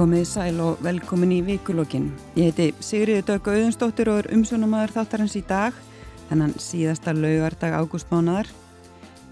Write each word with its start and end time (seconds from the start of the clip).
Komið 0.00 0.22
sæl 0.24 0.60
og 0.64 0.78
velkomin 0.80 1.34
í 1.36 1.38
vikulokkin. 1.44 2.06
Ég 2.32 2.54
heiti 2.54 2.70
Sigriði 2.80 3.20
Dögg 3.28 3.50
Auðunstóttir 3.52 4.08
og 4.08 4.22
er 4.22 4.28
umsjónumæður 4.32 4.94
þáttarins 4.94 5.34
í 5.36 5.42
dag, 5.44 5.76
þennan 6.30 6.54
síðasta 6.56 7.12
laugardag 7.12 7.76
ágústmánaðar. 7.76 8.48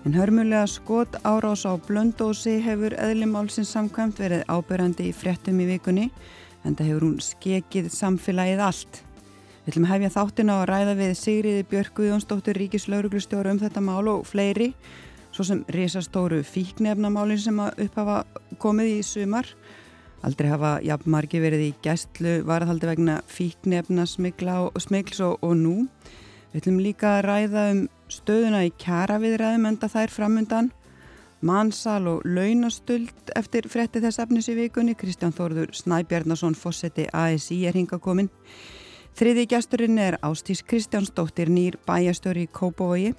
En 0.05 0.19
hörmulega 0.19 0.67
skot 0.69 1.17
árás 1.25 1.65
á 1.65 1.73
blöndósi 1.87 2.59
hefur 2.67 2.99
eðlimálsins 3.01 3.73
samkvæmt 3.73 4.21
verið 4.21 4.45
ábyrjandi 4.45 5.09
í 5.09 5.17
fréttum 5.17 5.65
í 5.65 5.71
vikunni, 5.71 6.11
en 6.61 6.77
það 6.77 6.91
hefur 6.91 7.09
hún 7.09 7.17
skekið 7.25 7.89
samfélagið 7.97 8.65
allt. 8.69 9.03
Við 9.65 9.73
ætlum 9.73 9.89
að 9.89 9.95
hefja 9.95 10.15
þáttina 10.19 10.61
og 10.61 10.69
ræða 10.69 10.99
við 11.01 11.17
Sigriði 11.23 11.67
Björg 11.73 11.97
Guðjónsdóttir 11.97 12.61
Ríkislauruglustjóru 12.61 13.57
um 13.57 13.65
þetta 13.65 13.87
mál 13.89 14.05
og 14.19 14.29
fleiri, 14.29 14.75
svo 15.33 15.49
sem 15.49 15.65
risastóru 15.73 16.45
fíknefnamálin 16.45 17.41
sem 17.41 17.57
upphafa 17.57 18.27
komið 18.61 18.99
í 18.99 19.03
sumar 19.17 19.49
Aldrei 20.27 20.49
hafa 20.51 20.71
jafnmargi 20.83 21.39
verið 21.43 21.61
í 21.63 21.75
gæstlu 21.85 22.33
varðhaldi 22.49 22.89
vegna 22.91 23.21
fíknefna 23.31 24.07
smigls 24.09 25.21
og, 25.23 25.39
og 25.43 25.55
nú. 25.61 25.77
Við 26.51 26.63
ætlum 26.63 26.81
líka 26.83 27.19
að 27.19 27.25
ræða 27.29 27.65
um 27.75 27.85
stöðuna 28.11 28.65
í 28.67 28.73
kjara 28.81 29.21
viðræðum 29.23 29.69
enda 29.71 29.91
þær 29.93 30.11
framundan. 30.11 30.73
Mansal 31.39 32.09
og 32.11 32.27
launastöld 32.27 33.31
eftir 33.39 33.69
fretti 33.71 34.03
þess 34.03 34.19
efnis 34.25 34.49
í 34.51 34.57
vikunni. 34.59 34.97
Kristján 34.99 35.37
Þórður 35.37 35.71
Snæbjarnason 35.77 36.59
Fossetti 36.59 37.07
ASI 37.15 37.61
er 37.69 37.79
hinga 37.79 38.01
komin. 38.03 38.33
Þriði 39.19 39.47
gæsturinn 39.51 39.99
er 40.03 40.19
Ástís 40.23 40.65
Kristjánsdóttir 40.67 41.51
nýr 41.51 41.79
bæjastöri 41.87 42.47
í 42.47 42.51
Kópavogi 42.51 43.15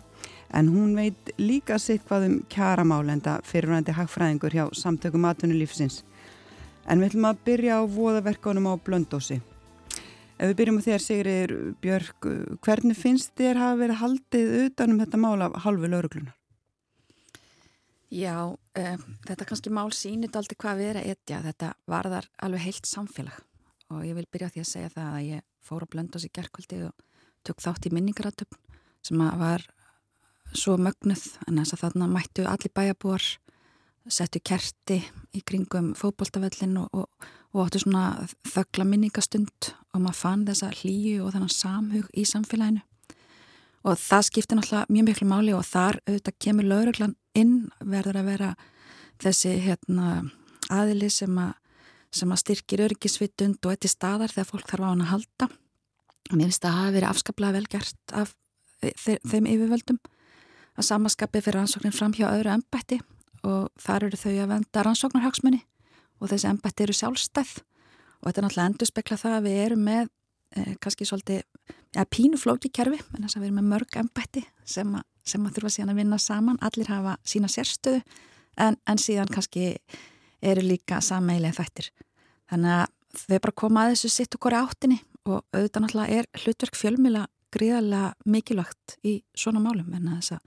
en 0.55 0.69
hún 0.71 0.93
veit 0.95 1.31
líka 1.37 1.77
sitt 1.79 2.05
hvað 2.07 2.27
um 2.27 2.37
kjaramálenda 2.51 3.39
fyrirvændi 3.45 3.95
hagfræðingur 3.95 4.55
hjá 4.55 4.65
samtökum 4.75 5.27
atvinnulífsins. 5.29 6.03
En 6.89 7.01
við 7.01 7.11
ætlum 7.11 7.29
að 7.29 7.41
byrja 7.45 7.77
á 7.77 7.81
voðaverkanum 7.85 8.69
á 8.69 8.73
blöndósi. 8.81 9.39
Ef 10.39 10.49
við 10.49 10.55
byrjum 10.61 10.79
á 10.81 10.85
þér, 10.87 11.03
Sigriður 11.03 11.53
Björg, 11.83 12.27
hvernig 12.65 12.97
finnst 12.97 13.33
þér 13.37 13.59
hafa 13.59 13.79
verið 13.83 14.01
haldið 14.01 14.53
utanum 14.63 15.01
þetta 15.03 15.19
mál 15.19 15.43
af 15.45 15.57
halvu 15.65 15.89
lauruglunar? 15.91 16.35
Já, 18.09 18.49
um, 18.49 19.03
þetta 19.27 19.45
kannski 19.45 19.69
mál 19.69 19.91
sínit 19.93 20.37
aldrei 20.39 20.57
hvað 20.57 20.79
við 20.79 20.89
erum 20.93 21.03
að 21.03 21.11
etja. 21.13 21.41
Þetta 21.45 21.73
varðar 21.91 22.29
alveg 22.41 22.65
heilt 22.65 22.89
samfélag 22.89 23.43
og 23.89 24.05
ég 24.05 24.17
vil 24.17 24.25
byrja 24.31 24.49
því 24.53 24.63
að 24.63 24.69
segja 24.71 24.93
það 24.95 25.11
að 25.11 25.27
ég 25.27 25.45
fór 25.65 25.85
oss 25.85 26.25
í 26.25 26.31
gerðkvöldi 26.33 26.79
og 26.87 27.05
tök 27.45 27.61
þátt 27.61 27.85
í 27.85 27.93
minningaratöfn 27.93 28.57
sem 29.05 29.21
var 29.39 29.65
svo 30.53 30.77
mögnuð 30.81 31.25
en 31.47 31.61
þess 31.61 31.75
að 31.75 31.83
þarna 31.83 32.09
mættu 32.09 32.45
allir 32.49 32.73
bæjabúar 32.73 33.25
settu 34.13 34.41
kerti 34.43 34.99
í 35.35 35.41
kringum 35.45 35.93
fókbóltavellin 35.97 36.77
og, 36.81 36.89
og, 36.93 37.29
og 37.53 37.65
áttu 37.65 37.83
svona 37.83 38.25
þöggla 38.47 38.85
minningastund 38.87 39.71
og 39.93 40.03
maður 40.03 40.19
fann 40.19 40.45
þessa 40.47 40.71
hlýju 40.81 41.23
og 41.25 41.35
þannig 41.35 41.53
samhug 41.55 42.09
í 42.17 42.25
samfélaginu. 42.27 42.83
Og 43.87 43.95
það 43.95 44.25
skiptir 44.27 44.59
náttúrulega 44.59 44.91
mjög 44.91 45.07
miklu 45.07 45.29
máli 45.29 45.55
og 45.55 45.63
þar 45.67 46.01
auðvitað 46.03 46.39
kemur 46.43 46.67
lauruglan 46.67 47.15
inn 47.37 47.55
verður 47.79 48.19
að 48.19 48.29
vera 48.33 48.49
þessi 49.23 49.53
hérna, 49.63 50.25
aðili 50.69 51.09
sem 51.13 51.37
að, 51.39 51.53
sem 52.11 52.33
að 52.33 52.41
styrkir 52.43 52.83
örgisvitund 52.89 53.63
og 53.63 53.75
eittir 53.75 53.93
staðar 53.93 54.33
þegar 54.33 54.49
fólk 54.49 54.73
þarf 54.73 54.83
á 54.83 54.91
hann 54.91 55.05
að 55.05 55.13
halda. 55.13 55.49
Mér 56.33 56.49
finnst 56.49 56.65
að 56.65 56.73
það 56.73 56.81
hafi 56.81 56.95
verið 56.97 57.09
afskaplega 57.13 57.55
vel 57.55 57.69
gert 57.71 58.15
af 58.19 58.35
þeim 59.29 59.47
yfirvöldum. 59.49 60.01
Að 60.79 60.87
samaskapi 60.89 61.41
fyrir 61.43 61.63
ansóknin 61.63 61.95
fram 61.95 62.13
hjá 62.15 62.27
öðru 62.33 62.53
ennbætti 62.57 62.99
og 63.47 63.69
þar 63.79 64.07
eru 64.09 64.19
þau 64.19 64.31
að 64.33 64.51
venda 64.53 64.85
rannsóknarhagsmunni 64.85 65.59
og 66.19 66.31
þessi 66.31 66.49
embætti 66.49 66.85
eru 66.85 66.95
sjálfstæð. 66.97 67.51
Og 68.19 68.27
þetta 68.27 68.41
er 68.41 68.45
náttúrulega 68.45 68.71
endur 68.71 68.89
spekla 68.89 69.17
það 69.19 69.37
að 69.37 69.45
við 69.47 69.59
erum 69.63 69.83
með 69.87 70.09
eh, 70.57 70.73
kannski 70.83 71.07
svolítið 71.07 71.41
ja, 71.95 72.03
pínuflóki 72.03 72.71
kerfi 72.75 72.99
en 72.99 73.23
þess 73.23 73.37
að 73.37 73.43
við 73.45 73.49
erum 73.49 73.59
með 73.61 73.69
mörg 73.73 73.99
embætti 74.01 74.43
sem, 74.67 74.95
sem 75.23 75.47
að 75.47 75.57
þurfa 75.57 75.73
síðan 75.75 75.93
að 75.93 76.01
vinna 76.01 76.19
saman. 76.19 76.61
Allir 76.65 76.91
hafa 76.91 77.15
sína 77.23 77.51
sérstöðu 77.51 78.03
en, 78.59 78.79
en 78.83 78.99
síðan 79.01 79.31
kannski 79.31 79.71
eru 80.43 80.63
líka 80.65 80.99
sammeilið 81.03 81.57
þættir. 81.59 81.91
Þannig 82.51 82.75
að 82.75 82.87
þau 83.19 83.39
bara 83.39 83.59
koma 83.63 83.85
að 83.85 83.95
þessu 83.95 84.13
sitt 84.13 84.37
hvori 84.39 84.59
áttinni 84.59 84.99
og 85.29 85.41
auðvitað 85.53 85.83
náttúrulega 85.83 86.19
er 86.19 86.29
hlutverk 86.43 86.77
fjölmila 86.77 87.25
gríðarlega 87.53 88.13
mikilvægt 88.29 88.97
í 89.05 89.19
svona 89.37 89.61
málum 89.63 89.89
en 89.95 90.11
þess 90.17 90.35
að 90.37 90.43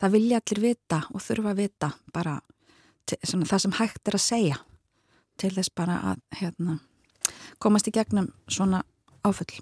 það 0.00 0.14
vilja 0.16 0.40
allir 0.40 0.62
vita 0.64 1.00
og 1.14 1.24
þurfa 1.24 1.52
að 1.52 1.62
vita 1.62 1.90
bara 2.14 2.36
til, 3.06 3.18
svona, 3.22 3.48
það 3.48 3.64
sem 3.64 3.76
hægt 3.80 4.08
er 4.08 4.18
að 4.18 4.26
segja 4.26 4.60
til 5.40 5.52
þess 5.56 5.74
bara 5.76 5.98
að 6.12 6.22
hérna, 6.40 6.78
komast 7.58 7.88
í 7.88 7.94
gegnum 7.96 8.28
svona 8.48 8.82
áfull. 9.24 9.60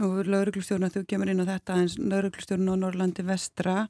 Nú 0.00 0.10
lauruglustjórn 0.22 0.86
að 0.86 0.98
þú 0.98 1.06
kemur 1.10 1.30
inn 1.32 1.42
á 1.42 1.50
þetta 1.50 1.78
eins 1.80 1.96
lauruglustjórn 1.98 2.68
á 2.72 2.74
Norrlandi 2.78 3.24
vestra 3.26 3.86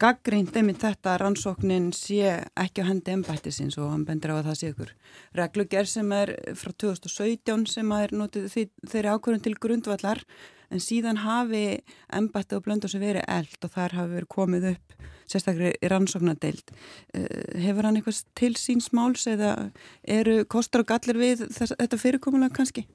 gaggrínt 0.00 0.54
einmitt 0.56 0.80
þetta 0.80 1.16
rannsóknin 1.20 1.90
sé 1.96 2.38
ekki 2.58 2.84
á 2.84 2.88
hendi 2.88 3.12
ennbættisins 3.12 3.76
og 3.80 3.90
hann 3.92 4.06
bendur 4.08 4.32
á 4.32 4.40
að 4.40 4.48
það 4.48 4.58
sé 4.60 4.70
ykkur 4.72 4.92
reglugjær 5.36 5.90
sem 5.90 6.14
er 6.16 6.32
frá 6.56 6.72
2017 6.84 7.66
sem 7.68 7.92
er 7.98 8.14
notið 8.16 8.48
þeirri 8.88 9.12
ákvörðun 9.12 9.44
til 9.44 9.56
grundvallar 9.60 10.22
en 10.70 10.82
síðan 10.82 11.20
hafi 11.24 11.80
ennbætti 12.14 12.58
og 12.58 12.66
blöndu 12.66 12.90
sem 12.90 13.02
verið 13.02 13.26
eld 13.28 13.66
og 13.66 13.74
þar 13.74 13.96
hafi 13.98 14.14
verið 14.16 14.30
komið 14.36 14.68
upp 14.74 14.94
sérstaklega 15.30 15.90
rannsóknadeild 15.92 16.72
eh, 17.14 17.58
hefur 17.64 17.86
hann 17.86 17.98
eitthvað 18.00 18.22
til 18.38 18.54
síns 18.58 18.90
máls 18.96 19.26
eða 19.30 19.70
eru 20.02 20.40
kostur 20.50 20.84
og 20.84 20.90
gallir 20.90 21.20
við 21.20 21.44
þess, 21.48 21.76
þetta 21.78 22.00
fyrirkomulega 22.00 22.56
kannski? 22.56 22.86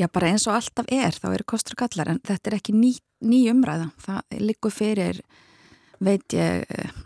Já, 0.00 0.06
bara 0.08 0.32
eins 0.32 0.46
og 0.48 0.56
alltaf 0.56 0.88
er, 0.88 1.12
þá 1.12 1.32
eru 1.34 1.48
kostur 1.52 1.76
og 1.76 1.84
gallar 1.84 2.14
en 2.14 2.20
þetta 2.24 2.50
er 2.50 2.58
ekki 2.58 2.74
ný, 2.76 2.94
ný 3.20 3.44
umræða 3.52 3.90
það 4.02 4.38
likur 4.40 4.74
fyrir 4.74 5.22
veit 6.02 6.34
ég 6.34 6.64
eh, 6.66 7.02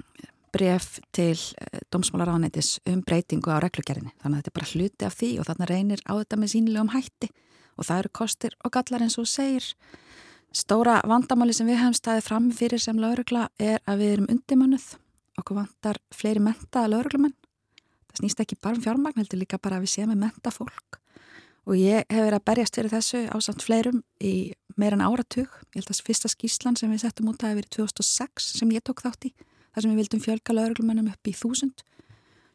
bref 0.57 1.01
til 1.15 1.37
eh, 1.37 1.81
Dómsmálaráðanætis 1.93 2.79
um 2.89 3.03
breytingu 3.05 3.53
á 3.53 3.61
reglugjerinni. 3.61 4.13
Þannig 4.23 4.39
að 4.39 4.41
þetta 4.41 4.53
er 4.53 4.59
bara 4.59 4.71
hluti 4.73 5.09
af 5.09 5.19
því 5.19 5.33
og 5.41 5.49
þannig 5.51 5.71
reynir 5.73 6.05
á 6.09 6.13
þetta 6.17 6.41
með 6.41 6.53
sínilegum 6.55 6.93
hætti 6.95 7.31
og 7.77 7.87
það 7.89 8.03
eru 8.03 8.13
kostir 8.21 8.57
og 8.65 8.73
gallar 8.75 9.05
eins 9.07 9.19
og 9.21 9.29
segir. 9.31 9.65
Stóra 10.57 11.01
vandamáli 11.05 11.53
sem 11.57 11.69
við 11.69 11.81
hefum 11.83 11.97
staðið 11.97 12.29
fram 12.29 12.51
fyrir 12.55 12.81
sem 12.81 13.01
laurugla 13.01 13.49
er 13.61 13.83
að 13.85 14.03
við 14.03 14.13
erum 14.15 14.31
undimannuð. 14.33 14.87
Okkur 15.37 15.59
vantar 15.59 15.99
fleiri 16.17 16.41
mentaða 16.41 16.93
lauruglumenn. 16.95 17.35
Það 18.09 18.23
snýst 18.23 18.41
ekki 18.41 18.57
bara 18.63 18.79
um 18.79 18.85
fjármagn, 18.85 19.19
heldur 19.21 19.43
líka 19.43 19.59
bara 19.61 19.77
að 19.77 19.85
við 19.85 19.93
séum 19.93 20.15
með 20.15 20.23
menta 20.23 20.53
fólk. 20.55 21.01
Og 21.67 21.77
ég 21.77 22.07
hef 22.09 22.23
verið 22.23 22.39
að 22.39 22.47
berjast 22.47 22.79
fyrir 22.79 22.93
þessu 22.95 23.21
á 23.29 23.37
samt 23.43 23.65
fleirum 23.67 24.01
í 24.23 24.55
meira 24.81 24.97
en 24.97 25.05
áratug. 25.05 25.51
Ég 25.75 25.83
held 25.83 25.93
að 25.93 26.01
fyrsta 26.07 26.31
skíslan 26.33 26.79
sem 26.79 26.93
við 26.95 27.03
settum 27.05 27.29
út 27.33 27.43
að 27.43 27.53
hefur 27.53 27.61
verið 27.61 27.75
2006 27.77 28.49
sem 28.61 28.73
ég 28.73 28.85
tók 28.87 29.03
þátt 29.05 29.29
í. 29.29 29.33
Þar 29.75 29.85
sem 29.85 29.93
við 29.93 30.01
vildum 30.01 30.23
fjölga 30.25 30.57
lauruglumennum 30.57 31.11
upp 31.13 31.29
í 31.29 31.35
þúsund. 31.37 31.85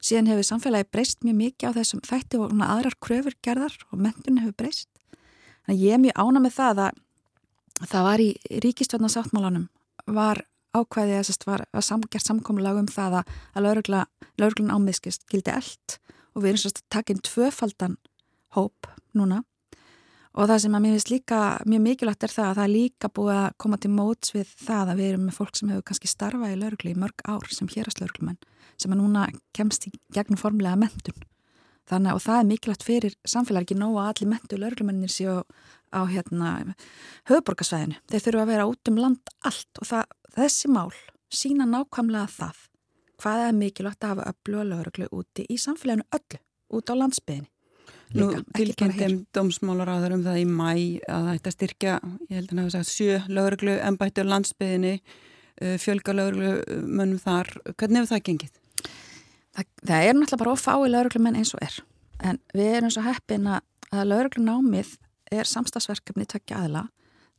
Síðan 0.02 0.32
hefur 0.32 0.48
samfélagi 0.48 0.90
breyst 0.90 1.22
mjög 1.22 1.38
mikið 1.38 1.70
á 1.70 1.78
þessum 1.78 2.02
þætti 2.08 2.40
og 2.42 2.56
aðrar 2.66 2.98
kröfur 3.04 3.36
gerðar 3.46 3.76
og 3.92 4.02
mentunni 4.02 4.42
hefur 4.42 4.58
breyst. 4.64 4.90
Þannig 5.72 5.86
að 5.86 5.88
ég 5.88 5.94
er 5.96 6.02
mjög 6.04 6.18
ána 6.20 6.40
með 6.44 6.52
það 6.52 6.80
að 6.84 6.96
það 7.88 8.02
var 8.04 8.22
í 8.22 8.30
ríkistjóðnarsáttmálanum 8.66 9.68
var 10.12 10.42
ákvæðið 10.76 11.20
að 11.22 11.30
það 11.30 11.48
var 11.48 11.64
að 11.72 11.86
samgjart 11.88 12.28
samkomlag 12.28 12.80
um 12.82 12.90
það 12.92 13.16
að 13.22 13.64
lauruglun 13.64 14.74
ámiðskist 14.76 15.24
gildi 15.32 15.54
eld 15.54 15.96
og 16.36 16.44
við 16.44 16.50
erum 16.50 16.62
svo 16.66 16.74
að 16.74 16.84
taka 16.92 17.16
inn 17.16 17.24
tvöfaldan 17.24 17.96
hóp 18.58 18.92
núna 19.16 19.40
Og 20.32 20.48
það 20.48 20.62
sem 20.64 20.76
að 20.76 20.84
mér 20.84 20.94
finnst 20.98 21.10
líka 21.12 21.40
mjög 21.68 21.82
mikilvægt 21.88 22.28
er 22.28 22.36
það 22.36 22.46
að 22.50 22.60
það 22.60 22.64
er 22.68 22.76
líka 22.76 23.10
búið 23.16 23.34
að 23.38 23.50
koma 23.64 23.80
til 23.80 23.96
móts 23.96 24.36
við 24.36 24.54
það 24.68 24.92
að 24.92 25.02
við 25.02 25.10
erum 25.14 25.26
með 25.28 25.40
fólk 25.40 25.58
sem 25.60 25.72
hefur 25.72 25.88
kannski 25.88 26.12
starfað 26.12 26.54
í 26.54 26.60
lauruglu 26.62 26.92
í 26.92 27.00
mörg 27.00 27.28
ár 27.28 27.52
sem 27.52 27.72
hérast 27.72 28.00
lauruglumenn 28.00 28.40
sem 28.80 28.92
að 28.92 29.02
núna 29.06 29.26
kemst 29.56 29.88
í 29.88 29.92
gegnum 30.16 30.40
formlega 30.40 30.80
mentun. 30.80 31.31
Þannig 31.92 32.16
að 32.16 32.24
það 32.26 32.40
er 32.40 32.50
mikilvægt 32.50 32.88
fyrir 32.88 33.16
samfélagi 33.28 33.68
ekki 33.68 33.80
nóga 33.82 34.06
að 34.06 34.12
allir 34.14 34.32
mentu 34.32 34.60
lauruglumennir 34.60 35.12
séu 35.12 35.42
á 35.92 36.02
hérna 36.08 36.52
höfuborgarsvæðinu. 37.28 38.00
Þeir 38.08 38.26
þurfu 38.26 38.44
að 38.44 38.52
vera 38.54 38.68
út 38.70 38.92
um 38.92 39.00
land 39.02 39.34
allt 39.48 39.82
og 39.82 39.90
það, 39.90 40.14
þessi 40.38 40.72
mál 40.72 40.92
sína 41.32 41.68
nákvæmlega 41.68 42.30
það 42.32 42.68
hvað 43.22 43.48
er 43.48 43.58
mikilvægt 43.58 44.06
að 44.06 44.14
hafa 44.14 44.32
öllu 44.32 44.62
og 44.62 44.70
lauruglu 44.70 45.10
úti 45.14 45.46
í 45.52 45.58
samfélaginu 45.62 46.08
öllu 46.16 46.40
út 46.78 46.90
á 46.90 46.96
landsbyðinni. 46.98 47.50
Nú 48.12 48.28
tilkynntum 48.58 49.22
domsmálaráður 49.36 50.18
um 50.18 50.24
það 50.26 50.40
í 50.42 50.48
mæ 50.48 50.72
að 51.08 51.28
það 51.28 51.30
ætti 51.34 51.52
að 51.52 51.56
styrkja, 51.56 51.94
ég 52.28 52.40
held 52.40 52.50
að 52.50 52.56
það 52.56 52.64
hefur 52.64 52.74
sagt 52.76 52.92
sjö 52.92 53.20
lögreglu, 53.32 53.76
ennbættu 53.88 54.24
og 54.26 54.32
landsbyðinni, 54.32 54.96
uh, 55.62 55.78
fjölga 55.80 56.16
lögreglu 56.18 56.82
mönnum 56.88 57.22
þar. 57.24 57.54
Hvernig 57.72 58.02
hefur 58.02 58.12
það 58.12 58.26
gengið? 58.28 58.61
Það, 59.52 59.68
það 59.84 60.08
er 60.08 60.16
náttúrulega 60.16 60.42
bara 60.44 60.56
ofái 60.56 60.90
lögreglu 60.90 61.24
menn 61.26 61.40
eins 61.40 61.54
og 61.56 61.64
er. 61.66 61.78
En 62.24 62.40
við 62.56 62.76
erum 62.78 62.94
svo 62.94 63.04
heppin 63.06 63.50
að 63.52 64.04
lögreglu 64.08 64.44
námið 64.46 64.96
er 65.32 65.48
samstagsverkefni 65.48 66.28
tökja 66.30 66.64
aðla. 66.64 66.86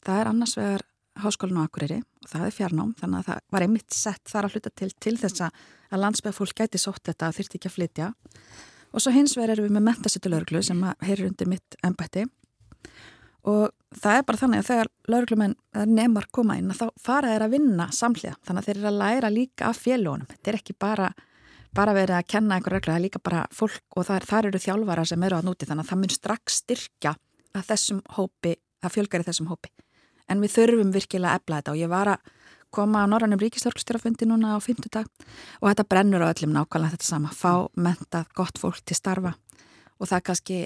Það 0.03 0.21
er 0.21 0.31
annars 0.33 0.57
vegar 0.59 0.87
háskólinu 1.21 1.63
á 1.63 1.67
Akureyri 1.67 2.01
og 2.01 2.29
það 2.31 2.45
er 2.47 2.55
fjarnám 2.57 2.93
þannig 3.01 3.21
að 3.21 3.27
það 3.29 3.41
var 3.55 3.65
einmitt 3.67 3.97
sett 3.97 4.31
þar 4.31 4.49
að 4.49 4.55
hluta 4.57 4.71
til 4.81 4.91
til 4.97 5.17
þess 5.21 5.45
að 5.45 5.99
landsbyðafólk 6.03 6.63
gæti 6.63 6.81
sótt 6.81 7.03
þetta 7.09 7.29
og 7.29 7.37
þurfti 7.37 7.59
ekki 7.59 7.69
að 7.69 7.77
flytja 7.77 8.13
og 8.93 9.03
svo 9.03 9.13
hins 9.13 9.35
vegar 9.37 9.55
erum 9.55 9.69
við 9.69 9.77
með 9.77 9.87
mentasettulegurglu 9.91 10.63
sem 10.65 10.81
heyrir 11.05 11.29
undir 11.29 11.51
mitt 11.53 11.77
ennbætti 11.85 12.25
og 13.49 13.75
það 13.99 14.19
er 14.19 14.27
bara 14.29 14.41
þannig 14.41 14.63
að 14.63 14.71
þegar 14.71 14.91
lauruglumenn 15.13 15.57
nefnar 15.91 16.29
koma 16.33 16.57
inn 16.61 16.73
að 16.73 16.81
þá 16.81 17.05
fara 17.05 17.35
þeir 17.35 17.47
að 17.47 17.57
vinna 17.59 17.89
samhliða 17.93 18.39
þannig 18.47 18.63
að 18.63 18.69
þeir 18.69 18.81
eru 18.81 18.91
að 18.93 19.01
læra 19.03 19.33
líka 19.33 19.69
af 19.69 19.83
félagunum 19.83 20.31
þetta 20.33 20.53
er 20.53 20.61
ekki 20.63 20.79
bara, 20.81 21.11
bara 21.77 21.95
verið 21.97 22.19
að 22.19 22.29
kenna 22.35 22.57
einhver 22.57 22.77
regla, 22.77 22.95
það 22.95 23.01
er 23.01 23.05
líka 23.07 23.23
bara 23.25 23.47
fólk 23.55 23.97
og 23.97 24.07
þar, 24.09 24.27
þar 24.29 24.51
eru 24.51 24.61
þjálfara 24.63 25.07
sem 25.09 25.25
eru 25.27 25.39
að 25.39 25.49
núti 25.49 25.69
þannig 25.69 25.87
að 25.87 25.93
það 25.93 26.03
mun 26.03 26.15
strax 26.17 26.61
styrkja 26.63 27.15
að 27.53 27.67
þessum 27.71 28.03
hópi, 28.17 28.55
að 28.83 28.95
fjölgar 28.97 29.25
í 29.25 29.29
þessum 29.29 29.51
hópi. 29.51 29.73
En 30.31 30.43
við 30.43 30.55
þurfum 30.57 30.93
virkilega 30.95 31.33
að 31.33 31.43
ebla 31.43 31.61
þetta 31.61 31.75
og 31.75 31.81
ég 31.81 31.93
var 31.93 32.13
að 32.15 32.31
koma 32.73 33.03
á 33.05 33.11
Norrannum 33.11 33.41
ríkistörgstjórafundi 33.43 34.29
núna 34.29 34.57
á 34.57 34.59
fymtudag 34.65 35.09
og 35.61 35.67
þetta 35.69 35.89
brennur 35.89 36.25
á 36.25 36.33
öllum 36.33 36.55
nákvæmlega 36.57 36.97
þetta 36.97 37.09
sama, 37.09 37.33
fá 37.33 37.69
mentað 37.77 38.31
gott 38.37 38.61
fólk 38.61 38.81
til 38.85 38.97
starfa. 38.97 39.35
Og 40.01 40.09
það 40.09 40.19
er 40.19 40.25
kannski 40.29 40.63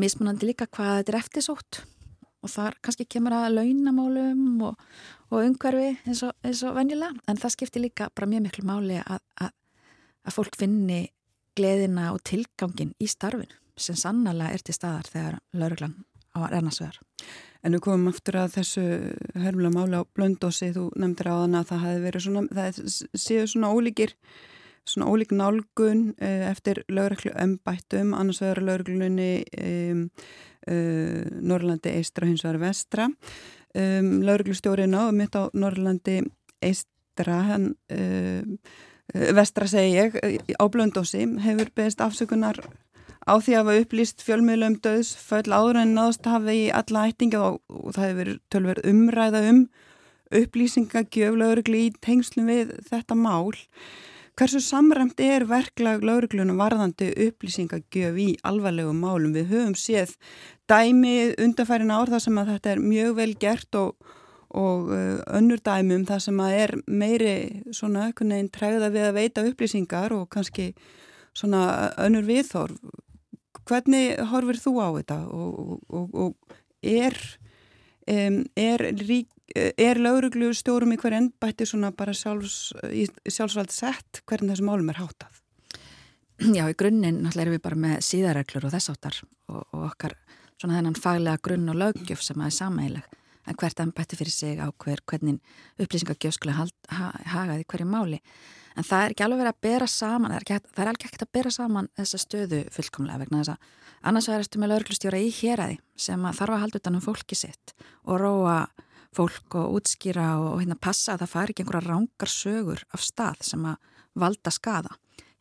mismunandi 0.00 0.48
líka 0.48 0.68
hvað 0.68 1.02
þetta 1.02 1.12
er 1.12 1.20
eftirsótt 1.20 1.82
og 2.44 2.52
þar 2.52 2.76
kannski 2.84 3.06
kemur 3.10 3.34
að 3.36 3.58
launamálum 3.58 4.64
og, 4.68 4.80
og 5.32 5.42
umhverfi 5.42 5.94
eins 6.06 6.22
og, 6.26 6.34
eins 6.46 6.62
og 6.66 6.76
venjulega 6.76 7.16
en 7.28 7.40
það 7.40 7.54
skiptir 7.56 7.84
líka 7.84 8.10
bara 8.14 8.28
mjög 8.30 8.46
miklu 8.46 8.66
máli 8.68 9.00
að, 9.02 9.22
að, 9.40 9.54
að 10.26 10.36
fólk 10.36 10.58
finni 10.58 11.06
gleðina 11.56 12.10
og 12.12 12.20
tilgangin 12.26 12.92
í 13.00 13.08
starfinu 13.08 13.54
sem 13.76 13.96
sannlega 13.98 14.52
er 14.56 14.64
til 14.64 14.74
staðar 14.76 15.08
þegar 15.12 15.38
lauruglan 15.56 15.96
á 16.36 16.48
rennarsvegar. 16.52 17.00
En 17.64 17.74
við 17.74 17.82
komum 17.86 18.12
aftur 18.12 18.38
að 18.40 18.58
þessu 18.60 18.84
hörmulega 19.42 19.74
máli 19.74 20.00
á 20.00 20.02
blöndósi, 20.16 20.70
þú 20.76 20.90
nefndir 21.00 21.30
á 21.32 21.34
þann 21.42 21.58
að 21.58 21.70
það 21.70 21.84
hefði 21.86 22.04
verið 22.04 22.24
svona, 22.26 22.42
það 22.58 22.80
séu 23.24 23.46
svona 23.50 23.70
ólíkir, 23.74 24.14
svona 24.86 25.08
ólík 25.10 25.32
nálgun 25.34 26.02
uh, 26.14 26.42
eftir 26.52 26.82
lögreglu 26.92 27.32
ömbættum, 27.42 28.14
annars 28.14 28.42
vegar 28.44 28.62
lögreglunni 28.68 29.30
um, 29.58 30.04
uh, 30.70 31.22
Norrlandi 31.42 31.96
eistra 31.98 32.28
hins 32.28 32.44
vegar 32.46 32.62
vestra. 32.62 33.08
Um, 33.76 34.20
lögreglustjórið 34.24 34.92
náðu 34.92 35.16
mitt 35.18 35.36
á 35.36 35.42
Norrlandi 35.52 36.20
eistra, 36.64 37.40
hann, 37.50 37.72
uh, 37.90 38.44
vestra 39.36 39.68
segi 39.70 39.96
ég, 39.96 40.18
á 40.56 40.64
blöndósi 40.68 41.24
hefur 41.44 41.72
beðist 41.76 42.02
afsökunar 42.04 42.60
á 43.26 43.34
því 43.42 43.56
að 43.56 43.60
hafa 43.60 43.80
upplýst 43.82 44.22
fjölmiðlum 44.22 44.78
döðs 44.84 45.12
föll 45.18 45.50
áður 45.50 45.80
en 45.82 45.94
náðast 45.96 46.28
hafa 46.30 46.54
í 46.54 46.66
alla 46.70 47.06
ættinga 47.10 47.42
og, 47.42 47.60
og 47.68 47.96
það 47.96 48.10
hefur 48.10 48.32
tölverð 48.54 48.90
umræða 48.92 49.42
um 49.50 49.62
upplýsingagjöf 50.34 51.38
laurugli 51.38 51.86
í 51.86 51.94
tengslum 52.02 52.50
við 52.50 52.74
þetta 52.88 53.18
mál. 53.18 53.54
Hversu 54.36 54.60
samræmt 54.60 55.20
er 55.22 55.46
verklag 55.48 56.02
lauruglunum 56.04 56.58
varðandi 56.60 57.08
upplýsingagjöf 57.28 58.18
í 58.20 58.28
alvarlegum 58.44 58.98
málum? 59.00 59.32
Við 59.32 59.48
höfum 59.54 59.76
séð 59.80 60.12
dæmi 60.68 61.32
undarfærin 61.40 61.94
ár 61.94 62.12
þar 62.12 62.24
sem 62.26 62.40
að 62.42 62.52
þetta 62.54 62.74
er 62.74 62.82
mjög 62.84 63.14
vel 63.16 63.30
gert 63.40 63.78
og, 63.80 63.94
og 64.54 64.92
uh, 64.92 65.18
önnur 65.38 65.62
dæmi 65.64 65.96
um 65.98 66.04
það 66.06 66.22
sem 66.28 66.42
að 66.42 66.58
er 66.60 66.74
meiri 66.86 67.34
svona 67.74 68.06
einhvern 68.06 68.36
veginn 68.36 68.52
træða 68.54 68.92
við 68.94 69.08
að 69.08 69.18
veita 69.18 69.44
upplýsingar 69.48 70.14
og 70.16 70.28
kannski 70.32 70.70
svona 71.36 71.92
önnur 72.06 72.26
viðþorf 72.28 72.78
Hvernig 73.66 74.20
horfir 74.30 74.60
þú 74.62 74.72
á 74.78 74.88
þetta 74.94 75.16
og, 75.34 75.80
og, 75.90 76.12
og 76.14 76.86
er, 76.86 77.16
um, 78.06 78.36
er, 78.54 78.84
er 79.74 79.98
lauruglu 79.98 80.52
stjórum 80.54 80.94
í 80.94 80.98
hver 81.00 81.16
ennbætti 81.18 81.66
svona 81.66 81.90
bara 81.90 82.14
sjálfs, 82.14 82.70
sjálfsvald 83.26 83.74
sett 83.74 84.22
hvernig 84.22 84.54
þessum 84.54 84.70
málum 84.70 84.92
er 84.94 85.00
hátað? 85.00 85.42
Já, 86.36 86.66
í 86.68 86.76
grunninn 86.78 87.22
náttúrulega 87.24 87.46
erum 87.46 87.56
við 87.56 87.64
bara 87.64 87.80
með 87.80 88.00
síðarreglur 88.06 88.68
og 88.68 88.74
þess 88.76 88.92
áttar 88.92 89.20
og, 89.24 89.62
og 89.72 89.86
okkar 89.88 90.14
svona 90.60 90.78
þennan 90.78 90.98
faglega 91.00 91.42
grunn 91.42 91.70
og 91.72 91.80
lögjöf 91.80 92.22
sem 92.22 92.42
að 92.42 92.50
er 92.50 92.56
samægileg 92.60 93.14
en 93.46 93.58
hvert 93.60 93.82
ennbætti 93.82 94.18
fyrir 94.18 94.34
sig 94.34 94.60
á 94.60 94.68
hver, 94.70 95.02
hvernig 95.06 95.40
upplýsingagjöf 95.78 96.36
skulle 96.36 96.56
ha, 96.56 96.66
hagaði 97.32 97.66
hverju 97.66 97.88
máli 97.88 98.20
en 98.76 98.84
það 98.84 99.04
er 99.04 99.14
ekki 99.14 99.26
alveg 99.26 99.42
verið 99.42 99.54
að 99.54 99.60
bera 99.68 99.88
saman 99.90 100.32
það 100.32 100.38
er, 100.38 100.46
ekki, 100.46 100.72
það 100.74 100.82
er 100.84 100.90
alveg 100.92 101.06
ekki 101.08 101.22
að 101.26 101.34
bera 101.38 101.52
saman 101.54 101.90
þessa 101.96 102.22
stöðu 102.22 102.62
fullkomlega 102.74 103.22
vegna 103.24 103.42
þess 103.42 103.54
að 103.54 103.84
annars 104.06 104.28
verðastu 104.30 104.60
með 104.62 104.72
lauruglustjóra 104.72 105.22
í 105.22 105.30
héræði 105.40 105.78
sem 106.06 106.26
að 106.28 106.40
þarf 106.40 106.56
að 106.56 106.64
halda 106.64 106.82
utan 106.82 106.98
um 106.98 107.06
fólki 107.06 107.38
sitt 107.38 107.74
og 108.04 108.20
róa 108.20 108.58
fólk 109.16 109.56
og 109.56 109.78
útskýra 109.78 110.28
og, 110.40 110.48
og 110.54 110.62
hérna 110.62 110.76
passa 110.80 111.14
að 111.14 111.24
það 111.24 111.32
fari 111.32 111.54
ekki 111.54 111.64
einhverja 111.64 111.88
rángar 111.88 112.32
sögur 112.32 112.82
af 112.92 113.04
stað 113.04 113.42
sem 113.48 113.64
að 113.68 113.76
valda 114.16 114.52
skada. 114.52 114.92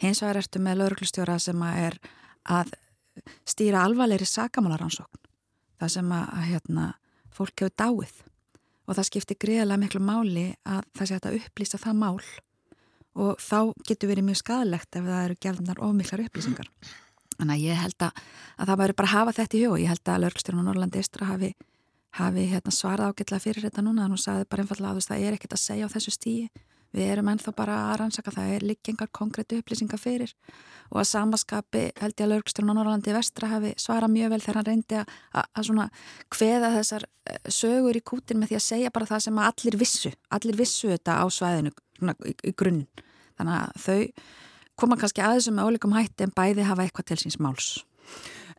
Hins 0.01 0.21
vegar 0.23 0.41
ertu 0.41 0.61
með 0.63 0.81
lauruglustjóra 0.81 1.37
sem 1.41 1.63
að 1.63 1.81
er 1.87 1.97
að 2.55 2.73
stýra 3.47 3.85
alvarleiri 3.87 4.27
sakamálaránsókn. 4.27 5.21
Það 5.79 5.93
sem 5.97 6.13
að 6.15 6.45
hérna, 6.49 6.85
fólk 7.35 7.63
hefur 7.63 7.75
dáið 7.77 8.15
og 8.85 8.97
það 8.97 9.07
skiptir 9.09 9.39
greiðilega 9.41 9.81
miklu 9.81 10.01
máli 10.03 10.45
að 10.67 10.83
það 10.95 11.09
sé 11.09 11.19
að 11.19 11.37
upplýsa 11.39 11.81
það 11.81 12.01
mál 12.01 12.19
og 13.15 13.39
þá 13.39 13.59
getur 13.87 14.11
verið 14.11 14.27
mjög 14.27 14.41
skadalegt 14.41 14.99
ef 14.99 15.07
það 15.07 15.23
eru 15.23 15.37
gefnar 15.45 15.81
ofmiklar 15.87 16.23
upplýsingar. 16.25 16.69
Þannig 17.35 17.55
að 17.55 17.63
ég 17.63 17.79
held 17.79 18.05
að, 18.07 18.19
að 18.59 18.69
það 18.69 18.81
væri 18.81 18.97
bara 18.99 19.09
að 19.09 19.15
hafa 19.15 19.35
þetta 19.39 19.57
í 19.57 19.63
og 19.69 19.79
ég 19.81 19.91
held 19.91 20.11
að 20.11 20.21
Lörgstjórn 20.23 20.61
og 20.61 20.67
Norrlandi 20.67 21.01
Eistra 21.01 21.29
hafi, 21.29 21.49
hafi 22.19 22.45
hérna, 22.51 22.73
svarað 22.75 23.11
ágætlega 23.11 23.43
fyrir 23.43 23.67
þetta 23.67 23.83
núna 23.83 24.05
en 24.05 24.15
hún 24.15 24.21
sagði 24.21 24.47
bara 24.51 24.63
einfallega 24.63 24.95
að 24.95 25.09
það 25.09 25.25
er 25.25 25.37
ekkert 25.37 25.55
að 25.57 25.63
segja 25.63 25.87
á 25.87 25.93
þessu 25.95 26.15
stíi. 26.15 26.45
Við 26.95 27.11
erum 27.11 27.27
ennþá 27.27 27.51
bara 27.57 27.75
að 27.89 27.97
rannsaka 27.99 28.31
það 28.31 28.51
er 28.55 28.65
líkengar 28.69 29.09
konkrétu 29.15 29.57
upplýsingar 29.59 29.99
fyrir. 29.99 30.31
Og 30.93 31.01
að 31.01 31.09
samaskapi 31.09 31.81
held 31.99 32.13
ég 32.15 32.23
að 32.23 32.31
Lörgstjórn 32.31 32.71
og 32.71 32.77
Norrlandi 32.77 33.15
Vestra 33.15 33.49
hafi 33.51 33.73
svarað 33.81 34.13
mjög 34.13 34.31
vel 34.31 34.41
þegar 34.45 34.59
hann 34.61 34.67
reyndi 34.69 34.99
að, 35.01 35.17
að, 35.33 35.49
að 35.51 35.67
svona 35.69 35.87
hveða 36.37 36.69
þessar 36.77 37.07
eh, 37.07 37.49
sögur 37.57 37.99
í 37.99 38.03
kútin 38.05 38.39
með 38.39 38.53
því 38.53 38.59
að 38.59 38.65
segja 38.69 38.93
bara 38.95 39.09
það 39.09 39.25
sem 39.25 39.41
allir 39.49 39.77
vissu, 39.81 40.13
allir 40.37 40.59
vissu 40.61 40.93
þetta 40.93 41.17
á 41.19 41.25
svæðinu 41.27 41.73
í, 41.73 42.35
í 42.35 42.55
grunninn. 42.55 43.03
Þannig 43.35 43.59
að 43.59 43.83
þau 43.83 44.79
koma 44.79 44.99
kannski 45.01 45.25
aðeins 45.25 45.51
með 45.51 45.67
ólíkum 45.67 45.97
hætti 45.97 46.27
en 46.27 46.35
bæði 46.35 46.69
hafa 46.69 46.85
eitthvað 46.85 47.11
til 47.11 47.19
síns 47.25 47.39
máls. 47.43 47.69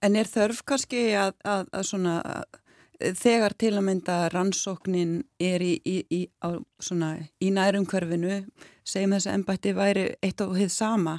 En 0.05 0.19
er 0.19 0.29
þörf 0.29 0.61
kannski 0.69 1.09
að, 1.17 1.33
að, 1.47 1.69
að 1.73 1.89
svona 1.89 2.19
þegar 2.97 3.57
til 3.59 3.75
að 3.77 3.87
mynda 3.89 4.19
rannsóknin 4.33 5.19
er 5.43 5.63
í, 5.65 5.75
í, 5.85 5.97
í, 6.11 6.23
í 6.27 7.51
nærumkörfinu 7.53 8.39
segjum 8.87 9.17
þess 9.17 9.29
að 9.29 9.35
ennbætti 9.35 9.75
væri 9.77 10.07
eitt 10.25 10.41
og 10.45 10.57
hið 10.57 10.73
sama 10.73 11.19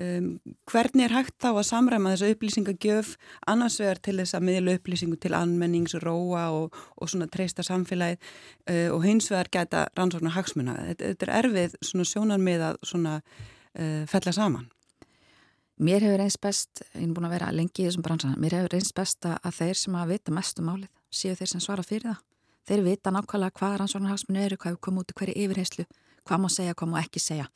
Um, 0.00 0.38
hvernig 0.64 1.04
er 1.04 1.12
hægt 1.12 1.34
þá 1.42 1.50
að 1.50 1.66
samræma 1.68 2.14
þessu 2.14 2.30
upplýsingagjöf 2.32 3.10
annars 3.52 3.74
vegar 3.76 3.98
til 4.00 4.14
þess 4.22 4.32
að 4.38 4.46
miðla 4.48 4.76
upplýsingu 4.78 5.18
til 5.20 5.34
anmennings, 5.36 5.92
róa 6.00 6.46
og, 6.56 6.78
og 6.96 7.10
svona 7.12 7.28
treysta 7.28 7.60
samfélagið 7.66 8.16
uh, 8.16 8.88
og 8.94 9.04
hins 9.04 9.28
vegar 9.28 9.50
geta 9.52 9.82
rannsóknar 9.92 10.32
hagsmuna. 10.38 10.78
Þetta, 10.86 11.10
þetta 11.12 11.28
er 11.28 11.34
erfið 11.42 11.76
svona 11.84 12.08
sjónarmið 12.08 12.64
að 12.70 12.80
svona 12.88 13.14
uh, 13.20 14.00
fella 14.08 14.32
saman. 14.32 14.64
Mér 15.82 16.08
hefur 16.08 16.24
eins 16.24 16.40
best, 16.40 16.86
ég 16.94 17.04
er 17.04 17.12
búin 17.12 17.28
að 17.28 17.36
vera 17.36 17.52
lengi 17.52 17.84
í 17.84 17.90
þessum 17.90 18.08
bransan, 18.08 18.40
mér 18.40 18.62
hefur 18.62 18.80
eins 18.80 18.96
best 18.96 19.28
að 19.28 19.60
þeir 19.60 19.82
sem 19.84 20.00
að 20.00 20.16
vita 20.16 20.32
mest 20.32 20.64
um 20.64 20.72
málið 20.72 20.88
séu 21.12 21.36
þeir 21.38 21.52
sem 21.54 21.62
svara 21.62 21.84
fyrir 21.86 22.10
það. 22.10 22.22
Þeir 22.68 22.84
vita 22.86 23.10
nákvæmlega 23.10 23.58
hvað 23.58 23.78
rannsóknar 23.80 24.14
hagsmuna 24.14 24.46
eru, 24.46 24.56
hvað 24.56 24.72
hefur 24.72 24.84
komið 24.86 25.04
út 25.04 25.12
í 25.12 25.18
hverju 25.18 25.40
yfirheyslu, 25.44 25.86
hvað 26.22 26.42
má 26.42 26.48
segja, 26.52 26.76
hvað 26.78 26.92
má 26.92 27.00
ekki 27.02 27.22
segja 27.22 27.48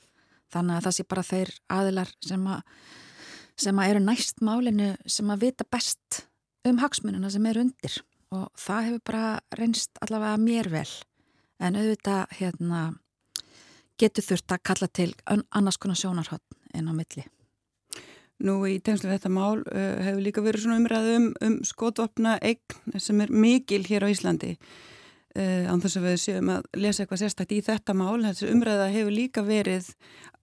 þannig 0.52 0.78
að 0.78 0.86
það 0.86 0.96
sé 0.96 1.06
bara 1.10 1.26
þeir 1.26 1.52
aðilar 1.76 2.12
sem 2.25 2.46
að, 2.50 2.60
sem 3.66 3.80
að 3.80 3.92
eru 3.92 4.02
næst 4.04 4.42
málinu 4.44 4.90
sem 5.16 5.32
að 5.32 5.46
vita 5.46 5.66
best 5.70 6.22
um 6.66 6.80
hagsmununa 6.82 7.30
sem 7.32 7.46
eru 7.50 7.66
undir 7.66 7.98
og 8.34 8.48
það 8.58 8.88
hefur 8.88 9.04
bara 9.10 9.26
reynst 9.58 10.02
allavega 10.04 10.42
mér 10.42 10.70
vel 10.72 10.88
en 11.62 11.78
auðvitað 11.78 12.36
hérna, 12.40 12.80
getur 13.96 14.26
þurft 14.26 14.52
að 14.52 14.64
kalla 14.70 14.90
til 14.92 15.10
annars 15.30 15.78
konar 15.80 15.98
sjónarhótt 15.98 16.58
en 16.76 16.90
á 16.90 16.92
milli. 16.92 17.25
Nú 18.44 18.58
í 18.68 18.76
tegnslu 18.84 19.08
þetta 19.14 19.32
mál 19.32 19.62
uh, 19.62 19.96
hefur 20.04 20.20
líka 20.24 20.44
verið 20.44 20.66
svona 20.66 20.82
umræðum 20.82 21.30
um 21.46 21.56
skotvapna 21.64 22.36
eign 22.44 23.00
sem 23.00 23.22
er 23.24 23.32
mikil 23.32 23.84
hér 23.88 24.04
á 24.04 24.12
Íslandi 24.12 24.56
Uh, 25.36 25.66
án 25.68 25.82
þess 25.84 25.98
að 25.98 26.04
við 26.06 26.14
séum 26.22 26.48
að 26.48 26.66
lesa 26.80 27.02
eitthvað 27.02 27.18
sérstækt 27.20 27.50
í 27.52 27.58
þetta 27.66 27.92
mál. 27.98 28.22
Þessi 28.24 28.46
umræða 28.54 28.86
hefur 28.88 29.12
líka 29.12 29.42
verið 29.44 29.90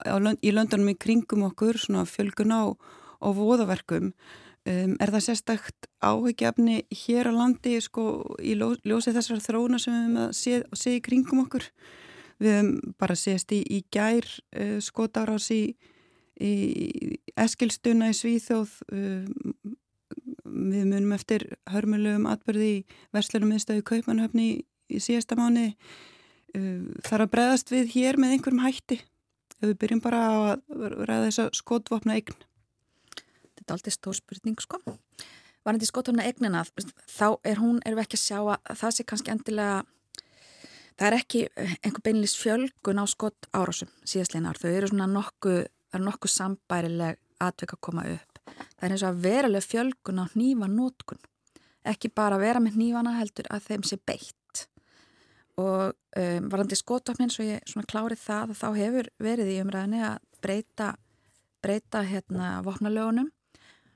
á, 0.06 0.22
í 0.38 0.52
löndunum 0.54 0.92
í 0.92 1.00
kringum 1.02 1.48
okkur, 1.48 1.80
svona 1.82 2.04
fjölgun 2.06 2.54
á, 2.54 2.78
á 3.18 3.28
voðaverkum. 3.34 4.12
Um, 4.70 4.94
er 5.02 5.14
það 5.16 5.26
sérstækt 5.26 5.90
áhugjafni 5.98 6.84
hér 6.94 7.32
á 7.32 7.34
landi 7.34 7.80
sko, 7.82 8.36
í 8.38 8.54
ljósið 8.60 9.18
þessar 9.18 9.42
þróuna 9.48 9.82
sem 9.82 9.96
við 9.96 10.04
hefum 10.04 10.22
að 10.28 10.38
sé, 10.38 10.62
sé 10.78 10.94
í 11.00 11.02
kringum 11.08 11.42
okkur? 11.48 11.66
Við 12.38 12.54
hefum 12.60 12.94
bara 13.02 13.18
séðst 13.18 13.58
í, 13.58 13.64
í 13.66 13.82
gær 13.90 14.30
uh, 14.30 14.78
skotárás 14.78 15.50
í, 15.58 15.64
í 16.42 17.20
eskilstuna 17.40 18.12
í 18.12 18.18
Svíþjóð. 18.18 18.76
Uh, 18.90 19.74
við 20.44 20.86
munum 20.86 21.16
eftir 21.16 21.48
hörmulegum 21.72 22.28
atbyrði 22.30 22.70
í 22.70 22.78
verslunum 23.16 23.54
miðstöðu 23.54 23.84
Kaupmannhöfni 23.88 24.48
í 24.54 24.62
í 24.92 25.02
síðasta 25.02 25.38
mánu 25.40 25.70
uh, 25.72 26.82
þarf 27.06 27.26
að 27.26 27.32
breðast 27.36 27.74
við 27.74 27.94
hér 27.98 28.20
með 28.22 28.38
einhverjum 28.38 28.66
hætti 28.66 29.00
ef 29.00 29.70
við 29.70 29.78
byrjum 29.84 30.04
bara 30.04 30.24
að 30.28 30.90
ræða 31.08 31.30
þess 31.30 31.44
að 31.46 31.54
skotvopna 31.62 32.18
eign 32.18 32.42
Þetta 33.54 33.72
er 33.72 33.76
aldrei 33.78 33.94
stór 33.96 34.16
spurning 34.18 34.60
sko. 34.60 34.78
Varandi 35.64 35.88
skotofna 35.88 36.26
egnina, 36.28 36.66
þá 37.08 37.38
er 37.48 37.62
hún, 37.62 37.78
erum 37.88 37.96
við 37.96 38.04
ekki 38.04 38.18
að 38.18 38.24
sjá 38.26 38.40
að 38.42 38.80
það 38.82 38.96
sé 38.96 39.06
kannski 39.08 39.32
endilega, 39.32 39.78
það 41.00 41.06
er 41.08 41.16
ekki 41.16 41.44
einhver 41.78 42.04
beinlis 42.04 42.34
fjölgun 42.36 43.00
á 43.00 43.06
skot 43.08 43.48
árásum 43.56 43.94
síðastleinar, 44.04 44.60
þau 44.60 44.74
eru 44.74 44.90
svona 44.92 45.08
nokkuð, 45.14 45.62
er 45.98 46.04
nokkuð 46.04 46.34
sambærileg 46.34 47.20
atvik 47.44 47.76
að 47.76 47.84
koma 47.88 48.06
upp. 48.14 48.42
Það 48.78 48.86
er 48.88 48.96
eins 48.96 49.04
og 49.04 49.10
að 49.12 49.22
veruleg 49.28 49.66
fjölgun 49.66 50.24
á 50.24 50.26
nýva 50.38 50.70
nótkun, 50.72 51.22
ekki 51.88 52.12
bara 52.16 52.40
vera 52.42 52.62
með 52.64 52.80
nývana 52.82 53.16
heldur 53.20 53.50
að 53.54 53.70
þeim 53.70 53.86
sé 53.88 54.00
beitt. 54.00 54.66
Og 55.62 55.94
um, 55.94 56.50
varandi 56.50 56.78
skotofnin, 56.80 57.32
svo 57.34 57.46
ég 57.46 57.64
svona 57.70 57.88
klárið 57.90 58.24
það 58.24 58.54
að 58.54 58.60
þá 58.62 58.68
hefur 58.80 59.10
verið 59.22 59.54
í 59.54 59.58
umræðinni 59.62 60.04
að 60.08 60.20
breyta 60.44 60.94
breyta 61.64 62.02
hérna 62.04 62.58
vopnalögunum 62.66 63.30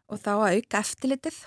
og 0.07 0.19
þá 0.23 0.33
að 0.37 0.57
auka 0.57 0.83
eftirlitið. 0.85 1.39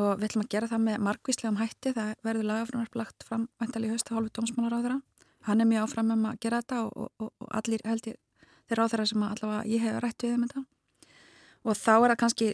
Og 0.00 0.14
við 0.16 0.30
ætlum 0.30 0.44
að 0.46 0.52
gera 0.54 0.68
það 0.70 0.84
með 0.86 1.02
margvíslegum 1.04 1.58
hætti, 1.60 1.90
það 1.92 2.12
verður 2.24 2.46
lagafrunarp 2.48 2.94
lagt 2.96 3.26
fram 3.28 3.50
væntal 3.60 3.82
í 3.84 3.90
haustu 3.90 4.14
hálfu 4.16 4.32
dómsmálar 4.38 4.78
á 4.78 4.80
þeirra 4.80 5.00
hann 5.46 5.60
er 5.60 5.68
mjög 5.68 5.86
áfram 5.86 6.12
um 6.14 6.26
að 6.30 6.38
gera 6.42 6.60
þetta 6.62 6.80
og, 6.86 7.10
og, 7.18 7.30
og 7.42 7.48
allir 7.58 7.82
held 7.86 8.08
ég 8.12 8.18
þeirra 8.72 8.88
á 8.88 8.90
þeirra 8.92 9.08
sem 9.10 9.26
allavega 9.28 9.68
ég 9.70 9.84
hef 9.84 10.00
rætt 10.02 10.26
við 10.26 10.34
um 10.36 10.46
þetta. 10.46 10.64
Og 11.62 11.78
þá 11.78 11.92
er 11.94 12.08
það 12.08 12.18
kannski 12.22 12.48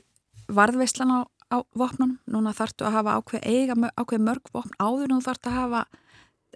varðveislan 0.59 1.15
á, 1.15 1.21
á 1.55 1.57
vopnunum. 1.79 2.19
Núna 2.29 2.53
þartu 2.57 2.89
að 2.89 2.99
hafa 2.99 3.17
ákveð 3.21 3.49
eiga 3.49 3.79
ákveð 3.97 4.27
mörg 4.27 4.53
vopn 4.53 4.77
áður 4.83 5.15
nú 5.15 5.23
þartu 5.25 5.53
að 5.53 5.59
hafa 5.63 5.87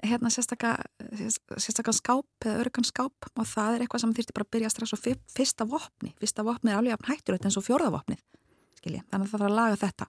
hérna 0.02 0.32
sérstaklega 0.32 1.94
skáp 1.94 2.46
eða 2.46 2.60
örgan 2.66 2.88
skáp. 2.88 3.30
Og 3.36 3.48
það 3.48 3.78
er 3.78 3.86
eitthvað 3.86 4.04
sem 4.04 4.14
þýrti 4.18 4.36
bara 4.36 4.48
að 4.48 4.54
byrja 4.56 4.74
strax 4.74 4.94
á 4.96 4.98
fyrsta 5.36 5.68
vopni. 5.68 6.12
Fyrsta 6.20 6.44
vopni 6.44 6.72
er 6.72 6.80
alveg 6.80 6.98
afn 6.98 7.12
hættur 7.12 7.38
eins 7.38 7.60
og 7.60 7.66
fjórða 7.66 7.92
vopnið 7.94 8.20
skilji, 8.82 9.02
þannig 9.10 9.28
að 9.28 9.30
það 9.30 9.42
þarf 9.42 9.48
að 9.48 9.58
laga 9.58 9.78
þetta. 9.82 10.08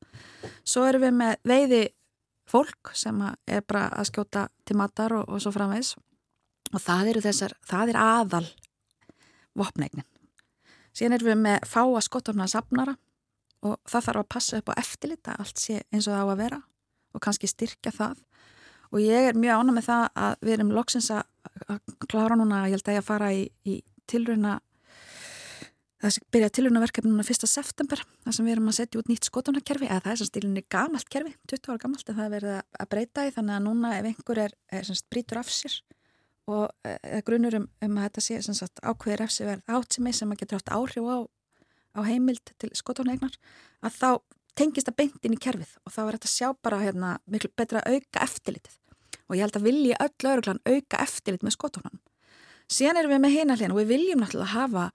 Svo 0.65 0.87
erum 0.89 1.05
við 1.05 1.13
með 1.19 1.35
veiði 1.51 1.83
fólk 2.49 2.93
sem 2.97 3.21
er 3.23 3.63
bara 3.67 3.85
að 3.93 4.09
skjóta 4.09 4.47
til 4.67 4.77
matar 4.79 5.15
og, 5.19 5.29
og 5.29 5.43
svo 5.43 5.53
framvegs 5.55 5.93
og 6.73 6.81
það 6.81 7.13
eru 7.13 7.23
þessar, 7.23 7.53
það 7.69 7.93
er 7.93 7.99
aðal 8.01 8.45
vopnegnin 9.57 10.05
síðan 10.93 11.17
erum 11.17 11.31
við 11.31 11.41
með 11.47 11.67
fáa 11.69 12.03
skotofna 12.05 12.47
safnara 12.49 12.97
og 13.63 13.79
það 13.87 14.07
þarf 14.07 14.21
að 14.21 14.29
passa 14.35 14.59
upp 14.59 14.73
á 14.73 14.79
eftirlita 14.81 15.37
allt 15.39 15.61
sé 15.61 15.79
eins 15.93 16.07
og 16.07 16.13
það 16.13 16.23
á 16.23 16.31
að 16.33 16.41
vera 16.43 16.59
og 17.13 17.23
kannski 17.23 17.49
styrkja 17.49 17.93
það 17.95 18.21
og 18.93 19.01
ég 19.01 19.29
er 19.29 19.39
mjög 19.39 19.63
ána 19.63 19.75
með 19.77 19.87
það 19.89 20.03
að 20.25 20.35
við 20.43 20.55
erum 20.57 20.75
loksins 20.75 21.09
að 21.13 21.23
klára 22.09 22.37
núna, 22.37 22.67
ég 22.67 22.77
held 22.77 22.87
að 22.87 22.97
ég 22.97 23.03
að 23.03 23.09
fara 23.09 23.31
í, 23.33 23.47
í 23.65 23.79
tilruna 24.09 24.59
það 26.03 26.13
sem 26.17 26.25
byrja 26.35 26.51
tilrunaverkefni 26.57 27.11
núna 27.13 27.23
1. 27.23 27.47
september 27.47 28.01
þar 28.25 28.35
sem 28.35 28.45
við 28.47 28.57
erum 28.57 28.69
að 28.69 28.77
setja 28.81 28.99
út 28.99 29.09
nýtt 29.09 29.29
skotunarkerfi 29.29 29.87
eða 29.87 30.03
það 30.03 30.13
er 30.13 30.19
sem 30.19 30.29
stílinni 30.29 30.63
gamalt 30.75 31.09
kerfi 31.11 31.33
20 31.47 31.71
ára 31.71 31.83
gamalt 31.85 32.09
en 32.09 32.17
það 32.17 32.25
er 32.25 32.33
verið 32.33 32.57
að 32.59 32.89
breyta 32.91 33.25
í 33.25 33.33
þannig 33.37 33.55
að 33.55 33.65
núna 33.69 33.93
ef 33.97 34.09
einhver 34.09 34.41
er, 34.43 34.55
er 34.67 34.89
sem 34.89 34.99
brítur 35.13 35.39
af 35.39 35.51
sér 35.53 35.77
og 36.51 36.69
e, 36.83 37.21
grunur 37.25 37.55
um, 37.59 37.67
um 37.85 37.97
að 37.97 38.07
þetta 38.07 38.23
sé 38.25 38.55
sagt 38.57 38.81
ákveðir 38.83 39.23
af 39.25 39.31
sér 39.31 39.51
verð 39.51 39.75
átsimi 39.77 40.13
sem 40.15 40.31
að 40.33 40.43
getur 40.43 40.59
átt 40.59 40.73
áhrif 40.75 41.07
á, 41.07 41.17
á 41.95 42.01
heimild 42.07 42.53
til 42.59 42.71
skotunarregnar 42.75 43.37
að 43.83 43.99
þá 43.99 44.09
tengist 44.59 44.89
það 44.89 44.97
beint 44.99 45.25
inn 45.25 45.37
í 45.37 45.41
kerfið 45.41 45.75
og 45.83 45.93
þá 45.95 46.01
er 46.03 46.17
þetta 46.17 46.31
sjá 46.33 46.47
bara 46.61 46.81
hérna, 46.83 47.17
miklu 47.25 47.51
betra 47.57 47.83
auka 47.87 48.25
eftirlitið 48.25 48.79
og 49.27 49.37
ég 49.37 49.45
held 49.45 49.57
að 49.57 49.67
vilji 49.69 49.95
öll 50.03 50.27
lauruglan 50.27 50.61
auka 50.67 50.99
eftirlit 51.01 51.45
með 51.45 51.55
skotunum. 51.55 52.01
Síðan 52.71 52.99
erum 53.01 53.13
við 53.15 53.23
með 53.23 53.35
heina 53.37 53.57
hlinn 53.57 53.73
og 53.73 53.79
við 53.81 53.91
viljum 53.93 54.23
náttúrulega 54.23 54.53
hafa, 54.53 54.85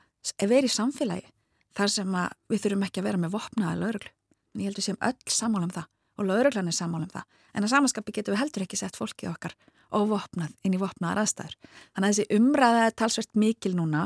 verið 0.42 0.68
í 0.68 0.74
samfélagi 0.74 1.30
þar 1.78 1.92
sem 1.94 2.16
við 2.50 2.62
þurfum 2.64 2.84
ekki 2.86 3.02
að 3.02 3.08
vera 3.08 3.22
með 3.22 3.34
vopnaða 3.36 3.80
lauruglu. 3.82 4.12
En 4.54 4.62
ég 4.62 4.68
held 4.68 4.76
að 4.76 4.82
við 4.82 4.88
séum 4.88 5.00
öll 5.08 5.34
sammála 5.38 5.68
um 5.68 5.74
það 5.74 5.88
og 6.18 6.28
lauruglan 6.28 6.68
er 6.68 6.76
sammála 6.76 7.06
um 7.06 7.12
það. 7.12 7.26
En 7.54 7.64
að 7.64 7.72
samanskapi 7.72 8.14
getum 8.18 8.34
við 8.34 8.42
heldur 8.42 8.64
ekki 8.66 8.78
sett 8.78 8.98
fólkið 8.98 9.30
okkar 9.32 9.56
óvopnað 9.94 10.52
inn 10.66 10.76
í 10.76 10.80
vopnaðar 10.80 11.22
aðstæður. 11.22 11.56
Þannig 11.94 12.08
að 12.08 12.14
þessi 12.14 12.38
umræða 12.38 12.84
er 12.84 12.96
talsvert 12.98 13.38
mikil 13.38 13.74
núna 13.78 14.04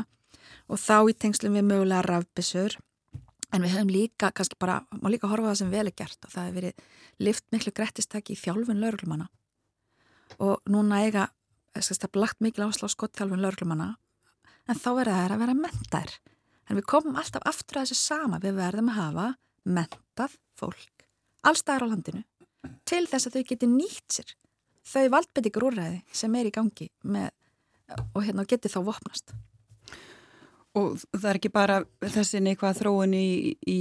og 0.69 0.81
þá 0.81 0.97
í 1.11 1.17
tengslum 1.25 1.57
við 1.59 1.69
mögulega 1.69 2.05
rafbissur 2.07 2.77
en 3.53 3.65
við 3.65 3.75
höfum 3.75 3.93
líka, 3.93 4.31
kannski 4.33 4.57
bara, 4.61 4.81
má 5.03 5.09
líka 5.13 5.29
horfa 5.29 5.51
það 5.51 5.59
sem 5.61 5.73
vel 5.73 5.87
er 5.89 5.97
gert 5.97 6.25
og 6.25 6.33
það 6.33 6.47
hefur 6.49 6.59
verið 6.61 7.27
lift 7.27 7.45
miklu 7.53 7.73
grættistæki 7.77 8.37
í 8.37 8.41
þjálfun 8.41 8.81
lauruglumanna 8.81 9.29
og 10.41 10.63
núna 10.73 11.03
eiga 11.05 11.27
þess 11.77 12.05
að 12.07 12.21
lagt 12.21 12.41
mikil 12.45 12.69
áslá 12.69 12.89
skottþjálfun 12.93 13.43
lauruglumanna 13.43 13.91
en 14.71 14.79
þá 14.79 14.89
verður 14.97 15.19
það 15.19 15.35
að 15.35 15.43
vera 15.45 15.59
mentar 15.59 16.15
en 16.69 16.79
við 16.79 16.89
komum 16.89 17.19
alltaf 17.21 17.45
aftur 17.49 17.81
að 17.81 17.91
þessu 17.91 17.99
sama. 17.99 18.41
Við 18.41 18.57
verðum 18.57 18.91
að 18.93 18.99
hafa 19.01 19.29
mentað 19.69 20.37
fólk 20.59 21.02
allstaðar 21.49 21.89
á 21.89 21.93
landinu 21.93 22.25
til 22.89 23.05
þess 23.11 23.29
að 23.29 23.39
þau 23.39 23.47
geti 23.53 23.71
nýtt 23.71 24.19
sér 24.19 24.35
þau 24.93 25.07
valdbetikur 25.15 25.69
úrræði 25.71 26.03
sem 26.15 26.35
er 26.39 26.51
í 26.51 26.55
gangi 26.55 26.89
með, 27.03 27.31
og 28.15 28.23
hérna 28.27 28.47
geti 28.49 28.73
þá 28.73 28.83
vopnast 28.91 29.35
Og 30.73 30.95
það 31.13 31.27
er 31.29 31.37
ekki 31.37 31.51
bara 31.53 31.75
þessi 32.01 32.41
neikvað 32.41 32.79
þróun 32.79 33.13
í, 33.13 33.53
í 33.69 33.81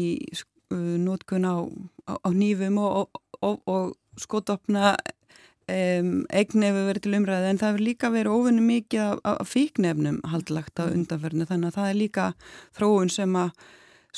nótkun 0.75 1.45
á, 1.47 1.63
á, 2.03 2.13
á 2.19 2.29
nýfum 2.35 2.81
og, 2.83 3.21
og, 3.39 3.61
og 3.63 4.19
skotopna 4.19 4.97
Um, 5.71 6.23
eign 6.33 6.63
hefur 6.65 6.87
verið 6.89 7.03
til 7.05 7.13
umræði 7.15 7.51
en 7.51 7.59
það 7.61 7.69
hefur 7.69 7.83
líka 7.85 8.09
verið 8.11 8.33
ofunni 8.33 8.63
mikið 8.65 9.01
af, 9.05 9.19
af 9.29 9.47
fíknefnum 9.47 10.17
haldlagt 10.27 10.81
á 10.81 10.89
mm. 10.89 10.95
undanferðinu 10.97 11.45
þannig 11.47 11.69
að 11.69 11.75
það 11.77 11.89
er 11.91 11.97
líka 11.99 12.25
þróun 12.79 13.11
sem 13.13 13.37
að 13.39 13.51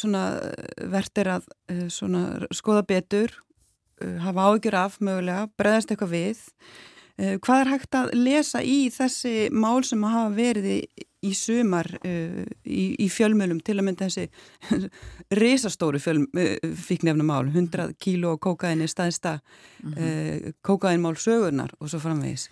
verður 0.02 1.30
að 1.38 1.48
uh, 1.72 2.48
skoða 2.54 2.84
betur 2.90 3.34
uh, 4.02 4.18
hafa 4.24 4.50
ágjur 4.50 4.80
af 4.80 4.98
mögulega, 5.02 5.48
breðast 5.58 5.94
eitthvað 5.94 6.18
við. 6.18 6.44
Hvað 7.14 7.60
er 7.62 7.70
hægt 7.70 7.94
að 7.94 8.08
lesa 8.18 8.60
í 8.66 8.88
þessi 8.90 9.52
mál 9.54 9.84
sem 9.86 10.02
hafa 10.02 10.32
verið 10.34 10.66
í 11.22 11.34
sumar 11.38 11.86
í, 12.02 12.86
í 12.98 13.06
fjölmjölum 13.14 13.60
til 13.62 13.76
að 13.78 13.86
mynda 13.86 14.08
þessi 14.10 14.88
risastóru 15.44 16.02
uh, 16.02 16.74
fíknefnumál 16.88 17.52
100 17.52 17.94
kíló 18.02 18.34
kókaini 18.42 18.90
staðista 18.90 19.38
mm 19.84 19.94
-hmm. 19.94 20.54
kókainmál 20.66 21.16
sögurnar 21.16 21.78
og 21.80 21.94
svo 21.94 22.00
framvegis? 22.00 22.50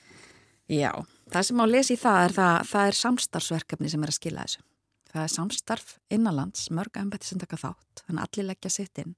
Já, 0.70 0.94
það 1.34 1.44
sem 1.44 1.58
má 1.58 1.66
lesi 1.66 1.94
í 1.98 1.98
það 1.98 2.26
er 2.26 2.32
það, 2.32 2.68
það 2.70 2.88
er 2.88 3.02
samstarfsverkefni 3.02 3.90
sem 3.90 4.04
er 4.04 4.14
að 4.14 4.20
skila 4.20 4.46
þessu 4.46 4.62
það 5.12 5.26
er 5.26 5.34
samstarf 5.36 5.98
innanlands 6.14 6.70
mörg 6.74 7.00
ennbætti 7.00 7.32
sem 7.32 7.42
taka 7.42 7.60
þátt 7.60 8.06
þannig 8.06 8.22
að 8.22 8.28
allir 8.28 8.50
leggja 8.52 8.72
sitt 8.74 9.02
inn. 9.04 9.16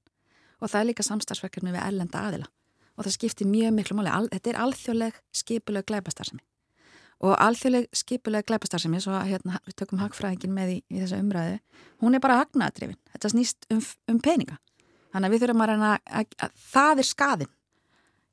Og 0.62 0.72
það 0.72 0.80
er 0.80 0.90
líka 0.90 1.06
samstarfsverkefni 1.06 1.74
við 1.76 1.86
ellenda 1.86 2.24
aðila. 2.28 2.50
Og 2.98 3.06
það 3.06 3.16
skiptir 3.18 3.50
mjög 3.50 3.76
miklu 3.78 3.98
máli. 3.98 4.12
Þetta 4.32 4.52
er 4.52 4.60
alþjóðleg 4.64 5.22
skipuleg 5.34 5.88
glæbastarðsemi 5.90 6.44
og 7.24 7.38
alþjóðleg 7.40 7.88
skipuleg 7.96 8.46
glæpastarsemi, 8.48 9.00
svo 9.00 9.16
hérna, 9.24 9.60
við 9.68 9.78
tökum 9.80 10.02
hagfræðingin 10.02 10.54
með 10.56 10.74
í, 10.74 10.78
í 10.92 11.04
þessa 11.04 11.20
umræðu, 11.24 11.60
hún 12.04 12.18
er 12.18 12.24
bara 12.24 12.40
hagnaðatrifin, 12.42 13.00
þetta 13.14 13.32
snýst 13.32 13.68
um, 13.72 13.84
um 14.12 14.20
peninga. 14.24 14.58
Þannig 15.14 15.30
að 15.30 15.36
við 15.36 15.44
þurfum 15.44 15.64
að 15.64 15.72
reyna 15.72 15.92
að, 15.94 16.02
að, 16.20 16.34
að 16.44 16.66
það 16.74 17.04
er 17.04 17.08
skadin 17.08 17.52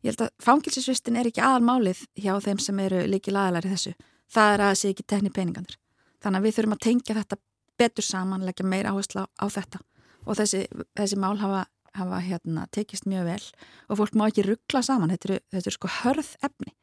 ég 0.01 0.11
held 0.11 0.25
að 0.25 0.33
fangilsisvistin 0.41 1.21
er 1.21 1.29
ekki 1.29 1.45
aðalmálið 1.45 2.03
hjá 2.17 2.33
þeim 2.41 2.63
sem 2.65 2.83
eru 2.83 3.05
líki 3.13 3.35
laðalari 3.37 3.71
þessu. 3.75 3.95
Það 4.33 4.55
er 4.55 4.65
að 4.65 4.71
það 4.71 4.79
sé 4.81 4.93
ekki 4.95 5.07
tekni 5.13 5.33
peningandir 5.35 5.77
þannig 6.25 6.41
að 6.41 6.47
við 6.47 6.57
þurfum 6.57 6.77
að 6.77 6.85
tengja 6.87 7.17
þetta 7.21 7.39
betur 7.81 8.07
saman, 8.07 8.45
leggja 8.47 8.67
meira 8.69 8.93
áherslu 8.95 9.25
á, 9.25 9.27
á 9.41 9.47
þetta 9.49 9.81
og 10.27 10.37
þessi, 10.37 10.67
þessi 10.99 11.19
mál 11.21 11.39
hafa, 11.41 11.65
hafa 11.97 12.21
hérna, 12.25 12.67
tekist 12.77 13.09
mjög 13.09 13.31
vel 13.33 13.47
og 13.89 14.03
fólk 14.03 14.19
má 14.19 14.29
ekki 14.29 14.45
ruggla 14.47 14.85
saman, 14.85 15.13
þetta 15.15 15.31
eru, 15.31 15.41
þetta 15.55 15.71
eru 15.71 15.79
sko 15.79 15.95
hörð 16.03 16.35
efni 16.45 16.75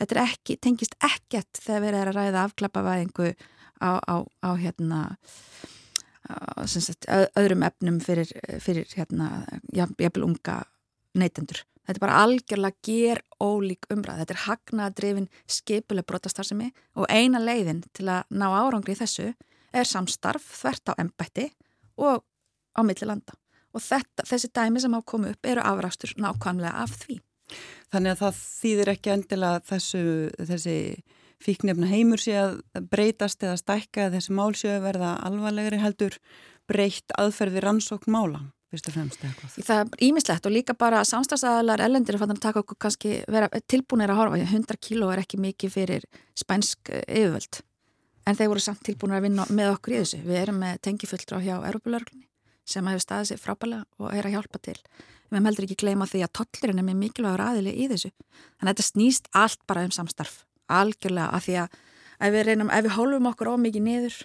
þetta 0.00 0.24
ekki, 0.24 0.56
tengist 0.62 0.96
ekkert 1.04 1.60
þegar 1.62 1.84
við 1.84 1.98
erum 2.00 2.10
að 2.10 2.18
ræða 2.18 2.44
afklapavæðingu 2.48 3.30
á, 3.78 3.90
á, 4.02 4.16
á 4.42 4.50
hérna 4.58 5.00
sagt, 6.66 7.06
öðrum 7.36 7.64
efnum 7.66 8.00
fyrir, 8.02 8.30
fyrir 8.62 8.88
hérna, 8.96 9.44
jafnvel 9.76 10.24
unga 10.26 10.62
neytendur. 11.14 11.62
Þetta 11.84 11.98
er 11.98 12.00
bara 12.06 12.20
algjörlega 12.24 12.80
ger 12.86 13.20
ólík 13.44 13.84
umræð. 13.92 14.22
Þetta 14.22 14.34
er 14.34 14.44
hagnaðadrifin 14.46 15.26
skipuleg 15.52 16.06
brotastarðsemi 16.08 16.70
og 16.96 17.10
eina 17.12 17.42
leiðin 17.42 17.82
til 17.92 18.08
að 18.08 18.30
ná 18.32 18.46
árangri 18.48 18.96
í 18.96 19.00
þessu 19.02 19.34
er 19.74 19.88
samstarf 19.88 20.46
þvert 20.60 20.92
á 20.94 20.98
ennbætti 21.02 21.48
og 22.00 22.22
á 22.74 22.80
milli 22.86 23.08
landa. 23.08 23.36
Og 23.74 23.82
þetta, 23.82 24.26
þessi 24.28 24.50
dæmi 24.54 24.82
sem 24.82 24.94
á 24.94 25.00
komu 25.02 25.32
upp 25.34 25.50
eru 25.50 25.62
afrástur 25.64 26.14
nákvæmlega 26.20 26.84
af 26.84 26.94
því. 27.02 27.18
Þannig 27.92 28.14
að 28.14 28.20
það 28.22 28.40
þýðir 28.40 28.90
ekki 28.94 29.12
endilega 29.14 29.62
þessu, 29.68 30.02
þessi 30.38 30.78
fíknefna 31.44 31.90
heimur 31.90 32.22
sé 32.22 32.36
að 32.40 32.58
breytast 32.90 33.42
eða 33.44 33.58
stækka 33.60 34.10
þessi 34.14 34.34
mál 34.36 34.54
sé 34.56 34.76
að 34.76 34.86
verða 34.88 35.14
alvarlegri 35.26 35.80
heldur 35.82 36.16
breytt 36.70 37.12
aðferði 37.20 37.60
rannsókn 37.60 38.14
mála, 38.14 38.40
fyrst 38.72 38.88
og 38.88 38.96
fremst 38.96 39.26
eitthvað. 39.26 39.58
Það 39.66 39.82
er 39.82 40.06
ímislegt 40.06 40.48
og 40.48 40.54
líka 40.54 40.76
bara 40.78 41.02
samstagsæðalar 41.08 41.84
ellendir 41.84 42.16
að 42.16 42.38
taka 42.40 42.62
okkur 42.62 42.80
kannski 42.86 43.18
vera 43.28 43.50
tilbúinir 43.68 44.14
að 44.14 44.22
horfa, 44.22 44.40
100 44.40 44.80
kíló 44.80 45.10
er 45.12 45.24
ekki 45.26 45.42
mikið 45.42 45.76
fyrir 45.76 46.08
spænsk 46.38 46.94
eh, 46.94 47.04
yfirvöld 47.20 47.60
en 48.24 48.38
þeir 48.38 48.50
voru 48.52 48.62
samt 48.64 48.84
tilbúinir 48.86 49.18
að 49.18 49.26
vinna 49.28 49.46
með 49.52 49.72
okkur 49.74 49.94
í 49.94 49.98
þessu. 50.02 50.20
Við 50.24 50.40
erum 50.40 50.60
með 50.62 50.80
tengifulltrá 50.86 51.40
hjá 51.44 51.56
Europalörglunni 51.58 52.28
sem 52.64 52.86
hefur 52.88 53.04
staðið 53.04 53.30
sér 53.30 53.42
frábælega 53.42 53.84
og 54.00 54.14
er 54.16 54.28
að 54.28 54.36
hjálpa 54.38 54.60
til. 54.64 54.76
Við 55.28 55.36
hefum 55.36 55.48
heldur 55.50 55.66
ekki 55.66 55.80
gleyma 55.82 56.08
því 56.08 56.22
að 56.24 56.34
tollurinn 56.38 56.80
er 56.80 56.86
með 56.86 57.00
mikilvægur 57.02 57.42
aðili 57.44 57.74
í 57.74 57.88
þessu. 57.90 58.10
Þannig 58.56 58.70
að 58.70 58.72
þetta 58.72 58.86
snýst 58.88 59.28
allt 59.36 59.60
bara 59.68 59.84
um 59.84 59.92
samstarf, 59.92 60.36
algjörlega, 60.72 61.28
af 61.36 61.44
því 61.44 61.56
að 61.64 61.78
ef 62.24 62.34
við, 62.34 62.44
reynum, 62.48 62.70
ef 62.72 62.86
við 62.86 62.96
hólfum 62.96 63.30
okkur 63.32 63.50
ómikið 63.52 63.84
niður, 63.84 64.18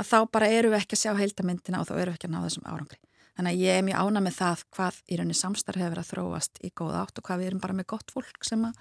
að 0.00 0.08
þá 0.08 0.18
bara 0.32 0.50
eru 0.52 0.72
við 0.72 0.78
ekki 0.80 0.96
að 0.96 1.02
sjá 1.02 1.12
heildamindina 1.18 1.82
og 1.82 1.88
þá 1.88 1.94
eru 1.96 2.12
við 2.12 2.16
ekki 2.16 2.30
að 2.30 2.34
ná 2.34 2.40
þessum 2.46 2.68
árangri. 2.68 3.00
Þannig 3.32 3.52
að 3.52 3.62
ég 3.64 3.78
er 3.78 3.86
mjög 3.86 4.02
ána 4.06 4.22
með 4.22 4.34
það 4.38 4.64
hvað 4.76 4.96
í 5.08 5.18
rauninni 5.18 5.36
samstarf 5.36 5.80
hefur 5.80 6.00
að 6.02 6.10
þróast 6.10 6.58
í 6.60 6.70
góð 6.76 6.96
átt 7.00 7.20
og 7.20 7.26
hvað 7.26 7.40
við 7.40 7.50
erum 7.50 7.62
bara 7.62 7.76
með 7.76 7.88
gott 7.92 8.12
fólk 8.12 8.44
sem, 8.44 8.64
a, 8.68 8.72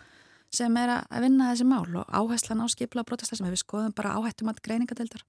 sem 0.52 0.78
er 0.82 0.94
að 1.00 1.24
vinna 1.26 1.52
þessi 1.52 1.68
mál 1.68 1.88
og 2.02 2.12
áherslan 2.12 2.64
á 2.64 2.68
skipla 2.72 3.04
og 3.04 3.10
brotast 3.10 3.34
þessum, 3.34 3.48
ef 3.48 3.56
við 3.56 3.64
skoðum 3.64 3.96
bara 3.96 4.16
áhættum 4.18 4.52
að 4.52 4.62
greiningadeildar, 4.66 5.24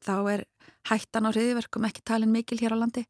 þá 0.00 0.16
er 0.32 0.44
hættan 0.88 1.28
á 1.28 1.30
hriðiverkum 1.34 1.86
ekki 1.88 2.04
talin 2.06 2.32
mikil 2.32 2.58
hér 2.60 2.76
á 2.76 2.80
landi 2.80 3.04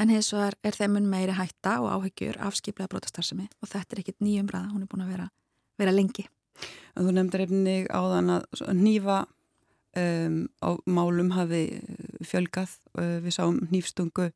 en 0.00 0.12
hins 0.12 0.30
vegar 0.32 0.56
er 0.64 0.76
þeimun 0.76 1.08
meiri 1.10 1.36
hætta 1.36 1.78
og 1.84 1.90
áhyggjur 1.98 2.38
af 2.40 2.56
skiplaða 2.58 2.94
brotastarðsemi 2.94 3.48
og 3.60 3.68
þetta 3.70 3.96
er 3.96 4.02
ekkit 4.02 4.22
nýjumræða, 4.24 4.72
hún 4.72 4.84
er 4.84 4.90
búin 4.90 5.04
að 5.04 5.12
vera, 5.14 5.26
vera 5.80 5.94
lengi. 5.94 6.26
Þú 6.96 7.12
nefndir 7.16 7.44
einnig 7.46 7.90
áðan 7.92 8.32
að 8.36 8.72
nýfa 8.76 9.22
um, 10.00 10.42
á 10.60 10.68
málum 10.88 11.32
hafi 11.36 11.62
fjölgað, 12.26 12.76
uh, 12.96 13.18
við 13.24 13.36
sáum 13.36 13.60
nýfstungu 13.72 14.30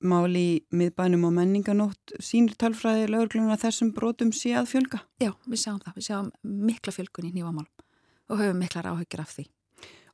mál 0.00 0.32
í 0.36 0.62
miðbænum 0.72 1.26
og 1.28 1.34
menninganótt 1.36 2.14
sínir 2.22 2.56
talfræði 2.60 3.08
lögurgluna 3.10 3.58
þessum 3.60 3.92
brotum 3.96 4.32
sé 4.36 4.54
að 4.56 4.70
fjölga? 4.72 5.02
Já, 5.20 5.32
við 5.46 5.62
sjáum 5.62 5.80
það, 5.82 5.96
við 5.98 6.06
sjáum 6.08 6.30
mikla 6.42 6.94
fjölgun 6.96 7.28
í 7.28 7.32
nýfamálum 7.36 7.86
og 8.30 8.38
höfum 8.38 8.60
miklar 8.62 8.88
áhyggjur 8.92 9.24
af 9.24 9.32
því. 9.34 9.46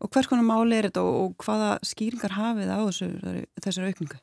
Og 0.01 0.13
hvers 0.13 0.29
konar 0.29 0.45
máli 0.45 0.77
er 0.77 0.89
þetta 0.89 1.03
og, 1.05 1.17
og 1.23 1.45
hvaða 1.45 1.71
skýringar 1.87 2.37
hafið 2.37 2.73
á 2.73 2.79
þessu, 2.85 3.09
þessar 3.65 3.91
aukningu? 3.91 4.21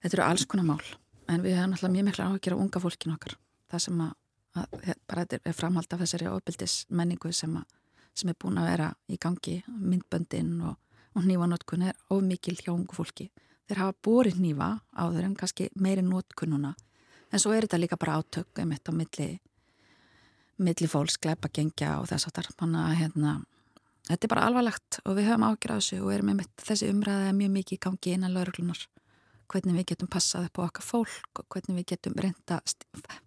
Þetta 0.00 0.16
eru 0.16 0.24
alls 0.26 0.46
konar 0.50 0.66
mál, 0.68 0.82
en 1.30 1.44
við 1.44 1.58
hefum 1.58 1.74
alltaf 1.76 1.94
mjög 1.94 2.08
mikla 2.08 2.28
áhugir 2.28 2.56
á 2.56 2.62
unga 2.62 2.82
fólkin 2.82 3.14
okkar. 3.14 3.36
Það 3.70 3.84
sem 3.86 4.02
að, 4.04 4.14
að 4.58 4.94
bara 5.10 5.26
þetta 5.26 5.50
er 5.50 5.58
framhald 5.58 5.94
af 5.94 6.02
þessari 6.04 6.30
ofbildis 6.30 6.76
menningu 6.88 7.32
sem, 7.36 7.56
að, 7.58 7.66
sem 8.14 8.32
er 8.32 8.38
búin 8.40 8.58
að 8.62 8.70
vera 8.70 8.88
í 9.10 9.18
gangi, 9.22 9.56
myndböndin 9.70 10.56
og, 10.70 10.78
og 11.18 11.26
nývanótkun 11.26 11.86
er 11.90 11.98
of 12.10 12.22
mikil 12.26 12.56
hjá 12.58 12.72
ungu 12.74 12.96
fólki. 12.96 13.30
Þeir 13.70 13.84
hafa 13.84 13.94
búrið 14.02 14.40
nýva 14.42 14.72
áður 14.98 15.28
en 15.28 15.34
kannski 15.38 15.68
meiri 15.78 16.02
nótkununa, 16.02 16.72
en 17.30 17.38
svo 17.38 17.52
er 17.54 17.68
þetta 17.68 17.78
líka 17.78 17.98
bara 18.00 18.16
átök 18.18 18.58
um 18.58 18.72
þetta 18.74 18.90
á 18.90 18.98
milli, 18.98 19.26
milli 20.58 20.88
fólks, 20.90 21.20
gleipa, 21.22 21.52
gengja 21.54 22.00
og 22.00 22.08
þess 22.10 22.26
að 22.26 22.40
það 22.40 22.74
er 22.80 22.96
hérna, 22.98 23.34
þetta 24.08 24.26
er 24.26 24.32
bara 24.32 24.48
alvarlegt 24.48 24.98
og 25.04 25.14
við 25.14 25.30
höfum 25.30 25.46
ágjur 25.46 25.70
á 25.70 25.78
þessu 25.78 26.00
og 26.02 26.10
erum 26.16 26.32
með 26.32 26.50
þessi 26.66 26.90
umræðið 26.90 27.38
mjög 27.38 27.52
mikið 27.60 27.78
í 27.78 27.82
gangi 27.86 28.16
innan 28.16 28.34
lauruglunar 28.34 28.82
hvernig 29.50 29.78
við 29.78 29.86
getum 29.92 30.10
passað 30.10 30.48
upp 30.48 30.58
á 30.58 30.66
okkar 30.66 30.86
fólk 30.86 31.42
og 31.42 31.46
hvernig 31.54 31.80
við 31.80 31.88
getum 31.94 32.18
reynda 32.18 32.60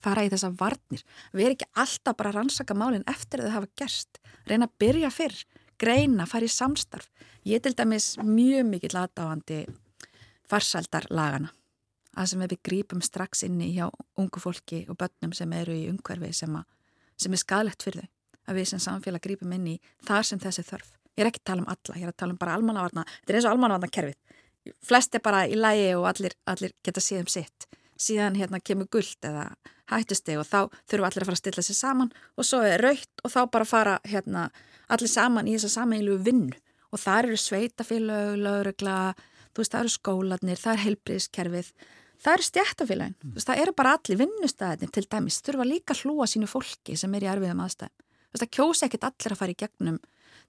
fara 0.04 0.24
í 0.24 0.32
þessa 0.32 0.52
varnir. 0.60 1.04
Við 1.32 1.46
erum 1.46 1.58
ekki 1.58 1.70
alltaf 1.84 2.20
bara 2.20 2.32
að 2.32 2.38
rannsaka 2.39 2.78
málinn 2.80 3.08
eftir 3.12 3.44
að 3.44 3.50
þau 3.50 3.56
hafa 3.58 3.72
gerst. 3.82 4.20
Reyna 4.48 4.70
að 4.70 4.78
byrja 4.84 5.12
fyrr, 5.13 5.39
greina, 5.80 6.28
fara 6.30 6.48
í 6.48 6.52
samstarf. 6.52 7.10
Ég 7.48 7.63
til 7.63 7.76
dæmis 7.76 8.13
mjög 8.24 8.70
mikið 8.72 8.96
latáandi 10.44 10.50
farsældarlagana. 10.50 11.52
Það 12.14 12.26
sem 12.30 12.40
við 12.40 12.60
grípum 12.64 13.02
strax 13.02 13.44
inni 13.44 13.74
hjá 13.74 13.90
ungu 14.18 14.40
fólki 14.40 14.86
og 14.90 14.98
börnum 14.98 15.34
sem 15.34 15.54
eru 15.54 15.74
í 15.74 15.90
umhverfi 15.90 16.34
sem, 16.34 16.56
að, 16.56 16.66
sem 17.18 17.34
er 17.34 17.38
skadlegt 17.38 17.84
fyrir 17.84 18.04
þau. 18.04 18.10
Að 18.44 18.56
við 18.56 18.68
sem 18.68 18.80
samfélag 18.80 19.22
grípum 19.24 19.54
inn 19.54 19.68
í 19.68 19.80
þar 20.06 20.24
sem 20.24 20.40
þessi 20.40 20.64
þörf. 20.64 20.92
Ég 21.16 21.24
er 21.24 21.30
ekki 21.30 21.40
að 21.42 21.50
tala 21.50 21.62
um 21.62 21.70
alla, 21.70 21.96
ég 21.98 22.04
er 22.04 22.12
að 22.12 22.18
tala 22.18 22.34
um 22.34 22.38
bara 22.38 22.54
almannavarna. 22.58 23.06
Þetta 23.22 23.32
er 23.32 23.38
eins 23.38 23.46
og 23.46 23.52
almannavarna 23.52 23.90
kerfið 23.94 24.20
flest 24.84 25.16
er 25.16 25.24
bara 25.24 25.46
í 25.48 25.56
lægi 25.60 25.94
og 25.98 26.08
allir, 26.08 26.36
allir 26.48 26.74
geta 26.86 27.02
síðan 27.04 27.30
sitt 27.32 27.68
síðan 28.00 28.38
hérna 28.40 28.60
kemur 28.64 28.90
gullt 28.92 29.26
eða 29.26 29.50
hættusteg 29.92 30.40
og 30.40 30.48
þá 30.48 30.60
þurfum 30.90 31.08
allir 31.08 31.24
að 31.24 31.30
fara 31.30 31.38
að 31.38 31.42
stilla 31.42 31.66
sér 31.66 31.78
saman 31.78 32.14
og 32.38 32.48
svo 32.48 32.62
er 32.66 32.84
raukt 32.84 33.24
og 33.24 33.34
þá 33.34 33.42
bara 33.52 33.68
fara 33.68 33.98
hérna 34.08 34.48
allir 34.92 35.12
saman 35.12 35.48
í 35.48 35.56
þessa 35.58 35.82
sameilu 35.82 36.18
vinnu 36.24 36.56
og 36.94 37.02
það 37.02 37.20
eru 37.24 37.40
sveitafélög, 37.42 38.36
laurugla, 38.38 38.98
þú 39.54 39.63
veist 39.63 39.76
það 39.76 39.84
eru 39.84 39.94
skólanir, 39.94 40.62
það 40.62 40.74
er 40.74 40.84
heilbríðskerfið, 40.88 41.74
það 42.24 42.38
eru 42.38 42.48
stjættafélagin, 42.50 43.16
mm. 43.18 43.30
þú 43.30 43.39
veist 43.39 43.52
það 43.52 43.62
eru 43.63 43.76
bara 43.78 43.94
allir 43.98 44.22
vinnustæðinir 44.24 44.96
til 44.96 45.06
dæmis, 45.10 45.42
þurfa 45.46 45.70
líka 45.70 45.98
hlúa 46.02 46.30
sínu 46.30 46.50
fólki 46.50 46.98
sem 47.00 47.13
er 47.18 47.28
í 47.28 47.32
erfiðum 47.34 47.63
aðstæðum, 47.66 47.96
þú 48.00 48.36
veist 48.36 48.46
það 48.46 48.54
kjósi 48.58 48.88
ekkit 48.88 49.08
allir 49.10 49.36
að 49.36 49.42
fara 49.44 49.56
í 49.56 49.62
gegnum 49.63 50.02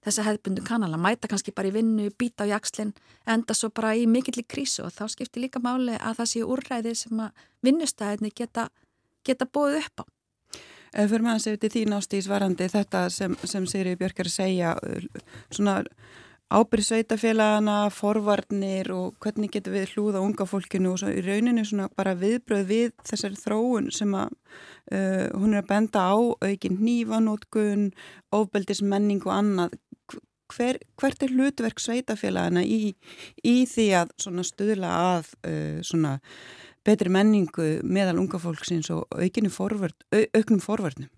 þessa 0.05 0.25
hefðbundu 0.27 0.63
kanala, 0.65 0.97
mæta 1.01 1.29
kannski 1.29 1.53
bara 1.55 1.69
í 1.69 1.73
vinnu, 1.75 2.09
býta 2.19 2.45
á 2.45 2.51
jakslinn, 2.55 2.93
enda 3.29 3.55
svo 3.57 3.71
bara 3.73 3.95
í 3.97 4.05
mikill 4.09 4.37
í 4.41 4.45
krísu 4.47 4.85
og 4.85 4.93
þá 4.93 5.07
skiptir 5.13 5.45
líka 5.45 5.61
máli 5.63 5.95
að 5.97 6.19
það 6.19 6.31
séu 6.31 6.49
úrræði 6.53 6.93
sem 6.99 7.21
að 7.25 7.45
vinnustæðinni 7.65 8.33
geta, 8.35 8.67
geta 9.25 9.47
bóð 9.49 9.79
upp 9.81 10.03
á. 10.03 10.05
Fyrir 10.95 11.25
maður 11.25 11.43
séu 11.43 11.57
til 11.59 11.71
þín 11.73 11.97
ástíðsvarandi 11.97 12.69
þetta 12.71 13.07
sem, 13.11 13.33
sem 13.43 13.65
Siri 13.67 13.97
Björk 13.99 14.21
að 14.23 14.31
segja, 14.31 14.75
svona 15.51 15.81
ábyrð 16.55 16.85
sveitafélagana, 16.87 17.77
forvarnir 17.91 18.87
og 18.95 19.15
hvernig 19.23 19.51
getur 19.51 19.75
við 19.75 19.95
hlúða 19.95 20.21
unga 20.23 20.47
fólkinu 20.47 20.93
og 20.93 21.01
svo 21.01 21.11
í 21.11 21.23
rauninu 21.25 21.65
svona 21.67 21.89
bara 21.97 22.15
viðbröð 22.19 22.67
við 22.69 22.93
þessari 23.07 23.39
þróun 23.41 23.89
sem 23.95 24.13
að 24.15 24.29
uh, 24.31 25.25
hún 25.35 25.55
er 25.55 25.63
að 25.63 25.71
benda 25.71 26.05
á 26.07 26.15
aukin 26.15 26.77
nývanótkun, 26.79 27.89
ofbeldismenning 28.35 29.25
og 29.27 29.33
annað 29.35 29.75
hver, 30.53 30.79
hvert 31.01 31.25
er 31.25 31.33
hlutverk 31.33 31.81
sveitafélagana 31.81 32.63
í, 32.63 32.93
í 33.43 33.55
því 33.67 33.89
að 34.03 34.15
stuðla 34.47 34.93
að 35.17 35.33
uh, 35.49 35.81
svona 35.83 36.19
betri 36.85 37.11
menningu 37.11 37.81
meðal 37.83 38.19
unga 38.21 38.39
fólksins 38.39 38.91
og 38.93 39.09
forvörd, 39.51 39.97
auknum 40.13 40.63
forvörnum? 40.63 41.11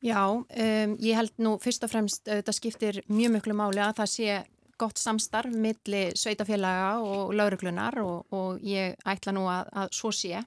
Já, 0.00 0.32
um, 0.32 0.96
ég 0.96 1.16
held 1.16 1.34
nú 1.36 1.58
fyrst 1.60 1.82
og 1.84 1.90
fremst 1.92 2.24
þetta 2.24 2.54
skiptir 2.56 3.02
mjög 3.08 3.34
mjög 3.34 3.56
máli 3.58 3.82
að 3.84 3.98
það 3.98 4.10
sé 4.14 4.38
gott 4.80 5.00
samstarf 5.00 5.52
milli 5.52 6.08
sveitafélaga 6.18 6.96
og 7.04 7.34
lauruglunar 7.36 8.00
og, 8.02 8.24
og 8.32 8.64
ég 8.64 8.96
ætla 9.08 9.36
nú 9.36 9.44
að, 9.52 9.70
að 9.82 9.92
svo 10.00 10.12
sé. 10.14 10.40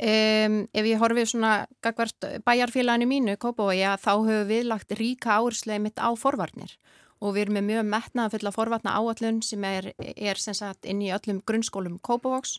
Um, 0.00 0.62
ef 0.72 0.86
ég 0.88 1.00
horfið 1.00 1.26
svona 1.34 1.66
gagvart 1.84 2.24
bæjarfélaginu 2.46 3.08
mínu, 3.08 3.34
Kópavogi, 3.36 3.84
þá 4.00 4.12
höfum 4.14 4.46
við 4.48 4.68
lagt 4.70 4.94
ríka 4.96 5.34
áherslu 5.36 5.76
mitt 5.82 6.00
á 6.00 6.08
forvarnir 6.16 6.72
og 7.20 7.34
við 7.34 7.42
erum 7.44 7.58
með 7.58 7.66
mjög 7.68 7.88
metnaða 7.92 8.32
fulla 8.32 8.52
forvarna 8.54 8.94
áallun 8.96 9.42
sem 9.44 9.64
er, 9.68 9.90
er 9.98 10.40
sem 10.40 10.56
sagt, 10.56 10.88
inn 10.88 11.02
í 11.04 11.12
öllum 11.12 11.42
grunnskólum 11.44 11.98
Kópavogs 12.00 12.58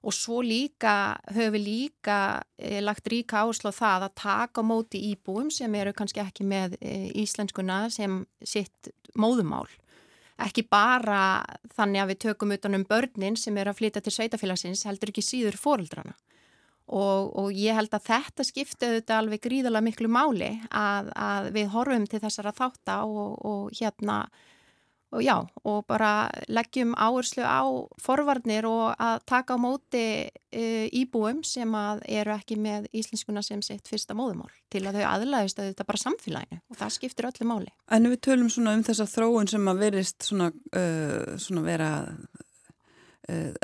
og 0.00 0.16
svo 0.16 0.40
líka 0.42 1.20
höfum 1.28 1.54
við 1.58 1.66
líka 1.66 2.16
eh, 2.58 2.80
lagt 2.82 3.08
ríka 3.12 3.44
áherslu 3.44 3.70
á 3.70 3.80
það 3.80 4.06
að 4.08 4.16
taka 4.22 4.64
móti 4.64 5.02
íbúum 5.12 5.50
sem 5.52 5.74
eru 5.76 5.92
kannski 5.96 6.22
ekki 6.24 6.46
með 6.48 6.78
eh, 6.80 7.10
íslenskuna 7.20 7.84
sem 7.92 8.22
sitt 8.42 8.90
móðumál. 9.14 9.68
Ekki 10.40 10.64
bara 10.70 11.42
þannig 11.76 12.02
að 12.02 12.10
við 12.12 12.20
tökum 12.24 12.54
utanum 12.56 12.84
börnin 12.88 13.36
sem 13.36 13.56
eru 13.60 13.72
að 13.72 13.80
flytja 13.82 14.02
til 14.04 14.14
sveitafélagsins 14.14 14.86
heldur 14.88 15.12
ekki 15.12 15.24
síður 15.24 15.58
fóreldrana. 15.60 16.14
Og, 16.90 17.28
og 17.38 17.50
ég 17.54 17.76
held 17.76 17.92
að 17.94 18.06
þetta 18.08 18.46
skipti 18.46 18.88
auðvitað 18.88 19.18
alveg 19.20 19.42
gríðala 19.44 19.82
miklu 19.84 20.08
máli 20.10 20.56
að, 20.74 21.12
að 21.14 21.50
við 21.54 21.68
horfum 21.74 22.06
til 22.10 22.22
þessara 22.24 22.54
þátt 22.56 22.94
og, 23.04 23.36
og 23.46 23.68
hérna 23.78 24.24
og 25.10 25.22
já 25.24 25.36
og 25.64 25.84
bara 25.88 26.30
leggjum 26.48 26.94
áherslu 26.94 27.42
á 27.42 27.62
forvarnir 28.00 28.66
og 28.68 28.94
að 28.94 29.22
taka 29.26 29.56
á 29.56 29.58
móti 29.58 30.04
e, 30.52 30.64
íbúum 30.94 31.42
sem 31.46 31.70
að 31.74 32.04
eru 32.06 32.34
ekki 32.34 32.58
með 32.60 32.86
íslenskuna 32.92 33.42
sem 33.42 33.62
sitt 33.62 33.88
fyrsta 33.90 34.14
móðumál 34.14 34.50
til 34.70 34.84
að 34.86 35.00
þau 35.00 35.06
aðlæðist 35.10 35.58
að 35.58 35.70
þetta 35.72 35.88
bara 35.88 36.02
samfélaginu 36.04 36.60
og 36.70 36.78
það 36.78 36.94
skiptir 36.96 37.30
öllu 37.30 37.48
máli. 37.50 37.72
En 37.90 38.06
við 38.10 38.20
tölum 38.28 38.50
svona 38.52 38.76
um 38.78 38.84
þessa 38.86 39.08
þróun 39.10 39.50
sem 39.50 39.72
að 39.72 39.82
verist 39.84 40.26
svona, 40.26 40.50
uh, 40.50 41.34
svona 41.42 41.66
vera 41.66 41.90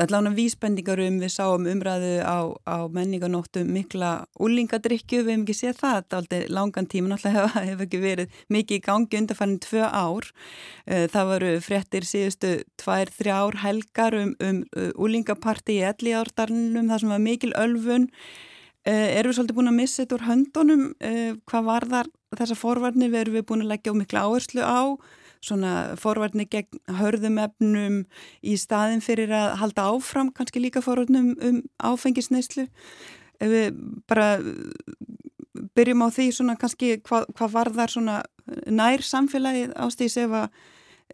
allan 0.01 0.31
að 0.31 0.39
vísbendingar 0.41 1.01
um 1.05 1.19
við 1.23 1.33
sáum 1.33 1.67
umræðu 1.71 2.13
á, 2.23 2.39
á 2.69 2.77
menninganóttu 2.93 3.65
mikla 3.67 4.27
úlingadrykju, 4.43 5.23
við 5.25 5.33
hefum 5.33 5.45
ekki 5.47 5.57
séð 5.57 5.81
það 5.81 5.97
þetta 5.97 6.21
aldrei 6.21 6.41
langan 6.53 6.89
tíma, 6.93 7.11
náttúrulega 7.13 7.63
hefur 7.71 7.87
ekki 7.87 8.01
verið 8.03 8.41
mikið 8.53 8.79
í 8.79 8.85
gangi 8.87 9.21
undarfærin 9.21 9.59
tvö 9.65 9.87
ár. 9.87 10.31
Eh, 10.87 11.07
það 11.13 11.31
voru 11.33 11.53
fréttir 11.65 12.09
síðustu 12.09 12.53
tvær, 12.83 13.13
þrjár 13.19 13.61
helgar 13.65 14.19
um, 14.21 14.35
um 14.45 14.63
úlingaparti 15.07 15.81
í 15.81 15.87
elli 15.89 16.15
árdarnum, 16.17 16.91
það 16.91 17.05
sem 17.05 17.15
var 17.17 17.25
mikil 17.27 17.53
ölfun 17.59 18.09
eh, 18.87 19.19
erum 19.19 19.33
við 19.33 19.39
svolítið 19.41 19.61
búin 19.61 19.75
að 19.75 19.79
missa 19.81 20.03
þetta 20.03 20.19
úr 20.19 20.27
höndunum? 20.31 20.89
Hvað 21.47 21.71
var 21.71 21.91
þar 21.93 22.13
þessa 22.37 22.59
forvarnir, 22.59 23.13
við 23.13 23.25
erum 23.25 23.41
við 23.41 23.49
búin 23.49 23.65
að 23.67 23.73
leggja 23.75 23.97
mikla 23.97 24.27
áherslu 24.29 24.67
á 24.67 24.83
svona 25.47 25.73
forvarnir 26.01 26.49
gegn 26.51 26.81
hörðum 26.99 27.41
efnum 27.43 28.01
í 28.43 28.57
staðin 28.61 29.05
fyrir 29.05 29.33
að 29.35 29.57
halda 29.63 29.89
áfram 29.93 30.33
kannski 30.35 30.63
líka 30.63 30.83
forvarnum 30.85 31.35
um 31.41 31.61
áfengisneislu 31.79 32.67
ef 33.41 33.53
við 33.53 33.83
bara 34.09 34.37
byrjum 35.77 36.05
á 36.05 36.09
því 36.13 36.31
svona 36.35 36.57
kannski 36.61 36.97
hvað 37.07 37.29
hva 37.37 37.51
var 37.53 37.73
þar 37.75 37.93
svona 37.93 38.17
nær 38.71 39.05
samfélagið 39.05 39.75
ástýs 39.87 40.19
ef 40.21 40.35
að 40.43 40.49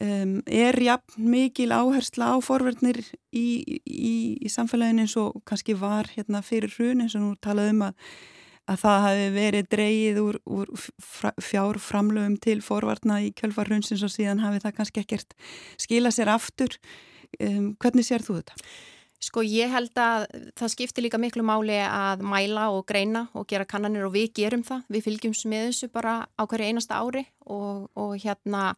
um, 0.02 0.36
er 0.46 0.78
jafn 0.82 1.30
mikil 1.32 1.70
áhersla 1.74 2.34
á 2.34 2.36
forverðnir 2.44 3.00
í, 3.30 3.46
í, 3.86 4.14
í 4.42 4.52
samfélaginu 4.52 5.06
eins 5.06 5.16
og 5.20 5.42
kannski 5.48 5.76
var 5.78 6.10
hérna 6.14 6.42
fyrir 6.44 6.72
hrun 6.76 7.04
eins 7.04 7.16
og 7.18 7.24
nú 7.24 7.34
talaðum 7.42 7.82
um 7.82 7.88
að 7.90 8.14
að 8.70 8.78
það 8.84 9.04
hafi 9.06 9.26
verið 9.34 9.68
dreyið 9.74 10.20
úr, 10.22 10.38
úr 10.46 10.72
fjárframlöfum 11.42 12.38
til 12.42 12.60
forvarna 12.64 13.18
í 13.24 13.32
kjölfarhundsins 13.38 14.04
og 14.06 14.12
síðan 14.14 14.42
hafi 14.44 14.62
það 14.62 14.76
kannski 14.78 15.02
ekkert 15.02 15.36
skila 15.80 16.12
sér 16.14 16.32
aftur. 16.32 16.78
Um, 17.40 17.72
hvernig 17.80 18.06
sér 18.06 18.24
þú 18.24 18.40
þetta? 18.40 18.58
Sko 19.22 19.44
ég 19.46 19.70
held 19.70 19.94
að 20.02 20.24
það 20.58 20.72
skiptir 20.72 21.04
líka 21.06 21.18
miklu 21.22 21.44
máli 21.46 21.76
að 21.86 22.24
mæla 22.26 22.66
og 22.74 22.82
greina 22.88 23.28
og 23.38 23.46
gera 23.50 23.66
kannanir 23.68 24.08
og 24.08 24.16
við 24.16 24.32
gerum 24.40 24.64
það. 24.66 24.82
Við 24.90 25.06
fylgjum 25.06 25.36
þessu 25.38 25.88
bara 25.94 26.16
á 26.26 26.42
hverju 26.42 26.72
einasta 26.72 26.98
ári 26.98 27.22
og, 27.46 27.86
og 27.94 28.16
hérna 28.18 28.72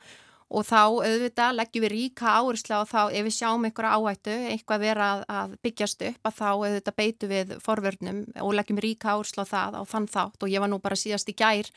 og 0.54 0.66
þá 0.68 0.80
auðvitað 0.84 1.56
leggjum 1.58 1.84
við 1.84 1.92
ríka 1.94 2.36
áherslu 2.38 2.78
á 2.78 2.82
þá 2.86 3.00
ef 3.10 3.26
við 3.26 3.34
sjáum 3.34 3.66
einhverja 3.66 3.98
áhættu, 3.98 4.36
eitthvað 4.52 4.84
vera 4.84 5.08
að, 5.26 5.58
byggjast 5.66 6.06
upp 6.10 6.30
að 6.30 6.38
þá 6.38 6.46
auðvitað 6.52 6.98
beitu 7.00 7.30
við 7.30 7.52
forvörnum 7.64 8.22
og 8.44 8.54
leggjum 8.54 8.80
ríka 8.84 9.14
áherslu 9.14 9.44
á 9.44 9.52
það 9.52 9.78
á 9.80 9.82
þann 9.90 10.08
þátt. 10.14 10.40
Og 10.42 10.54
ég 10.54 10.64
var 10.64 10.70
nú 10.70 10.80
bara 10.84 10.98
síðast 10.98 11.32
í 11.32 11.36
gær 11.38 11.70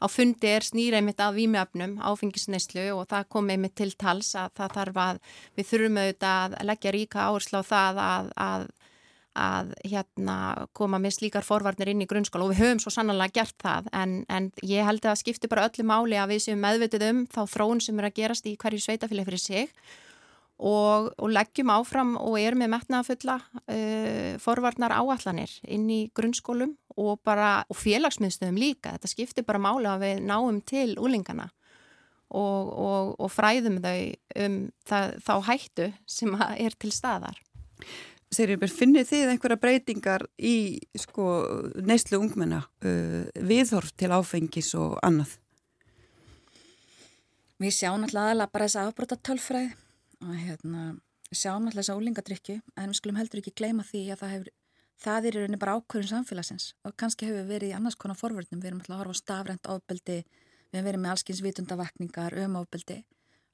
á 0.00 0.06
fundi 0.08 0.48
er 0.48 0.64
snýra 0.64 1.00
einmitt 1.00 1.20
að 1.20 1.40
výmjöfnum 1.42 1.98
áfengisneislu 2.00 2.86
og 2.94 3.08
það 3.10 3.28
kom 3.34 3.50
einmitt 3.52 3.76
til 3.76 3.90
tals 4.00 4.32
að 4.38 4.54
það 4.56 4.76
þarf 4.78 5.00
að 5.04 5.22
við 5.58 5.70
þurfum 5.70 6.00
auðvitað 6.00 6.56
að 6.60 6.68
leggja 6.70 6.94
ríka 6.96 7.26
áherslu 7.26 7.60
á 7.60 7.64
það 7.70 8.00
að, 8.06 8.30
að 8.48 8.68
að 9.38 9.72
hérna, 9.86 10.66
koma 10.76 10.98
með 10.98 11.16
slíkar 11.20 11.46
forvarnir 11.46 11.92
inn 11.92 12.02
í 12.02 12.08
grunnskóla 12.10 12.48
og 12.48 12.52
við 12.52 12.62
höfum 12.64 12.82
svo 12.82 12.92
sannlega 12.94 13.40
gert 13.40 13.56
það 13.62 13.90
en, 13.94 14.14
en 14.28 14.50
ég 14.66 14.86
held 14.86 15.04
að 15.04 15.12
það 15.12 15.20
skiptir 15.22 15.52
bara 15.52 15.66
öllu 15.68 15.86
máli 15.86 16.18
að 16.18 16.34
við 16.34 16.44
séum 16.46 16.62
meðvitið 16.64 17.06
um 17.10 17.24
þá 17.30 17.40
þróun 17.54 17.82
sem 17.84 18.00
er 18.00 18.08
að 18.08 18.16
gerast 18.18 18.48
í 18.50 18.56
hverju 18.58 18.82
sveitafili 18.82 19.26
fyrir 19.28 19.42
sig 19.42 19.74
og, 20.60 21.12
og 21.16 21.30
leggjum 21.32 21.70
áfram 21.72 22.16
og 22.20 22.36
erum 22.40 22.64
með 22.64 22.72
metnaðafulla 22.74 23.38
uh, 23.38 24.34
forvarnar 24.42 24.96
áallanir 24.98 25.54
inn 25.70 25.86
í 25.92 26.02
grunnskólum 26.16 26.74
og, 26.98 27.22
og 27.24 27.78
félagsmiðstöðum 27.78 28.60
líka. 28.60 28.96
Þetta 28.96 29.12
skiptir 29.14 29.46
bara 29.48 29.62
máli 29.62 29.88
að 29.88 30.04
við 30.04 30.22
náum 30.26 30.60
til 30.66 30.98
úlingana 31.00 31.48
og, 32.30 33.16
og 33.18 33.30
fræðum 33.32 33.80
þau 33.82 33.96
um 34.44 34.58
það, 34.86 35.16
þá 35.26 35.34
hættu 35.48 35.88
sem 36.06 36.36
er 36.58 36.76
til 36.78 36.92
staðar. 36.94 37.40
Sérjubur, 38.30 38.70
finnir 38.70 39.06
þið 39.08 39.32
einhverja 39.32 39.58
breytingar 39.58 40.22
í 40.38 40.78
sko, 41.02 41.24
neyslu 41.82 42.20
ungmenna 42.22 42.60
uh, 42.86 43.26
viðhorf 43.34 43.90
til 43.98 44.12
áfengis 44.14 44.70
og 44.78 44.94
annað? 45.02 45.32
Við 47.60 47.74
sjáum 47.74 48.06
alltaf 48.06 48.22
aðalega 48.22 48.54
bara 48.54 48.68
þess 48.68 48.80
afbróta 48.84 49.18
tölfræði 49.18 49.72
og 50.22 50.38
hérna, 50.44 50.84
sjáum 51.34 51.66
alltaf 51.66 51.82
þess 51.82 51.90
að 51.90 51.98
ólingadrykju 51.98 52.56
en 52.78 52.92
við 52.92 53.00
skulum 53.00 53.18
heldur 53.18 53.42
ekki 53.42 53.56
gleyma 53.58 53.88
því 53.90 54.06
að 54.14 54.22
það, 54.22 54.34
hefur, 54.36 54.54
það 55.02 55.26
er 55.26 55.30
í 55.34 55.42
rauninni 55.42 55.62
bara 55.66 55.76
ákvörðun 55.80 56.14
samfélagsins 56.14 56.70
og 56.86 56.98
kannski 57.02 57.32
hefur 57.32 57.50
verið 57.50 57.74
í 57.74 57.76
annars 57.80 57.98
konar 57.98 58.22
forvörnum, 58.22 58.62
við 58.62 58.70
erum 58.70 58.84
alltaf 58.84 58.94
að 58.94 59.02
horfa 59.02 59.18
á 59.18 59.22
stafrænt 59.24 59.72
ofbeldi, 59.74 60.22
við 60.70 60.78
hefum 60.78 60.92
verið 60.92 61.02
með 61.02 61.16
allskins 61.16 61.42
vitundavakningar 61.48 62.38
um 62.46 62.60
ofbeldi 62.62 63.02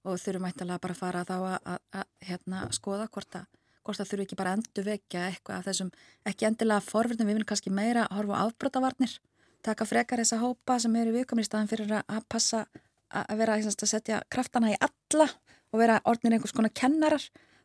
og 0.04 0.20
þurfum 0.20 0.50
ættalega 0.52 0.84
bara 0.84 0.94
að 0.94 1.00
fara 1.00 1.24
þá 1.24 1.36
að, 1.38 1.60
að, 1.64 1.84
að 1.96 2.10
hérna, 2.28 2.66
skoða 2.76 3.08
hvort 3.08 3.40
að 3.40 3.54
hvort 3.86 4.00
það 4.00 4.10
þurfu 4.10 4.26
ekki 4.26 4.38
bara 4.38 4.54
endur 4.56 4.86
vekja 4.86 5.24
eitthvað 5.30 5.60
af 5.60 5.68
þessum, 5.68 5.90
ekki 6.26 6.48
endilega 6.48 6.84
forverðin, 6.84 7.28
við 7.28 7.38
viljum 7.38 7.50
kannski 7.52 7.72
meira 7.74 8.06
horfa 8.12 8.40
á 8.42 8.44
afbrotavarnir, 8.46 9.16
taka 9.66 9.86
frekar 9.88 10.22
þessa 10.22 10.40
hópa 10.42 10.78
sem 10.82 10.96
eru 10.98 11.14
viðkomir 11.14 11.46
í 11.46 11.48
staðin 11.48 11.70
fyrir 11.70 11.94
að 11.98 12.24
passa 12.32 12.64
að 13.10 13.42
vera 13.42 13.58
að 13.58 13.86
setja 13.86 14.22
kraftana 14.32 14.72
í 14.74 14.78
alla 14.80 15.28
og 15.72 15.80
vera 15.80 16.00
orðnir 16.08 16.36
einhvers 16.36 16.54
konar 16.56 16.74
kennarar, 16.74 17.22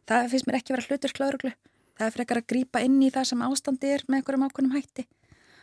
það 0.09 0.29
finnst 0.33 0.49
mér 0.49 0.59
ekki 0.59 0.75
vera 0.75 0.85
hlutur 0.87 1.15
kláruglu, 1.17 1.55
það 1.97 2.07
er 2.07 2.15
frekar 2.17 2.41
að 2.41 2.51
grýpa 2.53 2.85
inn 2.85 3.01
í 3.01 3.09
það 3.13 3.31
sem 3.31 3.43
ástandi 3.45 3.91
er 3.95 4.05
með 4.07 4.21
einhverjum 4.21 4.47
ákveðnum 4.47 4.77
hætti. 4.77 5.07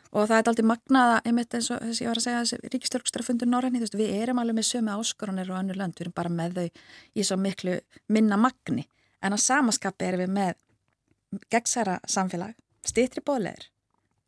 Og 0.09 0.25
það 0.25 0.39
er 0.39 0.47
aldrei 0.49 0.65
magnaða, 0.65 1.17
einmitt 1.29 1.53
eins 1.53 1.67
og 1.69 1.83
þess 1.83 1.99
að 1.99 2.05
ég 2.07 2.09
var 2.09 2.19
að 2.19 2.25
segja 2.25 2.39
þessi 2.41 2.71
ríkistjórnstrafundur 2.73 3.51
Norræni, 3.51 3.83
við 3.93 4.15
erum 4.23 4.39
alveg 4.41 4.57
með 4.57 4.67
sömu 4.71 4.95
áskorunir 4.95 5.51
og 5.53 5.59
önnur 5.59 5.77
land, 5.77 5.99
við 5.99 6.07
erum 6.07 6.15
bara 6.17 6.33
með 6.33 6.55
þau 6.57 6.69
í 7.13 7.27
svo 7.29 7.37
miklu 7.43 7.75
minna 8.17 8.39
magni 8.41 8.87
en 9.23 9.35
á 9.35 9.39
samaskapi 9.39 10.09
erum 10.09 10.25
við 10.27 10.35
með 10.37 11.43
gegnsæra 11.53 11.99
samfélag, 12.09 12.55
stýttri 12.87 13.25
bóðleir 13.25 13.69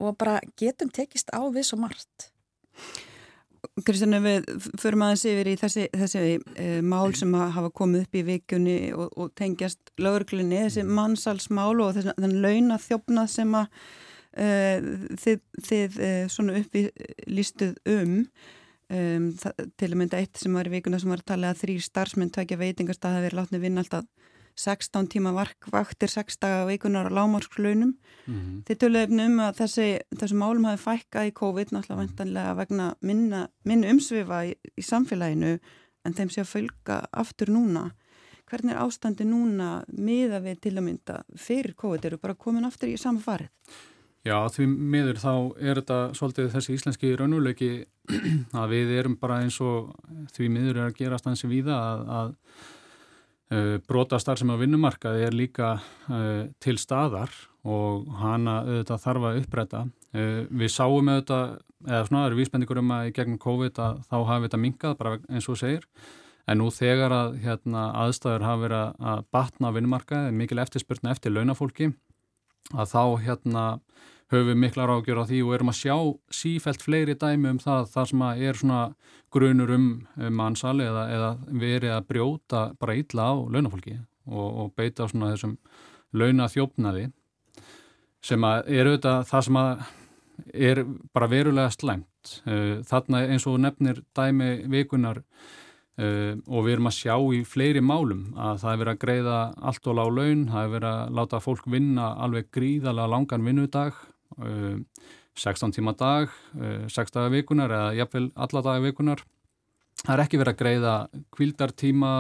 og 0.01 0.17
bara 0.21 0.41
getum 0.59 0.91
tekist 0.93 1.33
á 1.33 1.41
við 1.53 1.69
svo 1.69 1.81
margt. 1.81 2.31
Kristján, 3.85 4.17
við 4.25 4.47
förum 4.81 5.03
aðeins 5.05 5.25
yfir 5.29 5.49
í 5.51 5.57
þessi, 5.61 5.83
þessi 5.93 6.21
e, 6.57 6.69
mál 6.81 7.13
sem 7.17 7.33
hafa 7.37 7.69
komið 7.77 8.07
upp 8.07 8.17
í 8.17 8.23
vikunni 8.25 8.77
og, 8.97 9.11
og 9.21 9.35
tengjast 9.37 9.93
lögurklunni, 10.01 10.63
þessi 10.65 10.85
mannsalsmál 10.89 11.75
og 11.85 11.93
þessi, 11.97 12.15
þann 12.17 12.39
launathjófnað 12.45 13.29
sem 13.35 13.53
að 13.61 13.69
e, 14.33 14.49
þið, 15.25 15.45
þið 15.69 16.01
e, 16.07 16.11
svona 16.33 16.57
uppi 16.63 16.87
lístuð 17.29 17.77
um. 17.93 18.17
um 18.97 19.29
það, 19.45 19.65
til 19.77 19.91
að 19.91 19.99
mynda 20.03 20.25
eitt 20.25 20.41
sem 20.41 20.57
var 20.57 20.71
í 20.71 20.75
vikuna 20.79 21.03
sem 21.03 21.13
var 21.13 21.21
að 21.21 21.31
tala 21.35 21.53
að 21.53 21.63
þrýr 21.67 21.85
starfsmenn 21.85 22.33
tækja 22.37 22.61
veitingast 22.61 23.05
að 23.09 23.27
veri 23.27 23.41
látni 23.43 23.61
vinna 23.61 23.85
alltaf 23.85 24.09
16 24.61 25.09
tíma 25.13 25.33
vaktir 25.35 26.13
6 26.13 26.39
daga 26.43 26.65
veikunar 26.69 27.09
á 27.09 27.17
lámarskslaunum. 27.17 27.95
Mm 28.27 28.35
-hmm. 28.35 28.63
Þið 28.67 28.81
töluðum 28.83 29.21
um 29.27 29.39
að 29.47 29.61
þessi, 29.61 29.89
þessu 30.21 30.37
málum 30.37 30.65
hafi 30.69 30.83
fækkað 30.85 31.29
í 31.29 31.37
COVID 31.41 31.73
náttúrulega 31.73 32.01
vantanlega 32.03 32.55
vegna 32.57 32.95
minna, 33.01 33.49
minna 33.65 33.91
umsvifa 33.91 34.45
í, 34.47 34.55
í 34.77 34.83
samfélaginu 34.83 35.59
en 36.05 36.15
þeim 36.15 36.31
sé 36.31 36.41
að 36.41 36.53
fölga 36.55 37.07
aftur 37.13 37.49
núna. 37.49 37.91
Hvernig 38.51 38.75
er 38.75 38.83
ástandi 38.83 39.25
núna 39.25 39.85
miða 39.95 40.41
við 40.43 40.61
til 40.61 40.77
að 40.77 40.85
mynda 40.85 41.23
fyrir 41.37 41.75
COVID? 41.75 42.05
Eru 42.05 42.19
bara 42.19 42.35
komin 42.35 42.65
aftur 42.65 42.89
í 42.89 42.99
sama 42.99 43.21
farið? 43.21 43.49
Já, 44.27 44.37
því 44.53 44.67
miður 44.67 45.17
þá 45.17 45.35
er 45.65 45.79
þetta 45.81 45.99
svolítið 46.19 46.51
þessi 46.53 46.75
íslenski 46.77 47.15
raunuleiki 47.17 47.71
að 48.61 48.75
við 48.75 48.93
erum 48.99 49.15
bara 49.21 49.39
eins 49.45 49.57
og 49.65 49.95
því 50.35 50.51
miður 50.53 50.81
er 50.81 50.91
að 50.91 50.99
gera 50.99 51.21
stansi 51.21 51.49
víða 51.49 51.79
að, 51.79 52.03
að 52.19 52.35
Eh, 53.51 53.81
Brótastar 53.83 54.39
sem 54.39 54.51
á 54.51 54.55
vinnumarkaði 54.55 55.25
er 55.27 55.35
líka 55.35 55.73
uh, 56.07 56.45
til 56.63 56.77
staðar 56.79 57.33
og 57.67 58.07
hana 58.21 58.61
auðvitað 58.63 59.03
þarf 59.03 59.27
að 59.27 59.39
uppræta. 59.41 59.81
Uh, 60.15 60.45
við 60.55 60.71
sáum 60.71 61.11
auðvitað, 61.11 61.57
eða 61.89 62.05
svona 62.07 62.21
það 62.21 62.29
eru 62.29 62.39
vísbendikur 62.39 62.81
um 62.85 62.93
að 62.95 63.09
í 63.09 63.15
gegnum 63.17 63.41
COVID 63.43 63.81
að 63.83 63.99
þá 64.07 64.17
hafi 64.29 64.47
þetta 64.47 64.61
minkað 64.67 64.95
bara 65.01 65.17
eins 65.27 65.51
og 65.51 65.59
segir. 65.59 65.89
En 66.47 66.63
nú 66.63 66.71
þegar 66.75 67.17
að 67.17 67.35
hérna, 67.43 67.89
aðstæður 68.05 68.47
hafi 68.47 68.65
verið 68.69 69.03
að 69.11 69.27
batna 69.35 69.75
vinnumarkaði, 69.75 70.31
mikil 70.39 70.63
eftirspurna 70.63 71.11
eftir 71.17 71.35
launafólki, 71.35 71.91
að 72.71 72.95
þá 72.95 73.03
hérna 73.27 73.67
höfum 74.31 74.61
miklar 74.63 74.91
ágjör 74.95 75.23
á 75.23 75.25
því 75.27 75.41
og 75.45 75.55
erum 75.57 75.73
að 75.73 75.81
sjá 75.81 75.97
sífælt 76.41 76.85
fleiri 76.85 77.17
dæmi 77.19 77.51
um 77.51 77.61
það 77.63 77.89
þar 77.95 78.11
sem 78.11 78.25
að 78.27 78.43
er 78.47 78.59
svona 78.61 78.83
grunur 79.35 79.73
um, 79.75 79.87
um 80.17 80.37
mannsali 80.39 80.87
eða, 80.87 81.07
eða 81.15 81.31
verið 81.51 81.95
að 81.97 82.09
brjóta 82.13 82.65
bara 82.79 82.99
illa 82.99 83.31
á 83.31 83.35
launafólki 83.51 83.97
og, 84.31 84.49
og 84.49 84.75
beita 84.79 85.09
svona 85.11 85.33
þessum 85.33 85.57
launaþjófnaði 86.15 87.09
sem 88.25 88.45
að 88.45 88.71
er 88.71 88.91
auðvitað 88.91 89.25
það 89.31 89.49
sem 89.49 89.59
að 89.61 89.89
er 90.71 90.79
bara 91.13 91.29
verulega 91.29 91.73
slæmt. 91.75 92.37
Eh, 92.49 92.79
þarna 92.87 93.25
eins 93.29 93.47
og 93.49 93.59
nefnir 93.61 94.05
dæmi 94.17 94.55
vikunar 94.71 95.25
Uh, 96.01 96.39
og 96.49 96.65
við 96.65 96.77
erum 96.77 96.87
að 96.89 96.95
sjá 96.97 97.15
í 97.35 97.41
fleiri 97.45 97.81
málum 97.85 98.31
að 98.39 98.61
það 98.63 98.71
er 98.71 98.79
verið 98.81 98.93
að 98.93 99.01
greiða 99.03 99.39
allt 99.69 99.89
og 99.91 99.97
lág 99.99 100.13
laun, 100.17 100.45
það 100.49 100.63
er 100.63 100.71
verið 100.73 100.89
að 100.95 101.17
láta 101.19 101.41
fólk 101.45 101.67
vinna 101.69 102.07
alveg 102.25 102.47
gríðalega 102.57 103.11
langan 103.11 103.45
vinnudag 103.45 103.99
16 104.39 105.69
eh, 105.69 105.75
tíma 105.77 105.95
dag, 105.99 106.33
6 106.57 106.99
eh, 106.99 107.13
daga 107.15 107.33
vikunar 107.33 107.75
eða 107.75 107.95
jafnvel 107.99 108.31
alla 108.35 108.65
daga 108.67 108.85
vikunar. 108.85 109.25
Það 110.01 110.15
er 110.15 110.23
ekki 110.25 110.41
verið 110.41 110.55
að 110.55 110.61
greiða 110.63 110.95
kvildartíma 111.37 112.13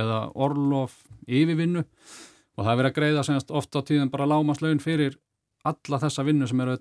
eða 0.00 0.20
orlof 0.32 1.02
yfirvinnu 1.28 1.82
og 1.82 2.64
það 2.64 2.72
er 2.72 2.78
verið 2.80 2.90
að 2.90 2.98
greiða 3.00 3.24
senast 3.26 3.52
ofta 3.52 3.82
á 3.84 3.86
tíðan 3.88 4.12
bara 4.12 4.28
lámaslaun 4.30 4.80
fyrir 4.80 5.18
alla 5.68 6.00
þessa 6.02 6.24
vinnu 6.26 6.48
sem 6.48 6.60
eru 6.64 6.76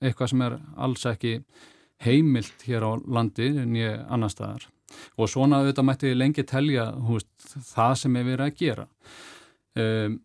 eitthvað 0.00 0.32
sem 0.32 0.44
er 0.46 0.56
alls 0.76 1.04
ekki 1.08 1.34
heimilt 2.02 2.64
hér 2.66 2.86
á 2.88 2.90
landi 3.06 3.50
en 3.62 3.76
ég 3.78 4.00
annar 4.10 4.32
staðar. 4.32 4.66
Og 5.16 5.30
svona 5.30 5.62
auðvitað 5.62 5.88
mætti 5.88 6.12
lengi 6.16 6.44
telja 6.48 6.90
húst, 7.06 7.30
það 7.72 7.94
sem 8.02 8.18
er 8.18 8.26
verið 8.28 8.46
að 8.46 8.58
gera. 8.58 8.86
Um, 9.72 10.18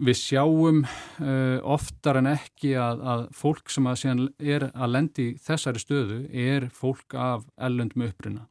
við 0.00 0.18
sjáum 0.18 0.82
uh, 0.84 1.58
oftar 1.74 2.20
en 2.20 2.30
ekki 2.32 2.74
að, 2.80 3.02
að 3.12 3.24
fólk 3.36 3.72
sem 3.72 3.88
að 3.90 4.28
er 4.38 4.68
að 4.72 4.94
lendi 4.94 5.26
þessari 5.42 5.82
stöðu 5.82 6.18
er 6.30 6.68
fólk 6.72 7.16
af 7.18 7.46
ellendum 7.56 8.08
uppruna. 8.08 8.48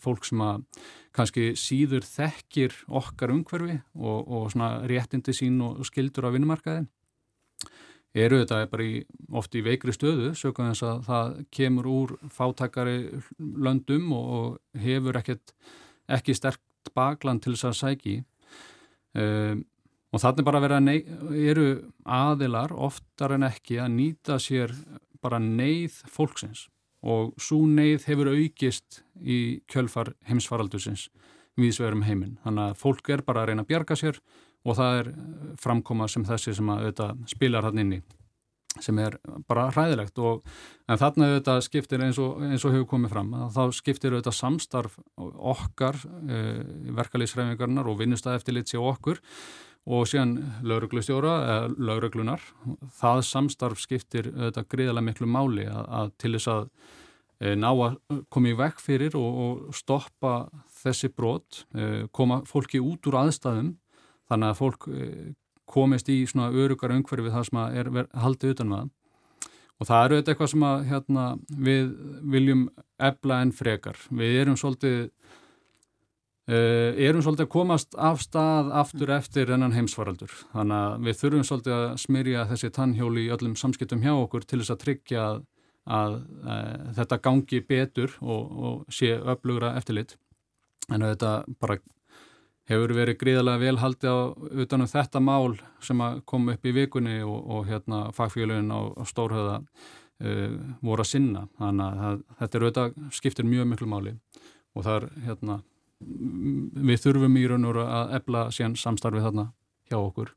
Fólk 0.00 0.24
sem 0.24 0.40
að 0.40 0.62
kannski 1.12 1.50
síður 1.60 2.06
þekkir 2.08 2.72
okkar 2.88 3.34
umhverfi 3.34 3.74
og, 4.00 4.22
og 4.24 4.54
réttindi 4.88 5.34
sín 5.36 5.58
og 5.60 5.82
skildur 5.84 6.24
á 6.24 6.32
vinnumarkaði. 6.32 6.86
Eru 8.16 8.38
þetta 8.40 8.62
bara 8.72 8.86
í, 8.86 9.02
oft 9.36 9.52
í 9.52 9.60
veikri 9.60 9.92
stöðu, 9.92 10.30
sökum 10.32 10.70
þess 10.70 10.86
að 10.88 11.02
það 11.10 11.36
kemur 11.52 11.90
úr 11.92 12.14
fátakari 12.32 12.96
löndum 13.36 14.08
og, 14.16 14.32
og 14.38 14.80
hefur 14.80 15.20
ekkert, 15.20 15.52
ekki 16.16 16.38
sterk 16.38 16.64
gott 16.88 16.94
bakland 16.94 17.42
til 17.42 17.54
þess 17.54 17.68
að 17.68 17.78
sæki 17.78 18.16
um, 19.14 19.64
og 20.12 20.22
þannig 20.22 20.46
bara 20.46 20.62
vera 20.64 20.80
eru 20.88 21.68
aðilar 22.04 22.72
oftar 22.72 23.36
en 23.36 23.48
ekki 23.48 23.78
að 23.82 23.94
nýta 23.96 24.38
sér 24.40 24.74
bara 25.22 25.40
neyð 25.42 26.02
fólksins 26.08 26.68
og 27.02 27.34
svo 27.38 27.62
neyð 27.66 28.08
hefur 28.08 28.32
aukist 28.32 29.02
í 29.20 29.60
kjölfar 29.70 30.14
heimsfaraldusins 30.26 31.08
viðsverum 31.58 32.04
heiminn. 32.06 32.38
Þannig 32.44 32.70
að 32.70 32.78
fólk 32.78 33.10
er 33.10 33.24
bara 33.26 33.42
að 33.42 33.50
reyna 33.50 33.64
að 33.64 33.72
bjarga 33.72 33.98
sér 33.98 34.20
og 34.66 34.78
það 34.78 35.00
er 35.00 35.10
framkoma 35.60 36.08
sem 36.10 36.24
þessi 36.26 36.54
sem 36.56 36.70
að 36.70 36.86
auðvitað 36.86 37.20
spilar 37.34 37.68
hann 37.68 37.82
inni 37.82 38.00
sem 38.82 38.98
er 39.02 39.16
bara 39.48 39.68
hræðilegt 39.72 40.18
og 40.22 40.44
en 40.86 41.00
þarna 41.00 41.30
auðvitað 41.32 41.62
skiptir 41.66 42.02
eins 42.04 42.18
og, 42.22 42.42
eins 42.44 42.66
og 42.66 42.74
hefur 42.74 42.90
komið 42.92 43.14
fram 43.14 43.32
þá 43.54 43.62
skiptir 43.74 44.14
auðvitað 44.14 44.36
samstarf 44.38 44.98
okkar 45.18 45.98
e, 45.98 46.42
verkalýsræfingarnar 46.98 47.88
og 47.90 47.98
vinnustæð 48.02 48.38
eftir 48.38 48.58
litsi 48.58 48.78
og 48.78 48.92
okkur 48.92 49.22
og 49.88 50.06
síðan 50.10 50.36
lauruglustjóra 50.68 51.34
eða 51.48 51.88
lauruglunar 51.88 52.44
það 52.98 53.24
samstarf 53.30 53.80
skiptir 53.80 54.30
auðvitað 54.34 54.70
gríðarlega 54.74 55.08
miklu 55.08 55.28
máli 55.30 55.66
að, 55.70 55.84
að 56.00 56.12
til 56.20 56.32
þess 56.36 56.50
að 56.52 56.62
e, 57.40 57.54
ná 57.56 57.70
að 57.72 57.98
koma 58.34 58.52
í 58.52 58.58
vekk 58.58 58.84
fyrir 58.84 59.18
og, 59.18 59.40
og 59.44 59.76
stoppa 59.76 60.34
þessi 60.82 61.12
brot 61.14 61.64
e, 61.72 62.06
koma 62.12 62.42
fólki 62.48 62.82
út 62.84 63.08
úr 63.08 63.20
aðstæðum 63.24 63.74
þannig 64.28 64.52
að 64.52 64.60
fólk 64.60 64.88
e, 64.92 65.08
komist 65.68 66.08
í 66.12 66.20
svona 66.28 66.52
örugar 66.52 66.94
umhverfið 66.94 67.34
það 67.34 67.48
sem 67.48 67.64
er 67.66 67.92
haldið 68.16 68.56
utan 68.56 68.72
maður 68.72 68.88
um 68.88 68.94
og 69.78 69.86
það 69.86 70.04
eru 70.04 70.18
þetta 70.18 70.32
eitthvað 70.32 70.52
sem 70.52 70.64
að, 70.66 70.80
hérna, 70.90 71.24
við 71.66 71.90
viljum 72.34 72.64
ebla 73.08 73.42
en 73.44 73.52
frekar. 73.54 74.00
Við 74.10 74.40
erum 74.42 74.58
svolítið 74.58 74.96
uh, 76.48 76.96
erum 76.96 77.22
svolítið 77.24 77.46
að 77.46 77.52
komast 77.52 77.98
af 77.98 78.22
stað 78.24 78.72
aftur 78.80 79.12
eftir 79.18 79.52
ennan 79.54 79.76
heimsvaraldur. 79.76 80.32
Þannig 80.54 80.78
að 80.78 81.04
við 81.06 81.20
þurfum 81.20 81.46
svolítið 81.50 81.76
að 81.76 82.00
smyrja 82.04 82.46
þessi 82.52 82.72
tannhjóli 82.78 83.26
í 83.26 83.30
öllum 83.36 83.58
samskiptum 83.58 84.02
hjá 84.04 84.14
okkur 84.14 84.48
til 84.48 84.62
þess 84.62 84.74
að 84.74 84.82
tryggja 84.86 85.26
að, 85.26 85.44
að 85.98 86.16
uh, 86.46 86.88
þetta 86.98 87.20
gangi 87.28 87.62
betur 87.68 88.16
og, 88.22 88.58
og 88.70 88.98
sé 89.00 89.14
öflugra 89.18 89.76
eftirlit. 89.78 90.16
En 90.88 91.04
þetta 91.04 91.32
bara 91.60 91.78
hefur 92.68 92.92
verið 92.96 93.20
gríðarlega 93.20 93.62
vel 93.62 93.78
haldið 93.80 94.12
á 94.12 94.18
utanum 94.64 94.88
þetta 94.88 95.20
mál 95.24 95.56
sem 95.84 96.02
kom 96.28 96.50
upp 96.52 96.68
í 96.68 96.74
vikunni 96.76 97.22
og, 97.24 97.38
og 97.48 97.64
hérna 97.68 98.08
fagfélagin 98.16 98.72
á, 98.72 98.80
á 98.92 99.02
Stórhauða 99.08 99.56
uh, 99.62 100.52
voru 100.84 101.04
að 101.04 101.10
sinna. 101.12 101.48
Þannig 101.60 102.04
að 102.10 102.22
þetta 102.40 102.58
er 102.58 102.68
auðvitað 102.68 103.02
skiptir 103.20 103.48
mjög 103.48 103.72
miklu 103.72 103.88
máli 103.88 104.16
og 104.76 104.84
það 104.84 104.94
er 104.98 105.10
hérna 105.26 105.62
við 106.00 107.00
þurfum 107.04 107.38
í 107.38 107.46
raun 107.50 107.68
og 107.68 107.80
að 107.82 108.18
ebla 108.20 108.48
síðan 108.54 108.76
samstarfið 108.78 109.28
þarna 109.28 109.46
hjá 109.90 109.98
okkur. 109.98 110.34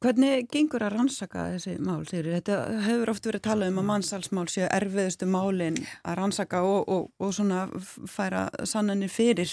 Hvernig 0.00 0.46
gengur 0.48 0.80
að 0.80 0.94
rannsaka 0.94 1.42
þessi 1.52 1.74
mál, 1.84 2.06
Sigri? 2.08 2.32
Þetta 2.38 2.54
hefur 2.86 3.10
oft 3.12 3.26
verið 3.28 3.42
talað 3.44 3.72
um 3.74 3.80
að 3.82 3.88
mannsalsmál 3.90 4.46
séu 4.48 4.64
erfiðustu 4.72 5.28
málinn 5.28 5.76
að 6.08 6.16
rannsaka 6.22 6.62
og, 6.64 6.88
og, 6.88 7.10
og 7.20 7.34
svona 7.36 7.66
færa 8.08 8.46
sannanir 8.64 9.12
fyrir 9.12 9.52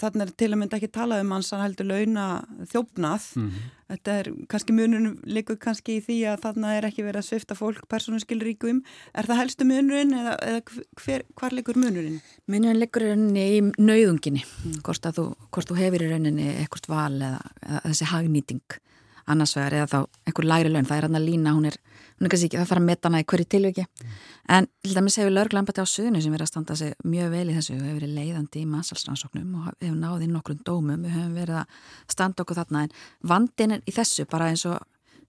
Þannig 0.00 0.22
er 0.24 0.32
til 0.38 0.48
að 0.52 0.58
mynda 0.60 0.78
ekki 0.78 0.90
tala 0.92 1.20
um 1.22 1.32
hans 1.34 1.52
að 1.54 1.62
heldur 1.66 1.88
launa 1.88 2.26
þjófnað. 2.70 3.24
Mm 3.36 3.48
-hmm. 3.48 3.70
Þetta 3.92 4.12
er 4.18 4.28
kannski 4.48 4.72
mununum 4.72 5.16
líkur 5.28 5.58
kannski 5.60 5.96
í 5.98 6.02
því 6.04 6.18
að 6.30 6.42
þarna 6.44 6.74
er 6.76 6.86
ekki 6.88 7.04
verið 7.04 7.20
að 7.20 7.28
svifta 7.28 7.54
fólk 7.54 7.82
persónuskilríkum. 7.88 8.82
Er 9.14 9.26
það 9.28 9.40
helstu 9.42 9.64
munurinn 9.64 10.14
eða, 10.16 10.36
eða 10.40 10.62
hver, 11.02 11.24
hvar 11.36 11.52
líkur 11.52 11.76
munurinn? 11.76 12.20
Munurinn 12.46 12.80
líkur 12.80 13.02
í 13.02 13.60
nauðunginni. 13.76 14.44
Mm. 14.64 14.80
Hvort, 14.82 15.02
þú, 15.02 15.34
hvort 15.50 15.68
þú 15.68 15.76
hefur 15.76 16.02
í 16.02 16.08
rauninni 16.08 16.48
ekkert 16.62 16.88
val 16.88 17.20
eða, 17.20 17.42
eða 17.66 17.84
þessi 17.90 18.10
hagnýting 18.14 18.80
annars 19.26 19.56
vegar 19.56 19.72
eða 19.72 19.90
þá 19.92 19.98
einhver 20.26 20.48
læri 20.48 20.72
laun. 20.72 20.88
Það 20.88 20.96
er 20.96 21.08
hann 21.08 21.20
að 21.20 21.28
lína, 21.28 21.54
hún 21.56 21.68
er 21.70 21.76
hún 22.18 22.26
er 22.26 22.32
kannski 22.32 22.48
ekki, 22.48 22.60
það 22.60 22.70
þarf 22.70 22.82
að 22.82 22.86
metta 22.88 23.10
hana 23.10 23.22
í 23.22 23.26
hverju 23.32 23.48
tilviki. 23.54 23.84
Mm. 24.02 24.14
en 24.56 24.68
til 24.82 24.94
dæmis 24.96 25.18
hefur 25.20 25.32
laurglambati 25.32 25.82
á 25.82 25.86
suðinu 25.86 26.22
sem 26.22 26.32
verið 26.34 26.46
að 26.46 26.52
standa 26.52 26.76
sig 26.76 26.94
mjög 27.04 27.30
vel 27.32 27.44
í 27.50 27.56
þessu. 27.56 27.76
Og 27.76 27.84
hefur 27.86 28.00
verið 28.00 28.14
leiðandi 28.18 28.62
í 28.62 28.70
massalstransóknum 28.70 29.54
og 29.58 29.68
hefur 29.80 29.98
náðið 29.98 30.32
nokkrum 30.32 30.62
dómum, 30.66 31.04
við 31.04 31.16
hefum 31.16 31.36
verið 31.38 31.60
að 31.62 31.76
standa 32.10 32.44
okkur 32.44 32.58
þarna. 32.60 32.86
En 32.86 32.96
vandin 33.32 33.78
í 33.78 33.94
þessu 33.94 34.26
bara 34.30 34.50
eins 34.52 34.66
og, 34.68 34.78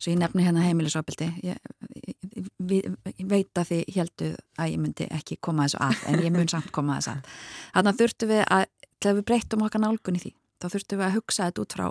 svo 0.04 0.12
ég 0.12 0.20
nefni 0.20 0.44
hérna 0.44 0.64
heimilisopildi 0.66 1.30
ég, 1.46 1.60
ég, 2.04 2.88
ég 3.14 3.28
veit 3.30 3.60
að 3.60 3.70
þið 3.70 3.98
heldu 3.98 4.32
að 4.60 4.72
ég 4.74 4.82
myndi 4.82 5.08
ekki 5.16 5.38
koma 5.40 5.68
þessu 5.68 5.80
að 5.86 6.08
en 6.10 6.24
ég 6.26 6.34
mun 6.34 6.50
samt 6.52 6.72
koma 6.76 6.98
þessu 7.00 7.14
að. 7.14 7.36
Þannig 7.76 7.92
að 7.94 8.02
þurftu 8.02 8.30
við 8.34 8.42
að, 8.44 8.66
til 8.98 9.12
að 9.12 9.20
við 9.20 9.28
breytum 9.30 9.64
okkar 9.68 9.84
nálgun 9.84 10.18
í 10.20 10.24
því, 10.26 10.34
þá 10.60 10.68
þurftu 10.74 11.00
við 11.00 11.08
að 11.08 11.16
hugsa 11.20 11.48
þetta 11.48 11.64
út 11.64 11.78
frá 11.78 11.86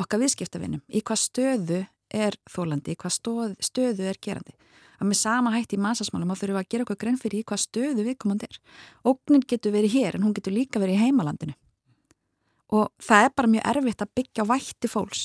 okkar 0.00 0.22
viðskiptavinnum, 0.22 0.84
í 0.88 1.02
hvað 1.02 1.20
stöðu 1.20 1.80
er 2.14 2.36
þólandi, 2.50 2.96
hvað 2.98 3.14
stóð, 3.14 3.54
stöðu 3.62 4.08
er 4.10 4.18
gerandi. 4.22 4.54
Að 5.00 5.08
með 5.08 5.18
sama 5.20 5.52
hætti 5.54 5.78
í 5.78 5.80
massasmálum 5.80 6.32
þá 6.32 6.40
þurfum 6.42 6.56
við 6.56 6.60
að 6.60 6.70
gera 6.74 6.84
okkur 6.84 6.98
grein 7.00 7.20
fyrir 7.20 7.44
hvað 7.48 7.62
stöðu 7.62 8.04
viðkomandi 8.04 8.48
er. 8.50 8.58
Ógnin 9.08 9.46
getur 9.48 9.72
verið 9.72 9.94
hér 9.96 10.18
en 10.18 10.26
hún 10.26 10.34
getur 10.36 10.52
líka 10.52 10.82
verið 10.82 10.98
í 10.98 11.04
heimalandinu. 11.06 11.54
Og 12.76 12.90
það 13.02 13.24
er 13.24 13.32
bara 13.36 13.52
mjög 13.54 13.70
erfitt 13.72 14.04
að 14.04 14.12
byggja 14.20 14.46
vætti 14.50 14.90
fólks 14.90 15.22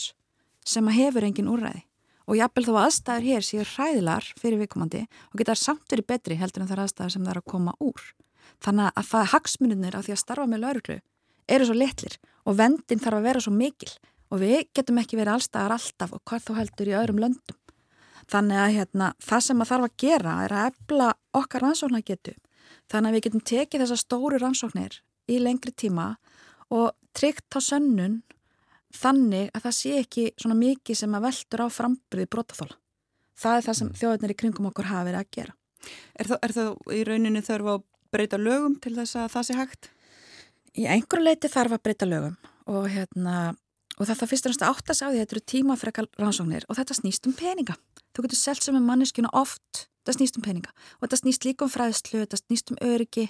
sem 0.66 0.88
að 0.88 0.98
hefur 1.02 1.28
engin 1.28 1.52
úrræði. 1.52 1.84
Og 2.26 2.40
jápil 2.40 2.64
þó 2.66 2.78
aðstæður 2.82 3.28
hér 3.28 3.44
séu 3.46 3.66
hræðilar 3.76 4.30
fyrir 4.40 4.64
viðkomandi 4.64 5.04
og 5.06 5.36
geta 5.38 5.54
samt 5.60 5.92
verið 5.92 6.08
betri 6.10 6.40
heldur 6.40 6.64
en 6.64 6.72
það 6.72 6.78
er 6.78 6.84
aðstæður 6.86 7.14
sem 7.14 7.28
það 7.28 7.34
er 7.36 7.42
að 7.42 7.52
koma 7.52 7.76
úr. 7.84 8.08
Þannig 8.66 8.96
að 8.96 9.10
það 9.12 9.30
hagsmunir 9.36 9.98
af 10.00 10.08
því 10.08 10.16
að 10.16 10.22
starfa 10.24 10.48
með 10.50 10.64
lauruglu 10.64 10.98
eru 11.46 11.68
svo 11.68 11.76
litlir 11.78 12.18
og 12.46 12.58
vendin 12.58 13.02
þarf 13.04 13.20
að 13.20 13.28
vera 13.28 13.44
svo 13.44 13.54
mikil 13.54 13.92
og 14.36 14.42
við 14.44 14.66
getum 14.76 15.00
ekki 15.00 15.20
verið 15.20 15.38
allstaðar 15.38 15.78
alltaf 15.78 16.16
og 16.18 16.24
hvað 16.28 16.44
þú 16.50 16.58
heldur 16.60 16.92
í 16.92 16.98
öðrum 17.00 17.22
löndum. 17.24 17.60
Þannig 18.32 18.60
að 18.60 18.76
hérna, 18.76 19.10
það 19.22 19.44
sem 19.46 19.62
að 19.62 19.70
þarf 19.72 19.88
að 19.88 19.98
gera 20.02 20.36
er 20.44 20.54
að 20.56 20.70
efla 20.72 21.10
okkar 21.38 21.64
rannsóknar 21.64 22.06
getu. 22.06 22.34
Þannig 22.92 23.10
að 23.10 23.16
við 23.16 23.26
getum 23.28 23.44
tekið 23.52 23.84
þessar 23.84 24.02
stóru 24.02 24.40
rannsóknir 24.42 24.98
í 25.30 25.38
lengri 25.42 25.74
tíma 25.74 26.08
og 26.74 26.96
tryggt 27.16 27.56
á 27.56 27.60
sönnun 27.64 28.24
þannig 28.96 29.52
að 29.54 29.68
það 29.68 29.78
sé 29.78 29.94
ekki 30.02 30.26
svona 30.42 30.58
mikið 30.58 31.00
sem 31.02 31.18
að 31.18 31.28
veldur 31.28 31.66
á 31.66 31.68
frambriði 31.78 32.32
brotaþóla. 32.34 32.80
Það 33.36 33.58
er 33.58 33.66
það 33.66 33.78
sem 33.80 33.90
mm. 33.90 33.98
þjóðarnir 34.00 34.34
í 34.34 34.38
kringum 34.40 34.70
okkur 34.72 34.90
hafa 34.90 35.08
verið 35.10 35.22
að 35.22 35.32
gera. 35.38 35.56
Er 36.16 36.30
það, 36.30 36.40
er 36.42 36.56
það 36.56 36.96
í 36.96 37.02
rauninu 37.06 37.44
þarf 37.46 37.72
að 37.74 37.84
breyta 38.16 38.40
lögum 38.40 38.80
til 38.82 38.96
þess 38.96 39.20
að 39.20 39.28
það 39.36 39.48
sé 39.48 39.58
hægt? 39.60 39.90
Í 40.76 40.88
einhverju 40.92 41.28
leiti 41.28 41.52
þarf 41.52 41.76
að 41.76 41.84
breyta 41.86 42.08
lögum 42.10 42.38
og 42.72 42.88
hérna 42.90 43.36
og 44.00 44.10
það 44.10 44.30
fyrst 44.32 44.48
og 44.48 44.54
næst 44.54 44.66
átt 44.68 44.92
að 44.92 44.98
sá 45.00 45.06
því 45.08 45.22
þetta 45.22 45.36
eru 45.36 45.44
tímafrekal 45.52 46.08
rannsóknir 46.20 46.66
og 46.70 46.80
þetta 46.80 46.98
snýst 46.98 47.30
um 47.30 47.36
peninga. 47.38 47.76
Þú 48.16 48.26
getur 48.26 48.40
selgt 48.40 48.66
sem 48.66 48.76
er 48.76 48.84
manneskjuna 48.84 49.32
oft, 49.36 49.86
þetta 50.04 50.18
snýst 50.18 50.40
um 50.40 50.46
peninga 50.46 50.74
og 50.98 51.06
þetta 51.06 51.22
snýst 51.22 51.48
líka 51.48 51.66
um 51.68 51.72
fræðslu, 51.72 52.24
þetta 52.26 52.42
snýst 52.42 52.74
um 52.74 52.82
öryggi 52.84 53.30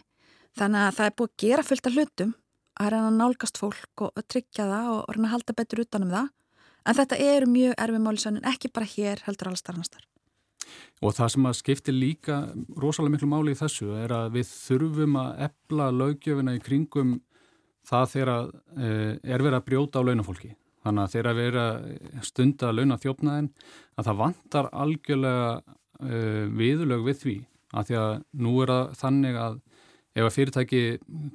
þannig 0.58 0.88
að 0.88 0.98
það 0.98 1.10
er 1.10 1.16
búið 1.20 1.32
að 1.32 1.46
gera 1.46 1.68
fullt 1.68 1.90
af 1.90 1.96
hlutum 1.96 2.34
að 2.76 2.92
reyna 2.92 3.12
að 3.12 3.20
nálgast 3.20 3.62
fólk 3.62 4.04
og 4.04 4.18
að 4.20 4.28
tryggja 4.34 4.68
það 4.72 4.90
og 4.96 5.14
reyna 5.16 5.30
að 5.30 5.36
halda 5.36 5.56
betur 5.60 5.84
utanum 5.86 6.12
það 6.12 6.34
en 6.86 6.98
þetta 7.00 7.22
eru 7.22 7.50
mjög 7.50 7.78
erfið 7.86 8.04
málisannin 8.06 8.50
ekki 8.52 8.72
bara 8.74 8.90
hér 8.90 9.24
heldur 9.26 9.52
alls 9.52 9.64
starfnastar. 9.64 10.04
Og 11.04 11.14
það 11.14 11.32
sem 11.34 11.48
að 11.48 11.58
skipti 11.60 11.94
líka 11.94 12.38
rosalega 12.82 13.16
miklu 13.16 13.30
máli 13.30 13.54
í 13.54 13.60
þessu 13.60 13.92
er 14.00 14.14
að 14.16 14.38
við 14.40 14.50
þurfum 14.50 15.18
að 15.22 15.42
epla 15.48 15.90
lögjöfina 15.94 16.56
í 16.56 16.62
kringum 16.64 17.16
það 17.86 18.06
þegar 18.14 18.32
uh, 18.36 19.12
er 19.24 19.44
verið 19.46 19.60
að 19.60 19.68
brjóta 19.70 20.02
á 20.02 20.08
launafólki. 20.08 20.54
Þannig 20.86 21.02
að 21.04 21.14
þegar 21.16 21.38
við 21.38 21.48
erum 21.50 21.66
að 21.66 22.30
stunda 22.30 22.72
launaþjófnaðin 22.76 23.52
að 23.96 24.08
það 24.10 24.20
vantar 24.22 24.72
algjörlega 24.84 25.50
uh, 25.58 26.44
viðlög 26.60 27.06
við 27.10 27.22
því 27.24 27.38
að 27.76 27.90
því 27.90 27.98
að 28.02 28.12
nú 28.46 28.56
er 28.64 28.72
það 28.72 28.92
þannig 29.02 29.40
að 29.42 29.62
ef 30.16 30.24
að 30.24 30.34
fyrirtæki 30.38 30.82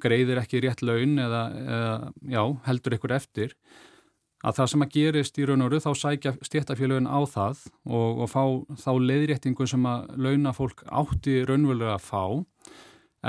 greiðir 0.01 0.41
ekki 0.41 0.61
rétt 0.63 0.81
laun 0.85 1.19
eða, 1.21 1.41
eða 1.61 1.95
já, 2.33 2.43
heldur 2.65 2.95
ykkur 2.97 3.13
eftir 3.13 3.55
að 4.41 4.57
það 4.57 4.69
sem 4.71 4.85
að 4.85 4.93
gerist 4.95 5.37
í 5.37 5.45
raun 5.45 5.65
og 5.65 5.73
rauð 5.73 5.83
þá 5.85 5.91
sækja 6.01 6.33
stéttafélagin 6.41 7.09
á 7.09 7.19
það 7.29 7.65
og, 7.85 8.23
og 8.23 8.31
fá 8.31 8.43
þá 8.81 8.91
leiðréttingu 9.03 9.67
sem 9.69 9.85
að 9.85 10.15
launafólk 10.17 10.81
átti 10.89 11.41
raunverulega 11.45 11.99
að 11.99 12.07
fá 12.07 12.23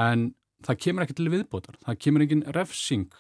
en 0.07 0.31
það 0.67 0.81
kemur 0.87 1.07
ekki 1.07 1.19
til 1.19 1.31
viðbótar, 1.33 1.79
það 1.85 2.01
kemur 2.07 2.25
engin 2.25 2.47
refsing 2.57 3.13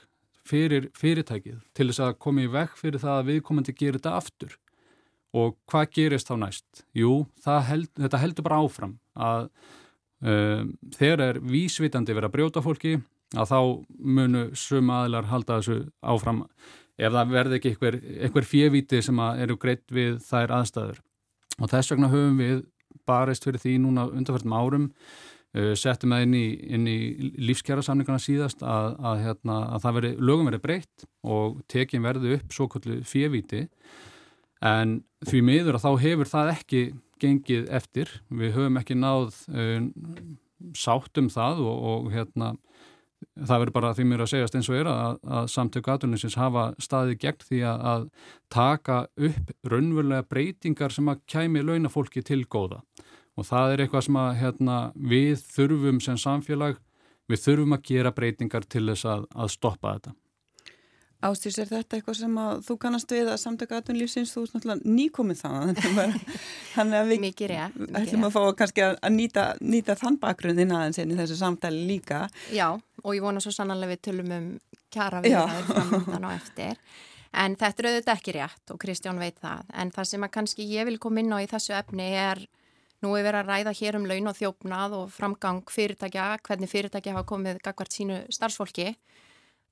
fyrir 0.49 0.89
fyrirtækið 0.99 1.61
til 1.77 1.89
þess 1.89 2.03
að 2.03 2.19
koma 2.23 2.43
í 2.45 2.51
vekk 2.51 2.75
fyrir 2.81 3.03
það 3.03 3.21
að 3.21 3.31
viðkomandi 3.31 3.75
gerir 3.79 4.01
þetta 4.01 4.17
aftur. 4.19 4.59
Og 5.33 5.55
hvað 5.71 5.95
gerist 5.97 6.29
þá 6.29 6.35
næst? 6.43 6.83
Jú, 6.97 7.23
held, 7.47 7.89
þetta 7.97 8.21
heldur 8.21 8.47
bara 8.47 8.61
áfram 8.61 8.99
að 9.17 9.47
um, 10.21 10.75
þegar 10.99 11.25
er 11.29 11.41
vísvitandi 11.41 12.17
verið 12.17 12.29
að 12.29 12.37
brjóta 12.37 12.65
fólki 12.65 12.99
að 13.33 13.49
þá 13.49 13.59
munu 14.19 14.45
suma 14.59 15.03
aðlar 15.07 15.31
halda 15.31 15.61
þessu 15.61 15.79
áfram 16.05 16.45
ef 17.01 17.15
það 17.15 17.33
verði 17.33 17.59
ekki 17.59 17.73
einhver, 17.73 17.97
einhver 18.27 18.47
fjövíti 18.47 19.01
sem 19.03 19.23
eru 19.33 19.57
greitt 19.57 19.87
við 19.95 20.19
þær 20.27 20.59
aðstæður. 20.59 21.01
Og 21.63 21.71
þess 21.73 21.95
vegna 21.95 22.13
höfum 22.13 22.37
við 22.43 22.65
barist 23.09 23.47
fyrir 23.47 23.63
því 23.63 23.79
núna 23.81 24.05
undanfærtum 24.13 24.53
árum 24.53 24.91
uh, 24.91 25.32
settum 25.53 26.15
það 26.15 26.23
inn 26.27 26.37
í, 26.39 26.47
inn 26.73 26.89
í 26.89 26.99
lífskjara 27.45 27.85
samningarna 27.85 28.23
síðast 28.23 28.63
að, 28.65 28.95
að, 29.05 29.19
hérna, 29.27 29.59
að 29.77 29.83
það 29.85 29.99
veri, 29.99 30.13
lögum 30.31 30.49
verið 30.49 30.65
breytt 30.65 31.07
og 31.23 31.59
tekin 31.73 32.07
verði 32.07 32.39
upp 32.39 32.57
svo 32.57 32.69
kvöldu 32.73 33.03
fjövíti 33.09 33.67
en 34.65 35.01
því 35.29 35.43
miður 35.45 35.77
að 35.77 35.85
þá 35.85 35.91
hefur 36.07 36.31
það 36.31 36.53
ekki 36.55 36.83
gengið 37.23 37.69
eftir, 37.71 38.11
við 38.33 38.57
höfum 38.57 38.81
ekki 38.81 38.97
náð 38.99 39.37
uh, 39.53 39.85
sátt 40.79 41.21
um 41.21 41.29
það 41.33 41.63
og, 41.67 41.85
og 41.93 42.11
hérna 42.15 42.55
það 43.37 43.63
verður 43.63 43.75
bara 43.77 43.93
því 43.97 44.07
mér 44.11 44.25
að 44.25 44.31
segjast 44.33 44.57
eins 44.59 44.71
og 44.71 44.79
er 44.81 44.91
að, 44.91 45.21
að 45.39 45.49
samtöku 45.53 45.93
aðuninsins 45.93 46.39
hafa 46.39 46.65
staðið 46.83 47.21
gegn 47.23 47.47
því 47.49 47.61
að, 47.71 47.85
að 47.93 48.07
taka 48.53 48.99
upp 49.29 49.53
raunverulega 49.69 50.27
breytingar 50.31 50.95
sem 50.95 51.11
að 51.13 51.23
kæmi 51.31 51.63
launafólki 51.67 52.25
til 52.27 52.43
góða 52.51 52.83
og 53.39 53.49
það 53.49 53.75
er 53.75 53.85
eitthvað 53.85 54.07
sem 54.09 54.19
að 54.23 54.33
hérna, 54.41 54.79
við 54.97 55.45
þurfum 55.53 56.01
sem 56.05 56.19
samfélag, 56.21 56.81
við 57.31 57.45
þurfum 57.47 57.77
að 57.77 57.87
gera 57.89 58.13
breytingar 58.17 58.67
til 58.69 58.85
þess 58.91 59.09
að, 59.09 59.29
að 59.33 59.55
stoppa 59.55 59.97
þetta. 59.97 60.17
Ástís, 61.23 61.55
er 61.63 61.69
þetta 61.71 61.97
eitthvað 61.97 62.17
sem 62.19 62.39
þú 62.67 62.75
kannast 62.83 63.13
við 63.15 63.29
að 63.31 63.39
samtöku 63.39 63.77
aðunlífsins, 63.77 64.33
þú 64.35 64.43
er 64.43 64.55
náttúrulega 64.57 64.95
nýkomið 64.97 65.43
þannig 65.45 66.17
þannig 66.75 66.97
að 66.99 67.13
við 67.13 67.27
ætlum 68.01 68.27
að 68.27 68.35
fá 68.35 68.41
kannski 68.59 68.85
að 68.89 69.15
nýta, 69.15 69.45
nýta 69.63 69.95
þann 70.01 70.19
bakgrunnin 70.25 70.75
aðeins 70.75 70.99
í 70.99 71.07
þessu 71.21 71.39
samtali 71.39 71.85
líka. 71.87 72.25
Já, 72.51 72.73
og 72.75 73.15
ég 73.15 73.23
vona 73.23 73.43
svo 73.45 73.55
sannlega 73.55 73.95
við 73.95 74.03
tölum 74.09 74.35
um 74.35 74.49
kjara 74.93 75.23
við 75.23 75.39
það 75.39 75.71
framöndan 75.71 76.27
og 76.27 76.35
eftir. 76.41 76.83
En 77.39 77.55
þetta 77.61 77.85
er 77.85 77.89
auðvitað 77.93 78.19
ekki 78.19 78.35
rétt 78.37 78.75
og 78.75 78.83
Kristján 78.83 79.23
veit 79.23 79.39
það. 79.41 79.71
En 79.79 79.95
það 79.95 80.11
sem 80.11 80.27
að 80.27 80.35
kannski 80.35 80.67
ég 80.75 80.91
vil 80.91 80.99
koma 81.01 81.23
inn 81.23 81.33
á 81.33 81.39
í 81.39 81.47
þessu 81.49 81.79
efni 81.79 82.11
er 82.19 82.43
nú 83.03 83.17
er 83.17 83.27
verið 83.27 83.41
að 83.43 83.51
ræða 83.51 83.75
hér 83.81 83.99
um 83.99 84.07
laun 84.09 84.31
og 84.31 84.39
þjófnað 84.39 84.97
og 85.01 85.13
framgang 85.13 85.63
fyrirtækja, 85.71 86.29
hvernig 86.47 86.71
fyrirtækja 86.71 87.17
hafa 87.17 87.29
komið 87.29 87.63
gagvart 87.65 87.95
sínu 87.95 88.23
starfsfólki 88.33 88.93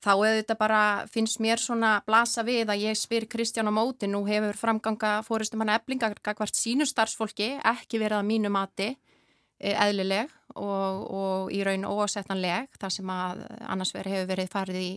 þá 0.01 0.11
eða 0.15 0.37
þetta 0.39 0.57
bara 0.57 0.81
finnst 1.11 1.41
mér 1.43 1.61
svona 1.61 1.93
blasa 2.05 2.43
við 2.45 2.71
að 2.73 2.85
ég 2.87 2.97
spyr 2.97 3.27
Kristján 3.29 3.69
á 3.69 3.73
móti, 3.73 4.09
nú 4.09 4.23
hefur 4.25 4.57
framganga 4.57 5.19
fóristum 5.25 5.61
hann 5.61 5.75
eblingar 5.75 6.17
hvert 6.23 6.57
sínu 6.57 6.87
starfsfólki 6.89 7.53
ekki 7.59 8.01
verið 8.01 8.17
að 8.19 8.29
mínu 8.31 8.51
mati 8.53 8.89
e, 8.91 9.73
eðlileg 9.75 10.31
og, 10.57 11.05
og 11.05 11.53
í 11.53 11.61
raun 11.65 11.85
óásettanleg 11.85 12.71
þar 12.81 12.95
sem 12.97 13.13
að 13.13 13.45
annars 13.61 13.93
veri 13.95 14.15
hefur 14.15 14.31
verið 14.33 14.53
farið 14.55 14.81
í 14.81 14.91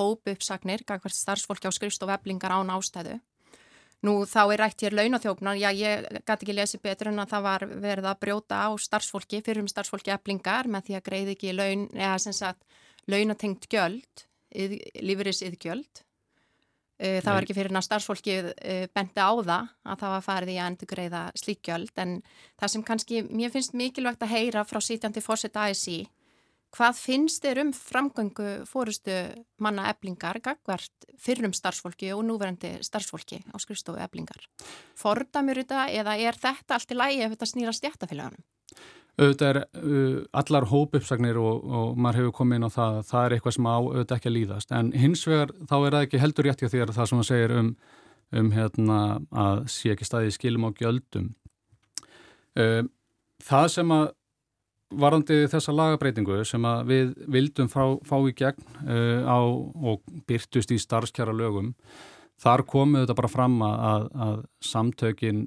hópu 0.00 0.32
uppsagnir 0.32 0.84
hvert 0.88 1.16
starfsfólki 1.16 1.68
á 1.68 1.72
skrifstof 1.72 2.12
eblingar 2.16 2.56
án 2.56 2.72
ástæðu. 2.72 3.20
Nú 4.06 4.14
þá 4.28 4.40
er 4.44 4.60
rætt 4.62 4.84
hér 4.84 4.94
launathjófnar, 4.94 5.58
já 5.58 5.70
ég 5.74 6.06
gæti 6.22 6.46
ekki 6.46 6.54
lesi 6.54 6.80
betur 6.82 7.10
en 7.10 7.22
að 7.24 7.32
það 7.34 7.46
var 7.46 7.66
verið 7.86 8.08
að 8.10 8.22
brjóta 8.22 8.62
á 8.62 8.70
starfsfólki, 8.78 9.42
fyrir 9.42 9.64
um 9.64 9.70
starfsfólki 9.70 10.14
eblingar 10.14 10.70
með 10.70 10.88
því 10.88 10.98
að 10.98 11.06
greið 11.08 11.34
ekki 11.34 11.54
laun, 11.56 11.86
eða 11.96 12.18
sem 12.22 12.36
sagt 12.36 12.62
launatengt 13.10 13.68
gjöld 13.72 14.26
lífeyris 14.56 15.42
yðgjöld. 15.44 16.02
Eh, 16.96 17.18
það 17.20 17.34
var 17.34 17.44
ekki 17.44 17.54
fyrir 17.58 17.76
að 17.76 17.84
starfsfólkið 17.84 18.46
eh, 18.56 18.86
bendi 18.96 19.20
á 19.20 19.28
það 19.28 19.66
að 19.84 19.98
það 20.00 20.12
var 20.14 20.22
farið 20.24 20.52
í 20.54 20.56
að 20.56 20.68
endur 20.70 20.88
greiða 20.88 21.22
slíkjöld 21.36 22.00
en 22.00 22.14
það 22.56 22.72
sem 22.72 22.84
kannski 22.88 23.18
mér 23.28 23.52
finnst 23.52 23.76
mikilvægt 23.76 24.24
að 24.24 24.32
heyra 24.32 24.62
frá 24.64 24.80
sítjandi 24.80 25.20
fórsett 25.20 25.58
ASI 25.60 25.98
hvað 26.74 26.98
finnst 26.98 27.44
þér 27.44 27.62
um 27.64 27.72
framgöngu 27.76 28.50
fórustu 28.68 29.14
manna 29.62 29.88
eblingar 29.92 30.40
gagvart 30.44 31.08
fyrir 31.20 31.48
um 31.48 31.54
starfsfólki 31.56 32.12
og 32.16 32.24
núverandi 32.26 32.76
starfsfólki 32.84 33.42
á 33.52 33.56
skrifstofu 33.62 34.02
eblingar? 34.02 34.48
Fordamur 34.98 35.62
þetta 35.62 35.86
eða 35.94 36.18
er 36.18 36.38
þetta 36.40 36.78
allt 36.78 36.92
í 36.92 36.98
lægi 36.98 37.24
ef 37.24 37.36
þetta 37.36 37.52
snýra 37.52 37.76
stjættafélagunum? 37.76 38.44
auðvitað 39.16 39.48
er 39.48 39.58
uh, 39.80 40.16
allar 40.36 40.66
hópuppsagnir 40.68 41.38
og, 41.40 41.62
og 41.64 42.00
maður 42.00 42.20
hefur 42.20 42.34
komið 42.40 42.58
inn 42.58 42.68
á 42.68 42.76
það 42.76 42.98
það 43.08 43.22
er 43.22 43.36
eitthvað 43.36 43.56
sem 43.56 43.68
á 43.68 43.76
auðvitað 43.76 44.16
ekki 44.18 44.30
að 44.30 44.36
líðast 44.36 44.74
en 44.76 44.90
hins 44.92 45.22
vegar 45.28 45.54
þá 45.62 45.76
er 45.78 45.96
það 45.96 46.02
ekki 46.02 46.20
heldur 46.20 46.48
rétt 46.48 46.64
hjá 46.64 46.72
þér 46.74 46.92
það 46.96 47.08
sem 47.10 47.22
það 47.22 47.28
segir 47.30 47.54
um, 47.56 47.70
um 48.36 48.52
hérna, 48.52 49.00
að 49.32 49.62
sé 49.72 49.94
ekki 49.94 50.08
staðið 50.08 50.36
skilum 50.36 50.68
á 50.68 50.70
gjöldum 50.76 51.30
uh, 52.60 52.82
það 53.46 53.68
sem 53.78 53.96
að 53.96 54.06
varandi 54.90 55.46
þessa 55.50 55.74
lagabreitingu 55.74 56.42
sem 56.46 56.66
við 56.86 57.14
vildum 57.32 57.70
fá, 57.70 57.96
fá 58.06 58.16
í 58.22 58.34
gegn 58.36 58.62
uh, 58.86 59.26
á, 59.26 59.38
og 59.42 60.04
byrtust 60.28 60.70
í 60.74 60.78
starfskjara 60.78 61.34
lögum 61.34 61.74
þar 62.42 62.62
komuð 62.68 63.04
þetta 63.04 63.18
bara 63.18 63.32
fram 63.32 63.56
að, 63.64 64.06
að 64.12 64.38
samtökin 64.64 65.46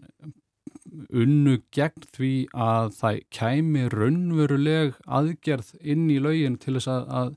unnu 0.90 1.60
gegn 1.76 2.08
því 2.16 2.34
að 2.54 2.92
það 2.98 3.22
kæmi 3.36 3.86
raunveruleg 3.94 4.98
aðgerð 5.06 5.72
inn 5.82 6.10
í 6.10 6.20
laugin 6.22 6.58
til 6.62 6.76
þess 6.78 6.92
að, 6.92 7.08
að 7.20 7.32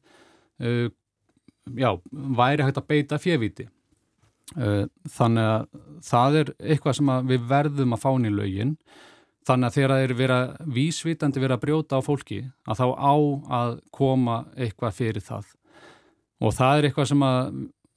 uh, 0.64 0.88
já, 1.78 1.90
væri 2.10 2.66
hægt 2.66 2.80
að 2.80 2.88
beita 2.88 3.20
fjeviti. 3.22 3.68
Uh, 4.56 4.84
þannig 5.08 5.48
að 5.48 5.66
það 6.04 6.38
er 6.40 6.52
eitthvað 6.60 6.98
sem 6.98 7.12
við 7.30 7.48
verðum 7.52 7.96
að 7.96 8.04
fána 8.04 8.28
í 8.28 8.36
laugin. 8.36 8.76
Þannig 9.42 9.68
að 9.68 9.76
þegar 9.76 9.92
það 9.92 10.14
verið 10.20 10.36
að 10.36 10.72
vísvitandi 10.76 11.42
verið 11.42 11.56
að 11.56 11.62
brjóta 11.64 11.98
á 11.98 12.06
fólki 12.06 12.40
að 12.62 12.78
þá 12.78 12.86
á 12.94 13.14
að 13.58 13.72
koma 13.94 14.36
eitthvað 14.54 14.98
fyrir 15.00 15.24
það. 15.26 15.48
Og 16.42 16.54
það 16.54 16.78
er 16.78 16.88
eitthvað 16.88 17.08
sem 17.10 17.24
að 17.26 17.40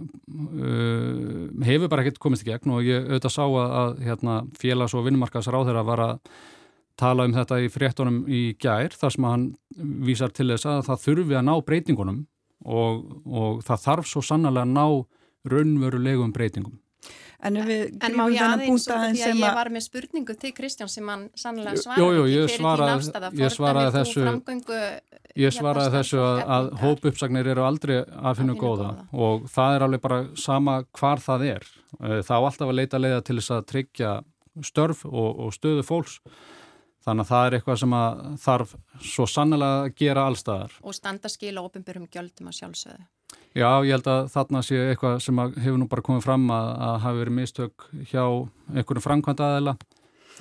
uh, 0.01 1.45
hefur 1.69 1.91
bara 1.91 2.05
ekkert 2.05 2.21
komist 2.23 2.45
í 2.45 2.49
gegn 2.49 2.73
og 2.73 2.85
ég 2.85 3.05
auðvitað 3.05 3.35
sá 3.35 3.43
að, 3.45 3.75
að 3.81 4.03
hérna, 4.07 4.37
félags- 4.57 4.97
og 4.97 5.05
vinnumarkaðsráð 5.07 5.69
þeirra 5.69 5.85
var 5.87 6.03
að 6.05 6.15
tala 6.99 7.27
um 7.27 7.35
þetta 7.35 7.59
í 7.61 7.69
fréttonum 7.71 8.21
í 8.31 8.41
gær 8.61 8.95
þar 8.95 9.13
sem 9.13 9.27
hann 9.27 9.45
vísar 10.07 10.33
til 10.33 10.47
þess 10.53 10.69
að 10.71 10.85
það 10.87 11.03
þurfi 11.03 11.37
að 11.37 11.47
ná 11.49 11.53
breytingunum 11.67 12.21
og, 12.65 13.03
og 13.27 13.61
það 13.67 13.83
þarf 13.85 14.09
svo 14.09 14.23
sannlega 14.23 14.63
að 14.63 14.73
ná 14.73 14.85
raunverulegum 15.51 16.33
breytingum. 16.33 16.79
En, 17.43 17.57
en 17.59 18.15
má 18.15 18.23
ég 18.31 18.41
aðeins 18.41 18.85
því 18.87 19.25
að 19.25 19.41
ég 19.41 19.57
var 19.59 19.69
með 19.73 19.85
spurningu 19.85 20.35
til 20.39 20.53
Kristján 20.55 20.91
sem 20.91 21.09
hann 21.11 21.27
sannlega 21.35 21.81
svaraði 21.81 22.37
ekki 22.45 22.55
fyrir 22.55 22.65
því 22.65 22.87
nástaða 22.91 23.31
fordamir 23.35 23.91
þessu, 23.97 24.23
framgöngu 24.23 24.81
Ég 25.35 25.51
hérna 25.51 25.59
svaraði 25.59 25.91
þessu 25.97 26.19
að, 26.23 26.37
að 26.55 26.67
hópuppsagnir 26.79 27.47
eru 27.51 27.65
aldrei 27.67 27.95
að 27.99 28.37
finna 28.39 28.53
góða, 28.55 28.91
góða 29.11 29.23
og 29.27 29.49
það 29.51 29.75
er 29.75 29.83
alveg 29.87 30.03
bara 30.05 30.19
sama 30.39 30.75
hvar 30.95 31.19
það 31.19 31.43
er. 31.49 31.65
Eh, 31.99 32.21
það 32.23 32.37
á 32.39 32.43
alltaf 32.47 32.71
að 32.71 32.77
leita 32.79 33.01
leiða 33.01 33.25
til 33.27 33.35
þess 33.41 33.55
að 33.57 33.65
tryggja 33.73 34.13
störf 34.63 35.03
og, 35.09 35.41
og 35.43 35.51
stöðu 35.51 35.83
fólks 35.83 36.21
þannig 37.05 37.25
að 37.25 37.31
það 37.33 37.47
er 37.47 37.57
eitthvað 37.57 37.81
sem 37.81 37.97
þarf 38.45 38.71
svo 39.11 39.27
sannlega 39.29 39.81
að 39.81 39.91
gera 39.99 40.25
allstaðar. 40.29 40.79
Og 40.87 40.95
standa 40.95 41.29
skil 41.29 41.53
og 41.59 41.69
ofinbyrjum 41.69 42.07
gjöldum 42.15 42.49
að 42.49 42.57
sjálfsögðu. 42.61 43.05
Já, 43.55 43.69
ég 43.87 43.93
held 43.95 44.07
að 44.11 44.25
þarna 44.33 44.61
sé 44.67 44.79
eitthvað 44.89 45.19
sem 45.23 45.37
hefur 45.39 45.77
nú 45.79 45.85
bara 45.87 46.03
komið 46.03 46.25
fram 46.25 46.49
að, 46.51 46.71
að 46.87 46.95
hafi 47.05 47.19
verið 47.21 47.37
mistök 47.37 47.85
hjá 48.09 48.23
einhverjum 48.75 49.05
framkvæmda 49.05 49.51
aðeila 49.53 49.75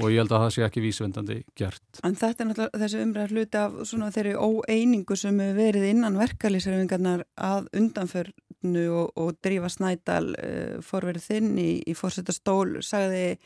og 0.03 0.11
ég 0.11 0.19
held 0.19 0.33
að 0.35 0.43
það 0.43 0.55
sé 0.57 0.65
ekki 0.67 0.83
vísvendandi 0.83 1.37
gert. 1.59 2.01
En 2.03 2.17
þetta 2.19 2.43
er 2.43 2.49
náttúrulega 2.49 2.81
þessi 2.83 3.03
umræð 3.05 3.35
hluti 3.35 3.61
af 3.61 3.77
svona 3.87 4.09
þeirri 4.15 4.33
óeiningu 4.35 5.19
sem 5.19 5.39
hefur 5.45 5.61
verið 5.61 5.87
innan 5.93 6.19
verkalýsarfingarnar 6.19 7.23
að 7.39 7.69
undanförnu 7.79 8.87
og, 8.99 9.13
og 9.15 9.39
drífa 9.47 9.71
snædal 9.71 10.33
uh, 10.35 10.81
forverið 10.83 11.29
þinn 11.29 11.55
í, 11.63 11.69
í 11.87 11.95
fórsetastól 11.95 12.81
sagði 12.83 13.37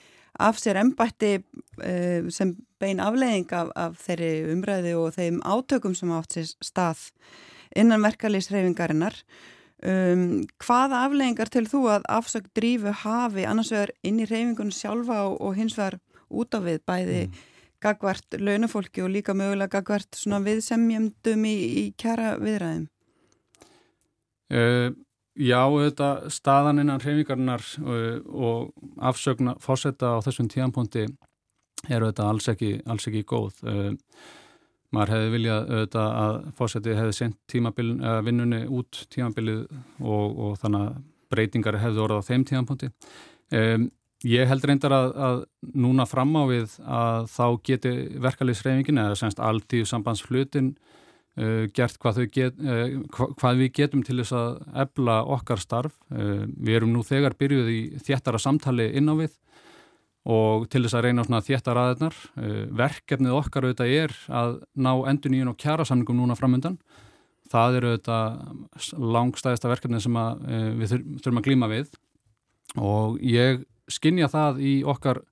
af 0.40 0.62
sér 0.62 0.80
embætti 0.80 1.34
uh, 1.42 2.32
sem 2.32 2.56
bein 2.80 3.04
afleiðing 3.04 3.52
af, 3.58 3.74
af 3.76 4.00
þeirri 4.06 4.32
umræði 4.54 4.96
og 4.96 5.12
þeim 5.18 5.44
átökum 5.44 5.96
sem 5.98 6.16
átt 6.16 6.38
sér 6.38 6.52
stað 6.64 7.04
innan 7.76 8.04
verkalýsarfingarinnar 8.04 9.22
Um, 9.78 10.40
hvaða 10.58 11.04
afleggingar 11.06 11.52
til 11.54 11.68
þú 11.70 11.84
að 11.92 12.06
afsökt 12.10 12.50
drífu 12.58 12.90
hafi 13.04 13.44
annars 13.46 13.68
vegar 13.70 13.92
inn 14.02 14.16
í 14.18 14.24
reyfingunum 14.26 14.74
sjálfa 14.74 15.20
og, 15.28 15.36
og 15.38 15.52
hins 15.54 15.76
vegar 15.78 16.00
út 16.34 16.50
á 16.50 16.58
við 16.64 16.80
bæði 16.82 17.20
mm. 17.28 17.36
gagvart 17.86 18.38
launafólki 18.42 19.04
og 19.06 19.12
líka 19.14 19.36
mögulega 19.38 19.78
gagvart 19.78 20.18
svona 20.18 20.40
viðsemjumdum 20.42 21.46
í, 21.46 21.54
í 21.54 21.84
kjara 21.94 22.32
viðræðum? 22.42 22.88
Uh, 24.50 24.90
já, 25.38 25.62
þetta 25.70 26.10
staðan 26.34 26.82
innan 26.82 27.04
hreyfingarnar 27.04 27.62
og, 27.78 27.94
eh, 27.94 28.18
og 28.34 28.98
afsögna 28.98 29.54
fórsetta 29.62 30.16
á 30.18 30.24
þessum 30.26 30.50
tíanponti 30.50 31.06
eru 31.86 32.10
þetta 32.10 32.26
alls 32.32 32.50
ekki, 32.50 32.80
alls 32.82 33.06
ekki 33.06 33.22
góð. 33.30 33.62
Uh, 33.62 33.94
maður 34.94 35.14
hefði 35.14 35.34
viljað 35.34 35.70
auðvitað 35.74 36.16
að 36.22 36.40
fórseti 36.58 36.96
hefði 36.96 37.16
sendt 37.18 37.56
vinnunni 38.24 38.64
út 38.72 39.04
tímabilið 39.12 39.66
og, 40.00 40.26
og 40.38 40.58
þannig 40.62 40.86
að 40.86 40.98
breytingar 41.28 41.80
hefði 41.82 42.04
orðað 42.04 42.24
á 42.24 42.28
þeim 42.28 42.44
tímanponti. 42.48 42.90
Um, 43.52 43.88
Ég 44.26 44.48
held 44.50 44.64
reyndar 44.66 44.90
að, 44.90 45.12
að 45.14 45.36
núna 45.78 46.02
fram 46.08 46.32
á 46.34 46.42
við 46.50 46.72
að 46.82 47.28
þá 47.30 47.44
geti 47.68 47.90
verkefliðsreifingin 48.18 48.98
eða 48.98 49.18
semst 49.20 49.38
alltíð 49.38 49.84
sambandsflutin 49.86 50.72
uh, 51.38 51.68
gert 51.70 52.00
hvað, 52.02 52.24
get, 52.34 52.58
uh, 52.58 52.96
hvað 53.14 53.62
við 53.62 53.70
getum 53.76 54.02
til 54.02 54.18
þess 54.18 54.34
að 54.34 54.56
ebla 54.82 55.20
okkar 55.36 55.62
starf. 55.62 55.94
Uh, 56.10 56.48
við 56.50 56.80
erum 56.80 56.96
nú 56.96 57.04
þegar 57.06 57.38
byrjuð 57.38 57.70
í 57.70 57.78
þéttara 58.08 58.42
samtali 58.42 58.88
inn 58.98 59.06
á 59.06 59.14
við 59.20 59.38
og 60.28 60.66
til 60.68 60.82
þess 60.84 60.98
að 60.98 61.06
reyna 61.06 61.24
svona 61.24 61.44
þétta 61.44 61.74
raðirnar. 61.76 62.18
Uh, 62.36 62.64
verkefnið 62.76 63.36
okkar 63.38 63.68
auðvitað 63.68 63.94
er 63.96 64.16
að 64.28 64.58
ná 64.76 64.92
endur 65.10 65.32
nýjun 65.32 65.52
og 65.54 65.60
kjara 65.60 65.86
samningum 65.88 66.20
núna 66.20 66.36
framöndan. 66.38 66.76
Það 67.48 67.78
eru 67.78 67.94
auðvitað 67.94 69.00
langstæðista 69.16 69.72
verkefnið 69.72 70.04
sem 70.04 70.20
uh, 70.20 70.28
við 70.76 70.94
þurfum 71.22 71.40
að 71.40 71.48
glíma 71.48 71.72
við 71.72 71.96
og 72.76 73.16
ég 73.24 73.64
skinnja 73.88 74.28
það 74.28 74.60
í 74.60 74.74
okkar 74.84 75.22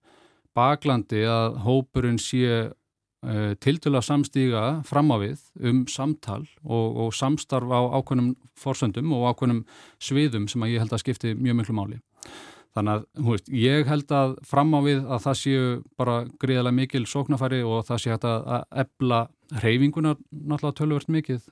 baklandi 0.56 1.20
að 1.28 1.58
hópurinn 1.66 2.18
sé 2.20 2.48
uh, 2.64 3.52
til 3.60 3.76
til 3.82 3.92
að 3.92 4.06
samstíga 4.08 4.64
fram 4.88 5.12
á 5.12 5.16
við 5.20 5.44
um 5.60 5.84
samtal 5.90 6.42
og, 6.64 6.86
og 7.04 7.14
samstarf 7.16 7.68
á 7.68 7.80
ákveðnum 8.00 8.34
forsöndum 8.56 9.12
og 9.16 9.28
ákveðnum 9.34 9.64
sviðum 10.00 10.48
sem 10.48 10.64
ég 10.70 10.80
held 10.80 10.96
að 10.96 11.04
skipti 11.04 11.36
mjög 11.36 11.60
miklu 11.60 11.76
máli. 11.76 12.00
Þannig 12.76 12.92
að, 12.92 13.04
hú 13.24 13.32
veist, 13.32 13.46
ég 13.56 13.88
held 13.88 14.10
að 14.12 14.32
fram 14.44 14.74
á 14.76 14.80
við 14.84 14.98
að 15.08 15.20
það 15.24 15.36
séu 15.40 15.68
bara 15.96 16.16
gríðarlega 16.42 16.76
mikil 16.76 17.06
sóknarfæri 17.08 17.62
og 17.64 17.86
það 17.88 18.02
sé 18.02 18.12
hægt 18.12 18.26
að 18.28 18.66
ebla 18.84 19.20
reyfinguna 19.62 20.12
náttúrulega 20.20 20.78
tölvört 20.82 21.12
mikið 21.16 21.46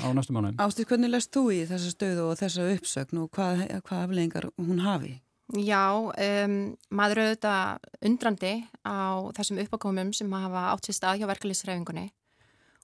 á 0.00 0.08
næstu 0.16 0.32
mánu. 0.32 0.54
Ástýr, 0.56 0.88
hvernig 0.88 1.12
lest 1.12 1.32
þú 1.36 1.44
í 1.52 1.62
þessa 1.68 1.92
stöðu 1.92 2.26
og 2.30 2.40
þessa 2.40 2.68
uppsögn 2.78 3.22
og 3.22 3.30
hvað, 3.36 3.64
hvað 3.84 4.04
afleggingar 4.06 4.48
hún 4.56 4.80
hafi? 4.84 5.18
Já, 5.56 5.84
um, 5.96 6.56
maður 6.92 7.22
auðvitað 7.24 7.86
undrandi 8.04 8.54
á 8.84 9.24
þessum 9.36 9.62
uppákomum 9.62 10.10
sem 10.16 10.32
hafa 10.32 10.66
átt 10.74 10.88
sér 10.88 10.96
stað 10.98 11.22
hjá 11.22 11.30
verkefliðsreyfingunni 11.30 12.10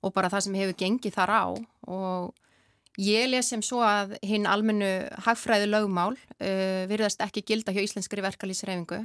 og 0.04 0.14
bara 0.16 0.30
það 0.32 0.46
sem 0.46 0.56
hefur 0.60 0.78
gengið 0.80 1.16
þar 1.16 1.32
á 1.32 1.44
og 1.92 2.32
Ég 3.00 3.26
les 3.26 3.48
sem 3.50 3.62
svo 3.64 3.80
að 3.82 4.14
hinn 4.22 4.46
almennu 4.46 4.90
hagfræðu 5.24 5.66
lögmál 5.66 6.14
uh, 6.14 6.84
virðast 6.86 7.24
ekki 7.24 7.42
gilda 7.42 7.74
hjá 7.74 7.82
íslenskri 7.82 8.22
verkalýsreifingu 8.22 9.00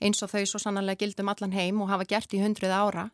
eins 0.00 0.20
og 0.24 0.32
þau 0.32 0.44
svo 0.48 0.60
sannanlega 0.60 1.00
gildum 1.00 1.30
allan 1.32 1.54
heim 1.56 1.80
og 1.80 1.88
hafa 1.88 2.08
gert 2.08 2.32
í 2.36 2.40
hundruð 2.40 2.72
ára. 2.72 3.08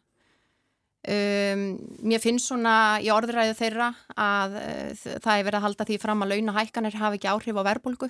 Um, 1.06 1.76
mér 2.02 2.18
finnst 2.18 2.48
svona 2.50 2.98
í 2.98 3.12
orðræðu 3.14 3.54
þeirra 3.54 3.92
að 4.18 4.56
uh, 4.58 5.18
það 5.22 5.34
er 5.36 5.44
verið 5.46 5.58
að 5.60 5.66
halda 5.68 5.86
því 5.86 5.98
fram 6.02 6.24
að 6.24 6.32
launahækkanir 6.34 6.98
hafi 6.98 7.20
ekki 7.20 7.30
áhrif 7.30 7.60
á 7.62 7.68
verbulgu 7.68 8.08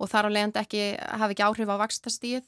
og 0.00 0.10
þar 0.10 0.26
á 0.26 0.34
leiðand 0.34 0.58
ekki 0.58 0.82
hafi 0.98 1.36
ekki 1.36 1.46
áhrif 1.46 1.70
á 1.70 1.82
vakstastíð 1.84 2.42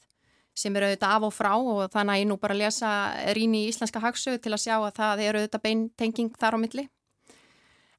sem 0.59 0.75
eru 0.77 0.89
auðvitað 0.89 1.15
af 1.15 1.27
og 1.29 1.35
frá 1.37 1.53
og 1.55 1.85
þannig 1.93 2.17
að 2.17 2.23
ég 2.25 2.29
nú 2.29 2.39
bara 2.43 2.59
lesa 2.59 2.91
rín 3.37 3.55
í 3.55 3.63
íslenska 3.71 4.03
hagsögu 4.03 4.43
til 4.43 4.53
að 4.53 4.65
sjá 4.65 4.75
að 4.81 4.91
það 4.99 5.23
eru 5.29 5.43
auðvitað 5.45 5.65
beintenging 5.69 6.35
þar 6.43 6.59
á 6.59 6.63
milli. 6.65 6.89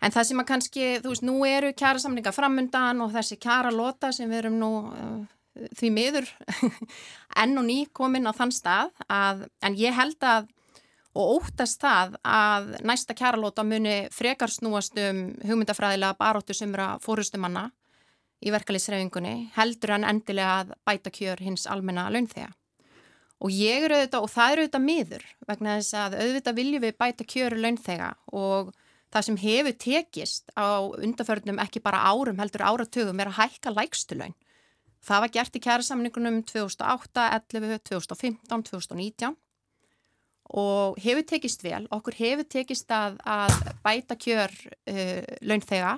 En 0.04 0.12
það 0.12 0.28
sem 0.30 0.42
að 0.42 0.50
kannski, 0.50 0.88
þú 1.04 1.14
veist, 1.14 1.24
nú 1.24 1.38
eru 1.48 1.70
kjara 1.80 2.02
samlinga 2.02 2.34
framundan 2.36 3.00
og 3.06 3.14
þessi 3.14 3.38
kjara 3.40 3.72
lota 3.72 4.12
sem 4.12 4.28
við 4.28 4.42
erum 4.42 4.58
nú 4.60 4.72
uh, 4.90 5.22
því 5.80 5.92
miður 5.96 6.28
enn 7.42 7.62
og 7.62 7.68
ný 7.70 7.78
komin 7.96 8.28
á 8.28 8.36
þann 8.36 8.52
stað 8.52 8.92
að, 9.08 9.46
en 9.64 9.80
ég 9.80 9.96
held 9.96 10.28
að 10.28 10.52
og 11.14 11.38
óttast 11.38 11.82
það 11.84 12.18
að 12.26 12.72
næsta 12.90 13.14
kjara 13.18 13.38
lota 13.38 13.64
muni 13.66 14.08
frekar 14.14 14.50
snúast 14.50 14.98
um 14.98 15.28
hugmyndafræðilega 15.46 16.18
baróttu 16.18 16.56
sumra 16.58 16.96
fórustumanna 17.04 17.68
í 18.44 18.52
verkalýsreifingunni 18.54 19.36
heldur 19.56 19.94
hann 19.96 20.08
endilega 20.10 20.64
að 20.64 20.74
bæta 20.88 21.14
kjör 21.14 21.44
hins 21.46 21.68
almenna 21.70 22.10
launþega. 22.12 22.50
Og 23.44 23.52
ég 23.52 23.86
eru 23.86 23.98
auðvitað, 23.98 24.24
og 24.24 24.32
það 24.32 24.52
eru 24.52 24.64
auðvitað 24.64 24.86
miður 24.88 25.24
vegna 25.48 25.78
þess 25.78 25.98
að 26.00 26.18
auðvitað 26.22 26.58
viljum 26.60 26.84
við 26.84 26.98
bæta 27.04 27.28
kjöru 27.28 27.62
launþega 27.62 28.10
og 28.32 28.74
það 29.14 29.28
sem 29.28 29.38
hefur 29.44 29.76
tekist 29.82 30.52
á 30.58 30.82
undarförnum 30.82 31.62
ekki 31.62 31.82
bara 31.84 32.02
árum 32.10 32.40
heldur 32.42 32.66
áratugum 32.66 33.22
er 33.22 33.30
að 33.30 33.40
hækka 33.42 33.74
lægstulaun. 33.76 34.36
Það 35.04 35.24
var 35.24 35.34
gert 35.36 35.58
í 35.58 35.62
kærasamningunum 35.64 36.42
2008, 36.48 37.26
11, 37.54 37.82
2015, 37.90 38.64
2019 38.72 39.36
og 40.54 41.00
hefur 41.04 41.26
tekist 41.28 41.64
vel. 41.66 41.86
Okkur 41.92 42.16
hefur 42.18 42.48
tekist 42.48 42.92
að, 42.94 43.20
að 43.28 43.54
bæta 43.84 44.18
kjör 44.20 44.54
uh, 44.54 45.22
launþega, 45.44 45.98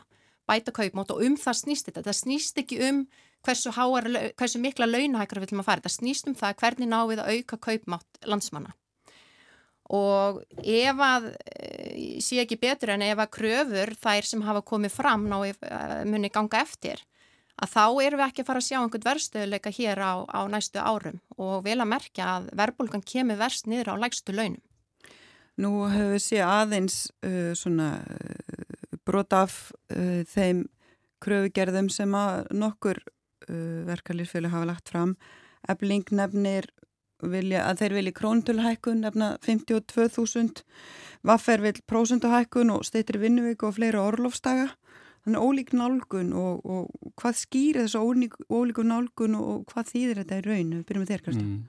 bæta 0.50 0.74
kaupmátt 0.76 1.14
og 1.14 1.22
um 1.26 1.38
það 1.40 1.62
snýst 1.62 1.92
þetta. 1.92 2.06
Það 2.10 2.20
snýst 2.22 2.64
ekki 2.64 2.82
um 2.90 3.04
hversu, 3.46 3.74
háar, 3.78 4.10
hversu 4.38 4.62
mikla 4.62 4.90
launahækara 4.90 5.44
við 5.44 5.52
ætlum 5.52 5.62
að 5.62 5.70
fara. 5.70 5.86
Það 5.86 5.98
snýst 6.00 6.32
um 6.32 6.38
það 6.40 6.58
hvernig 6.64 6.90
ná 6.90 7.00
við 7.06 7.22
að 7.22 7.38
auka 7.38 7.62
kaupmátt 7.70 8.26
landsmanna 8.26 8.74
og 9.94 10.42
ef 10.64 11.02
að 11.08 11.28
eh, 11.54 12.22
sé 12.24 12.40
ekki 12.42 12.58
betur 12.62 12.96
en 12.96 13.04
ef 13.06 13.20
að 13.22 13.34
kröfur 13.38 13.92
þær 14.02 14.26
sem 14.26 14.46
hafa 14.46 14.64
komið 14.66 14.96
fram 14.96 15.28
ná 15.30 15.38
eh, 15.46 16.02
muni 16.10 16.32
ganga 16.34 16.64
eftir 16.64 17.04
að 17.56 17.72
þá 17.72 17.84
erum 18.04 18.20
við 18.20 18.26
ekki 18.28 18.44
að 18.44 18.48
fara 18.50 18.62
að 18.62 18.68
sjá 18.68 18.78
einhvern 18.82 19.06
verðstöðuleika 19.06 19.72
hér 19.78 20.02
á, 20.04 20.14
á 20.28 20.42
næstu 20.52 20.82
árum 20.82 21.20
og 21.38 21.64
vel 21.68 21.78
að 21.80 21.92
merkja 21.94 22.32
að 22.38 22.50
verðbólgan 22.60 23.06
kemur 23.06 23.40
verst 23.40 23.70
niður 23.70 23.94
á 23.96 24.02
lægstu 24.02 24.36
launum. 24.36 24.64
Nú 25.56 25.86
hefur 25.88 26.16
við 26.18 26.24
séð 26.26 26.50
aðeins 26.50 26.98
uh, 27.24 27.54
svona 27.56 28.02
uh, 28.04 28.98
brot 29.08 29.32
af 29.38 29.72
uh, 29.94 30.26
þeim 30.28 30.66
kröfugerðum 31.24 31.88
sem 31.90 32.12
að 32.18 32.50
nokkur 32.54 33.00
verkalýrfjölu 33.46 34.50
hafa 34.50 34.66
lagt 34.66 34.90
fram. 34.90 35.12
Ebling 35.70 36.08
nefnir 36.18 36.66
vilja, 37.24 37.66
að 37.70 37.84
þeir 37.84 37.98
vilja 38.00 38.16
króntulhækkun 38.20 39.04
nefna 39.06 39.36
52.000 39.46 40.64
vaffer 41.26 41.64
vil 41.64 41.78
prósunduhækkun 41.90 42.74
og 42.76 42.86
steytri 42.88 43.22
vinnuvíku 43.22 43.70
og 43.70 43.78
fleiri 43.78 44.02
orlofstaga 44.02 44.72
þannig 45.26 45.42
ólík 45.42 45.72
nálgun 45.74 46.34
og, 46.38 46.66
og 46.66 47.14
hvað 47.18 47.40
skýrir 47.40 47.86
þessu 47.86 48.02
ólík, 48.04 48.36
ólíku 48.52 48.86
nálgun 48.86 49.38
og 49.40 49.64
hvað 49.72 49.90
þýðir 49.94 50.22
þetta 50.22 50.38
í 50.38 50.46
raun? 50.46 50.76
Við 50.76 50.86
byrjum 50.90 51.06
með 51.06 51.14
þér 51.14 51.26
Kristján 51.26 51.50
mm. 51.50 51.64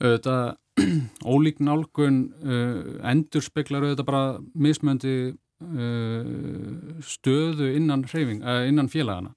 Þetta 0.00 0.36
ólík 1.34 1.60
nálgun 1.60 2.22
uh, 2.40 2.80
endur 3.10 3.44
speklar 3.44 3.84
auðvitað 3.84 4.08
bara 4.08 4.24
mismöndi 4.54 5.16
uh, 5.34 7.02
stöðu 7.04 7.68
innan, 7.76 8.06
uh, 8.08 8.64
innan 8.70 8.88
félagana 8.88 9.34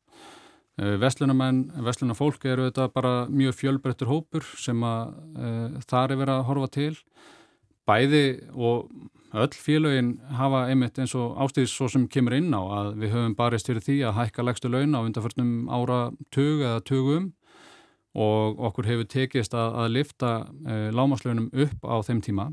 Eh, 0.82 0.96
Vestlunamenn, 0.98 1.68
vestlunafólk 1.86 2.46
eru 2.50 2.66
þetta 2.66 2.88
bara 2.96 3.14
mjög 3.30 3.60
fjölbrettur 3.60 4.10
hópur 4.10 4.46
sem 4.58 4.80
að 4.82 5.12
e, 5.38 5.52
þar 5.86 6.14
er 6.16 6.18
verið 6.24 6.34
að 6.34 6.48
horfa 6.48 6.70
til. 6.74 6.96
Bæði 7.86 8.24
og 8.56 8.90
öll 9.38 9.54
félögin 9.54 10.16
hafa 10.34 10.64
einmitt 10.72 10.98
eins 10.98 11.14
og 11.20 11.38
ástíðis 11.38 11.76
svo 11.76 11.92
sem 11.92 12.08
kemur 12.10 12.34
inn 12.40 12.50
á 12.58 12.62
að 12.64 12.90
við 13.04 13.14
höfum 13.14 13.38
barist 13.38 13.70
fyrir 13.70 13.86
því 13.86 14.00
að 14.08 14.18
hækka 14.18 14.48
legstu 14.48 14.74
laun 14.74 14.98
á 14.98 15.06
undanförnum 15.06 15.54
ára 15.70 16.00
tög 16.34 16.66
eða 16.66 16.82
tögum 16.90 17.30
og 18.18 18.66
okkur 18.72 18.90
hefur 18.90 19.10
tekist 19.14 19.54
að, 19.54 19.78
að 19.84 19.94
lifta 20.00 20.34
e, 20.66 20.82
lámaslaunum 20.90 21.52
upp 21.54 21.86
á 21.86 22.02
þeim 22.02 22.26
tíma. 22.26 22.50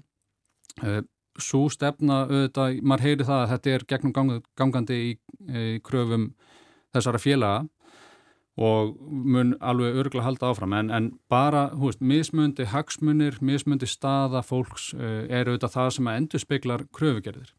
Svo 1.41 1.67
stefna 1.73 2.27
auðvitað, 2.27 2.81
maður 2.85 3.07
heyri 3.07 3.25
það 3.25 3.43
að 3.43 3.51
þetta 3.55 3.75
er 3.79 3.89
gegnum 3.89 4.41
gangandi 4.61 5.05
í, 5.09 5.13
í 5.49 5.69
kröfum 5.85 6.35
þessara 6.93 7.21
félaga 7.23 7.69
og 8.59 8.97
mun 9.09 9.55
alveg 9.61 9.97
örgulega 10.03 10.27
halda 10.27 10.51
áfram 10.51 10.75
en, 10.77 10.91
en 10.91 11.09
bara, 11.31 11.69
hú 11.75 11.89
veist, 11.89 12.03
mismundi 12.03 12.67
hagsmunir, 12.69 13.39
mismundi 13.41 13.87
staða 13.89 14.43
fólks 14.45 14.91
uh, 14.97 15.25
eru 15.29 15.55
auðvitað 15.55 15.77
það 15.77 15.91
sem 15.97 16.11
að 16.11 16.21
endur 16.21 16.43
speiklar 16.43 16.87
kröfugerðir. 16.97 17.53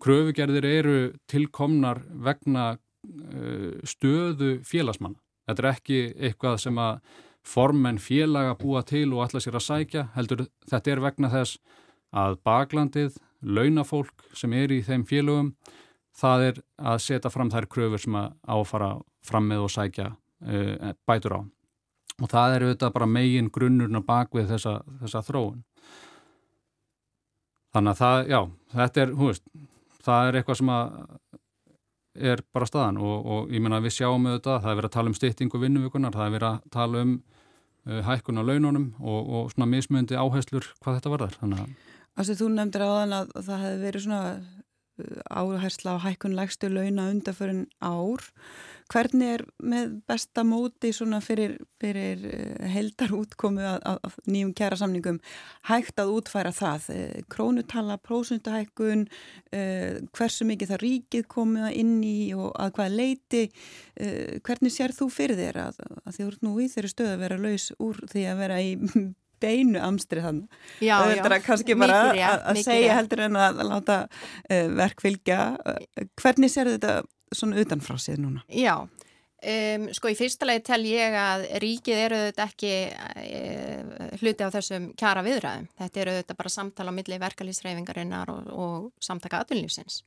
Kröfugerðir 0.00 0.66
eru 0.66 1.00
tilkomnar 1.30 2.00
vegna 2.24 2.70
uh, 2.76 3.74
stöðu 3.84 4.60
félagsmanna. 4.66 5.20
Þetta 5.50 5.62
er 5.64 5.70
ekki 5.74 6.00
eitthvað 6.16 6.62
sem 6.64 6.80
að 6.80 7.02
formen 7.46 7.98
félaga 8.00 8.56
búa 8.58 8.82
til 8.86 9.08
og 9.14 9.24
alla 9.26 9.40
sér 9.42 9.58
að 9.58 9.66
sækja, 9.66 10.08
heldur 10.16 10.46
þetta 10.70 10.92
er 10.92 11.04
vegna 11.04 11.30
þess 11.32 11.60
að 12.10 12.40
baklandið, 12.44 13.20
launafólk 13.40 14.26
sem 14.36 14.52
er 14.56 14.72
í 14.74 14.80
þeim 14.84 15.06
félögum, 15.08 15.54
það 16.16 16.46
er 16.48 16.60
að 16.90 16.98
setja 17.06 17.32
fram 17.32 17.52
þær 17.52 17.68
kröfur 17.70 18.02
sem 18.02 18.18
að 18.18 18.34
áfara 18.50 18.90
fram 19.24 19.46
með 19.48 19.64
og 19.68 19.72
sækja 19.72 20.10
uh, 20.44 20.92
bætur 21.08 21.36
á. 21.36 21.40
Og 22.20 22.28
það 22.28 22.54
er 22.54 22.66
auðvitað 22.66 22.94
bara 22.96 23.08
megin 23.08 23.50
grunnurna 23.52 24.02
bak 24.04 24.34
við 24.36 24.50
þessa, 24.52 24.80
þessa 25.00 25.24
þróun. 25.24 25.62
Þannig 27.74 27.92
að 27.92 28.00
það, 28.00 28.20
já, 28.28 28.40
þetta 28.74 29.02
er 29.02 29.12
veist, 29.16 29.44
það 30.04 30.28
er 30.28 30.38
eitthvað 30.40 30.60
sem 30.60 30.72
að 30.74 30.96
er 32.30 32.42
bara 32.52 32.66
staðan. 32.68 32.98
Og, 33.00 33.26
og 33.32 33.52
ég 33.54 33.62
menna 33.62 33.80
við 33.80 33.96
sjáum 34.00 34.26
auðvitað, 34.26 34.62
það 34.64 34.72
er 34.72 34.80
verið 34.80 34.90
að 34.90 34.96
tala 34.98 35.12
um 35.12 35.16
styttingu 35.16 35.60
vinnuvíkunar, 35.62 36.16
það 36.16 36.26
er 36.26 36.34
verið 36.36 36.50
að 36.50 36.72
tala 36.74 37.04
um 37.06 37.14
uh, 37.86 38.00
hækkun 38.04 38.40
á 38.40 38.44
laununum 38.44 38.90
og, 39.00 39.20
og 39.30 39.52
svona 39.54 39.70
mismöndi 39.70 40.18
áherslur 40.18 40.66
hvað 40.80 40.98
þetta 40.98 41.14
var 41.14 41.26
þar 41.28 41.54
að 42.20 42.34
þú 42.40 42.48
nefndir 42.52 42.84
á 42.84 42.90
þann 42.90 43.16
að 43.16 43.30
það 43.46 43.62
hefði 43.64 43.84
verið 43.86 44.04
svona 44.06 44.24
áhersla 45.30 45.96
á 45.96 46.04
hækkun 46.04 46.36
lægstu 46.36 46.68
launa 46.68 47.08
undarförin 47.12 47.66
ár 47.80 48.26
hvernig 48.90 49.34
er 49.36 49.44
með 49.62 49.92
besta 50.08 50.42
móti 50.46 50.90
svona 50.94 51.20
fyrir, 51.22 51.56
fyrir 51.80 52.24
uh, 52.26 52.66
heldar 52.72 53.12
útkomu 53.14 53.62
af 53.62 54.16
nýjum 54.26 54.52
kjæra 54.56 54.78
samningum 54.80 55.20
hægt 55.70 56.00
að 56.02 56.12
útfæra 56.16 56.52
það 56.54 56.88
uh, 56.94 57.20
krónutala, 57.32 57.98
prósundahækkun 58.06 59.06
uh, 59.06 60.00
hversu 60.16 60.48
mikið 60.48 60.74
það 60.74 60.84
ríkið 60.84 61.28
komið 61.30 61.78
inn 61.80 61.96
í 62.06 62.32
og 62.34 62.50
að 62.58 62.74
hvaða 62.78 62.98
leiti 62.98 63.46
hvernig 64.00 64.72
sér 64.72 64.94
þú 64.96 65.10
fyrir 65.12 65.36
þér 65.36 65.58
að, 65.66 65.80
að 66.06 66.14
þið 66.16 66.26
voru 66.26 66.46
nú 66.46 66.52
í 66.62 66.68
þeirri 66.72 66.90
stöð 66.92 67.10
að 67.12 67.24
vera 67.24 67.40
laus 67.40 67.66
úr 67.82 67.98
því 68.08 68.22
að 68.30 68.38
vera 68.40 68.60
í 68.64 68.70
beinu 69.40 69.80
amstri 69.80 70.20
þannig. 70.20 70.58
Já, 70.84 70.96
já. 71.08 71.20
Það 71.22 71.34
er 71.36 71.44
kannski 71.44 71.76
bara 71.80 72.00
að 72.12 72.58
segja 72.64 72.96
heldur 72.98 73.22
en 73.24 73.38
að 73.40 73.62
láta 73.64 73.96
verk 74.48 75.00
fylgja. 75.00 75.40
Hvernig 76.20 76.52
sér 76.52 76.74
þetta 76.74 76.98
svona 77.34 77.60
utanfrá 77.62 77.98
sér 78.00 78.20
núna? 78.22 78.42
Já, 78.48 78.76
um, 78.82 79.86
sko 79.96 80.10
í 80.10 80.18
fyrsta 80.18 80.48
legi 80.48 80.64
tel 80.70 80.82
ég 80.88 81.16
að 81.16 81.46
ríkið 81.62 82.02
eru 82.06 82.20
þetta 82.28 82.48
ekki 82.50 82.74
uh, 82.90 84.18
hluti 84.20 84.46
á 84.46 84.54
þessum 84.56 84.90
kjara 84.98 85.24
viðræðum. 85.26 85.70
Þetta 85.80 86.04
eru 86.04 86.18
þetta 86.20 86.38
bara 86.42 86.54
samtala 86.56 86.94
á 86.94 86.98
milli 86.98 87.22
verkalýsreifingarinnar 87.22 88.34
og, 88.34 88.52
og 88.52 88.92
samtaka 89.04 89.44
atvinnlýfsins. 89.44 90.02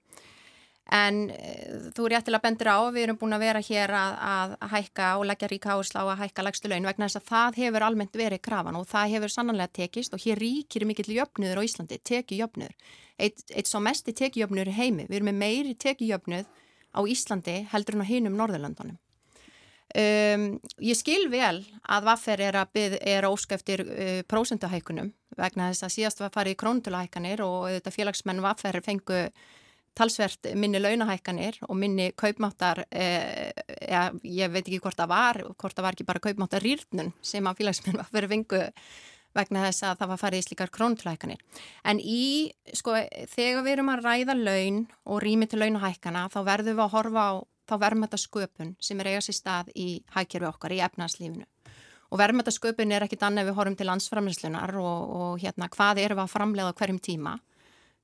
En 0.94 1.30
uh, 1.32 1.92
þú 1.96 2.10
réttilega 2.12 2.44
bendur 2.44 2.70
á, 2.76 2.78
við 2.92 3.08
erum 3.08 3.20
búin 3.22 3.38
að 3.38 3.46
vera 3.48 3.62
hér 3.64 3.94
að, 3.98 4.18
að 4.28 4.58
hækka 4.74 5.12
og 5.20 5.28
leggja 5.30 5.50
ríka 5.54 5.78
áherslu 5.78 6.04
á 6.04 6.06
að 6.12 6.26
hækka 6.26 6.46
legstu 6.50 6.72
laun 6.72 6.90
vegna 6.90 7.08
þess 7.08 7.22
að 7.22 7.30
það 7.32 7.62
hefur 7.64 7.88
almennt 7.88 8.20
verið 8.20 8.44
krafan 8.44 8.78
og 8.78 8.90
það 8.92 9.16
hefur 9.16 9.34
sannanlega 9.38 9.78
tekist 9.80 10.14
og 10.14 10.22
hér 10.26 10.44
ríkir 10.44 10.86
mikill 10.90 11.16
jöfnuður 11.16 11.64
á 11.64 11.66
Íslandi, 11.66 12.02
tekijöfnuður. 12.04 12.76
Eitt, 13.22 13.46
eitt 13.54 13.70
svo 13.70 13.80
mest 13.86 14.10
er 14.10 14.18
tekijöfnuður 14.18 14.74
í 14.74 14.76
heimi. 14.76 15.08
Við 15.08 15.22
erum 15.22 15.32
með 15.32 15.40
meiri 15.40 15.74
tekijöfnuð 15.80 16.50
á 16.94 17.02
Íslandi 17.02 17.64
heldur 17.74 17.98
en 17.98 18.06
á 18.06 18.12
hinum 18.12 18.38
Norðurlandunum. 18.38 19.00
Um, 19.94 20.46
ég 20.82 20.98
skil 20.98 21.28
vel 21.30 21.60
að 21.86 22.06
vaffer 22.08 22.42
er 22.42 22.56
að, 22.58 22.72
byð, 22.74 22.96
er 23.06 23.28
að 23.28 23.36
óska 23.36 23.60
eftir 23.60 23.84
uh, 23.86 24.22
prósenduhækunum 24.26 25.12
vegna 25.38 25.68
þess 25.70 25.86
að 25.86 25.94
síðast 25.98 26.24
var 26.24 26.32
farið 26.34 26.56
í 26.56 26.60
krónutulahækanir 26.64 27.44
og 27.46 27.68
þetta 27.76 27.94
félagsmenn 27.94 28.42
vaffer 28.42 28.80
fengu 28.86 29.20
talsvert 29.98 30.50
minni 30.58 30.82
launahækkanir 30.82 31.60
og 31.68 31.78
minni 31.78 32.12
kaupmáttar, 32.18 32.84
eh, 32.90 33.52
ja, 33.86 34.08
ég 34.24 34.52
veit 34.52 34.66
ekki 34.66 34.82
hvort 34.82 34.98
það 34.98 35.12
var, 35.14 35.42
hvort 35.54 35.78
það 35.78 35.86
var 35.86 35.98
ekki 35.98 36.08
bara 36.10 36.24
kaupmáttar 36.24 36.66
rýrnun 36.66 37.14
sem 37.22 37.46
að 37.46 37.62
félagsmenn 37.62 38.00
var 38.02 38.10
fyrir 38.10 38.32
vingu 38.32 38.62
vegna 39.38 39.64
þess 39.68 39.86
að 39.88 40.02
það 40.02 40.12
var 40.12 40.22
farið 40.22 40.44
í 40.44 40.46
slíkar 40.48 40.74
krónutlækkanir. 40.74 41.42
En 41.90 42.00
í, 42.00 42.52
sko, 42.76 42.98
þegar 43.34 43.66
við 43.66 43.76
erum 43.78 43.94
að 43.94 44.06
ræða 44.08 44.38
laun 44.38 44.84
og 45.06 45.24
rými 45.24 45.50
til 45.50 45.62
launahækkana 45.64 46.28
þá 46.34 46.40
verðum 46.50 46.78
við 46.78 46.86
að 46.86 46.96
horfa 46.98 47.26
á 47.26 47.34
þá 47.70 47.76
verðmættasköpun 47.86 48.76
sem 48.84 49.00
er 49.00 49.14
eigast 49.14 49.32
í 49.32 49.38
stað 49.38 49.72
í 49.80 49.88
hækjörfi 50.14 50.50
okkar 50.50 50.76
í 50.76 50.82
efnarslífinu. 50.84 51.48
Og 52.14 52.20
verðmættasköpun 52.22 52.94
er 52.94 53.06
ekkit 53.08 53.24
annað 53.26 53.50
við 53.50 53.58
horfum 53.58 53.78
til 53.80 53.88
landsframleyslunar 53.90 54.76
og, 54.78 55.14
og 55.18 55.42
hérna 55.42 55.70
hvað 55.74 56.04
erum 56.04 56.20
við 56.20 56.26
að 56.28 56.34
framlega 56.36 56.76
hverjum 56.78 57.02
tíma 57.02 57.38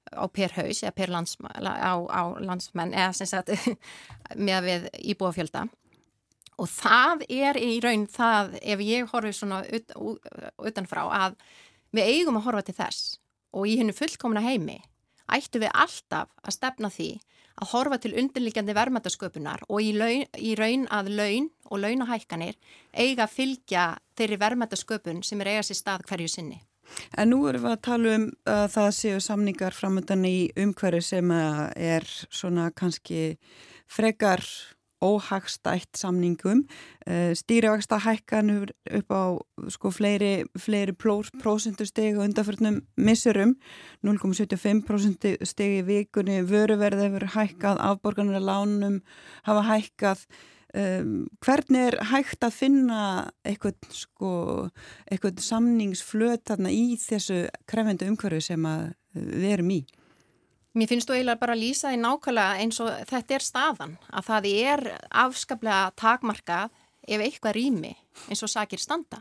á 0.10 0.26
per 0.34 0.56
haus 0.56 0.82
eða 0.82 0.96
per 0.96 1.12
landsmenn, 1.14 1.68
á, 1.70 1.94
á 1.94 2.22
landsmenn 2.42 2.96
eða 2.96 3.12
sem 3.14 3.30
sagt 3.30 3.52
með 4.48 4.66
við 4.66 4.88
íbúafjölda 5.14 5.68
og 6.60 6.70
það 6.70 7.26
er 7.32 7.60
í 7.62 7.80
raun 7.84 8.06
það 8.12 8.60
ef 8.62 8.84
ég 8.84 9.10
horfi 9.14 9.34
svona 9.36 9.64
ut, 9.64 9.96
utanfrá 10.70 11.06
að 11.24 11.40
við 11.96 12.12
eigum 12.14 12.40
að 12.40 12.48
horfa 12.50 12.68
til 12.68 12.78
þess 12.78 13.18
og 13.56 13.68
í 13.70 13.80
hennu 13.80 13.96
fullkomna 13.96 14.44
heimi 14.46 14.78
ættu 15.30 15.62
við 15.62 15.74
alltaf 15.74 16.32
að 16.44 16.56
stefna 16.56 16.92
því 16.94 17.10
að 17.60 17.72
horfa 17.74 18.00
til 18.02 18.14
undirlikjandi 18.22 18.76
verðmættasköpunar 18.78 19.66
og 19.68 19.84
í, 19.84 19.92
laun, 19.98 20.26
í 20.38 20.56
raun 20.60 20.88
að 20.96 21.12
laun 21.18 21.50
og 21.70 21.84
launahækkanir 21.84 22.58
eiga 22.94 23.26
að 23.26 23.36
fylgja 23.36 23.86
þeirri 24.18 24.40
verðmættasköpun 24.40 25.22
sem 25.28 25.44
er 25.44 25.54
eiga 25.54 25.66
sér 25.68 25.80
stað 25.82 26.06
hverju 26.10 26.32
sinni. 26.32 26.60
En 27.20 27.30
nú 27.30 27.44
erum 27.50 27.68
við 27.68 27.76
að 27.76 27.82
tala 27.86 28.14
um 28.18 28.26
að 28.50 28.66
það 28.74 28.90
séu 28.98 29.20
samningar 29.22 29.76
framöndan 29.78 30.26
í 30.26 30.50
umhverju 30.58 31.04
sem 31.06 31.34
er 31.36 32.08
svona 32.32 32.70
kannski 32.74 33.36
frekar 33.90 34.42
óhagstætt 35.06 35.98
samningum. 35.98 36.66
Eh, 37.08 37.32
stýrivaksta 37.36 38.00
hækkanur 38.04 38.70
upp 39.00 39.12
á 39.12 39.24
sko 39.70 39.92
fleiri, 39.92 40.46
fleiri 40.58 40.94
prósentusteg 40.94 42.18
og 42.18 42.28
undanförnum 42.28 42.82
missurum 42.98 43.56
0,75% 44.04 45.46
steg 45.46 45.80
í 45.80 45.88
vikunni. 45.88 46.44
Vöruverði 46.44 47.08
hefur 47.08 47.28
hækkað 47.36 47.84
afborgarnir 47.90 48.40
að 48.42 48.50
lánum 48.52 49.02
hafa 49.44 49.68
hækkað. 49.74 50.26
Um, 50.70 51.26
hvernig 51.42 51.88
er 51.88 51.96
hægt 52.12 52.46
að 52.46 52.54
finna 52.54 53.32
eitthvað, 53.42 53.80
sko, 53.90 54.34
eitthvað 55.10 55.42
samningsflöt 55.42 56.44
þarna 56.46 56.70
í 56.70 56.94
þessu 57.02 57.48
krefendu 57.66 58.06
umhverju 58.06 58.44
sem 58.52 58.68
við 59.16 59.48
erum 59.56 59.72
í? 59.74 59.80
Mér 60.80 60.88
finnst 60.88 61.10
þú 61.10 61.18
eiginlega 61.18 61.42
bara 61.42 61.56
að 61.58 61.60
lýsa 61.60 61.90
því 61.92 61.98
nákvæmlega 62.00 62.60
eins 62.64 62.78
og 62.80 62.90
þetta 63.10 63.36
er 63.36 63.44
staðan 63.44 63.96
að 64.16 64.28
það 64.30 64.46
er 64.52 64.82
afskaplega 65.26 65.80
takmarkað 66.00 66.78
ef 67.04 67.24
eitthvað 67.26 67.58
rými 67.58 67.92
eins 68.30 68.44
og 68.46 68.52
sakir 68.54 68.80
standa. 68.80 69.20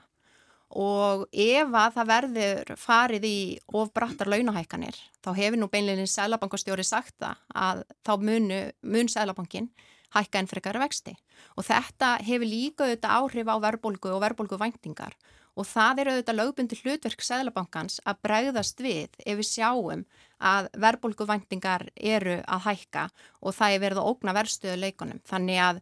Og 0.79 1.25
ef 1.33 1.75
að 1.81 1.95
það 1.97 2.11
verður 2.13 2.71
farið 2.79 3.27
í 3.27 3.39
ofbrattar 3.81 4.31
launahækkanir 4.31 5.01
þá 5.25 5.31
hefur 5.41 5.59
nú 5.59 5.71
beinleginni 5.73 6.13
Sælabankastjóri 6.13 6.85
sagt 6.87 7.17
það 7.19 7.41
að 7.57 7.83
þá 8.07 8.13
munu, 8.29 8.61
mun 8.85 9.11
Sælabankin 9.11 9.71
hækka 10.15 10.45
en 10.45 10.51
frekar 10.53 10.79
vexti. 10.79 11.17
Og 11.57 11.67
þetta 11.67 12.19
hefur 12.23 12.53
líka 12.53 12.87
auðvitað 12.87 13.17
áhrif 13.19 13.51
á 13.51 13.57
verðbólgu 13.67 14.15
og 14.15 14.23
verðbólgu 14.29 14.61
væntingar 14.61 15.19
og 15.59 15.67
það 15.67 16.01
er 16.01 16.11
auðvitað 16.13 16.39
lögbundi 16.39 16.79
hlutverk 16.85 17.25
Sæðlabankans 17.25 17.99
að 18.07 18.21
bregðast 18.29 18.83
við 18.85 19.17
ef 19.25 19.41
við 19.41 19.49
sjáum 19.49 20.05
að 20.39 20.69
verðbólgu 20.79 21.27
væntingar 21.27 21.89
eru 21.97 22.39
að 22.47 22.67
hækka 22.69 23.09
og 23.43 23.55
það 23.57 23.75
er 23.75 23.83
verið 23.85 24.03
að 24.03 24.11
ógna 24.13 24.35
verðstöðu 24.37 24.77
leikunum 24.83 25.23
þannig 25.27 25.63
að, 25.63 25.81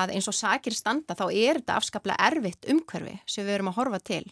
að 0.00 0.14
eins 0.14 0.28
og 0.30 0.36
sakir 0.38 0.76
standa 0.76 1.16
þá 1.18 1.26
er 1.28 1.60
þetta 1.60 1.78
afskaplega 1.80 2.30
erfitt 2.30 2.68
umhverfi 2.70 3.18
sem 3.26 3.46
við 3.46 3.58
erum 3.58 3.72
að 3.72 3.80
horfa 3.80 4.02
til. 4.12 4.24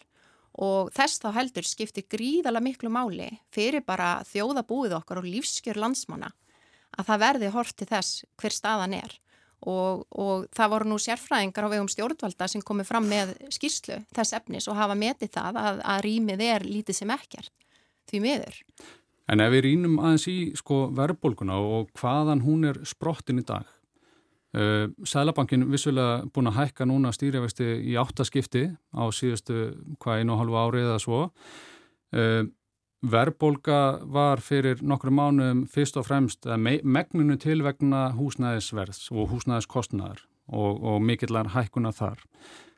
Og 0.57 0.89
þess 0.95 1.21
þá 1.21 1.29
heldur 1.35 1.67
skiptir 1.67 2.07
gríðala 2.09 2.63
miklu 2.63 2.89
máli 2.89 3.29
fyrir 3.53 3.83
bara 3.85 4.23
þjóðabúið 4.31 4.95
okkar 4.97 5.21
og 5.21 5.29
lífskjör 5.29 5.77
landsmanna 5.83 6.31
að 6.97 7.09
það 7.11 7.23
verði 7.25 7.53
hort 7.53 7.77
til 7.77 7.87
þess 7.91 8.25
hver 8.39 8.55
staðan 8.55 8.95
er. 8.97 9.17
Og, 9.67 10.03
og 10.13 10.45
það 10.53 10.71
voru 10.73 10.89
nú 10.91 10.97
sérfræðingar 11.01 11.65
á 11.65 11.73
vegum 11.73 11.89
stjórnvalda 11.89 12.47
sem 12.49 12.61
komið 12.61 12.89
fram 12.89 13.07
með 13.09 13.33
skýrslu 13.53 14.03
þess 14.13 14.35
efnis 14.37 14.67
og 14.69 14.77
hafa 14.77 14.95
metið 14.97 15.31
það 15.33 15.57
að, 15.61 15.79
að 15.81 16.01
rýmið 16.05 16.43
er 16.45 16.65
lítið 16.65 16.99
sem 16.99 17.13
ekkert 17.13 17.53
því 18.07 18.21
miður. 18.23 18.59
En 19.27 19.43
ef 19.43 19.51
við 19.51 19.65
rýnum 19.65 19.97
aðeins 19.99 20.27
í 20.31 20.37
sko 20.55 20.87
verðbólguna 20.95 21.57
og 21.59 21.89
hvaðan 21.99 22.45
hún 22.45 22.69
er 22.69 22.79
sprottin 22.87 23.41
í 23.41 23.45
dag 23.47 23.65
uh, 24.55 24.87
Sælabankin 25.03 25.67
vissulega 25.71 26.21
búin 26.33 26.51
að 26.51 26.61
hækka 26.61 26.87
núna 26.87 27.11
stýrjavexti 27.15 27.67
í 27.91 27.97
áttaskipti 27.99 28.69
á 28.95 29.03
síðustu 29.11 29.73
hvað 29.99 30.21
einu 30.21 30.37
og 30.37 30.43
halvu 30.43 30.61
árið 30.61 30.87
eða 30.87 31.01
svo 31.03 31.25
uh, 31.27 32.45
Verbolga 33.07 33.99
var 34.09 34.41
fyrir 34.41 34.79
nokkru 34.81 35.11
mánuðum 35.13 35.67
fyrst 35.69 35.99
og 35.99 36.07
fremst 36.07 36.47
megnunu 36.57 37.35
til 37.37 37.59
vegna 37.61 38.07
húsnæðisverðs 38.17 39.11
og 39.13 39.29
húsnæðiskostnaðar 39.35 40.23
og, 40.49 40.79
og 40.81 41.03
mikillar 41.05 41.51
hækkuna 41.53 41.91
þar 41.93 42.23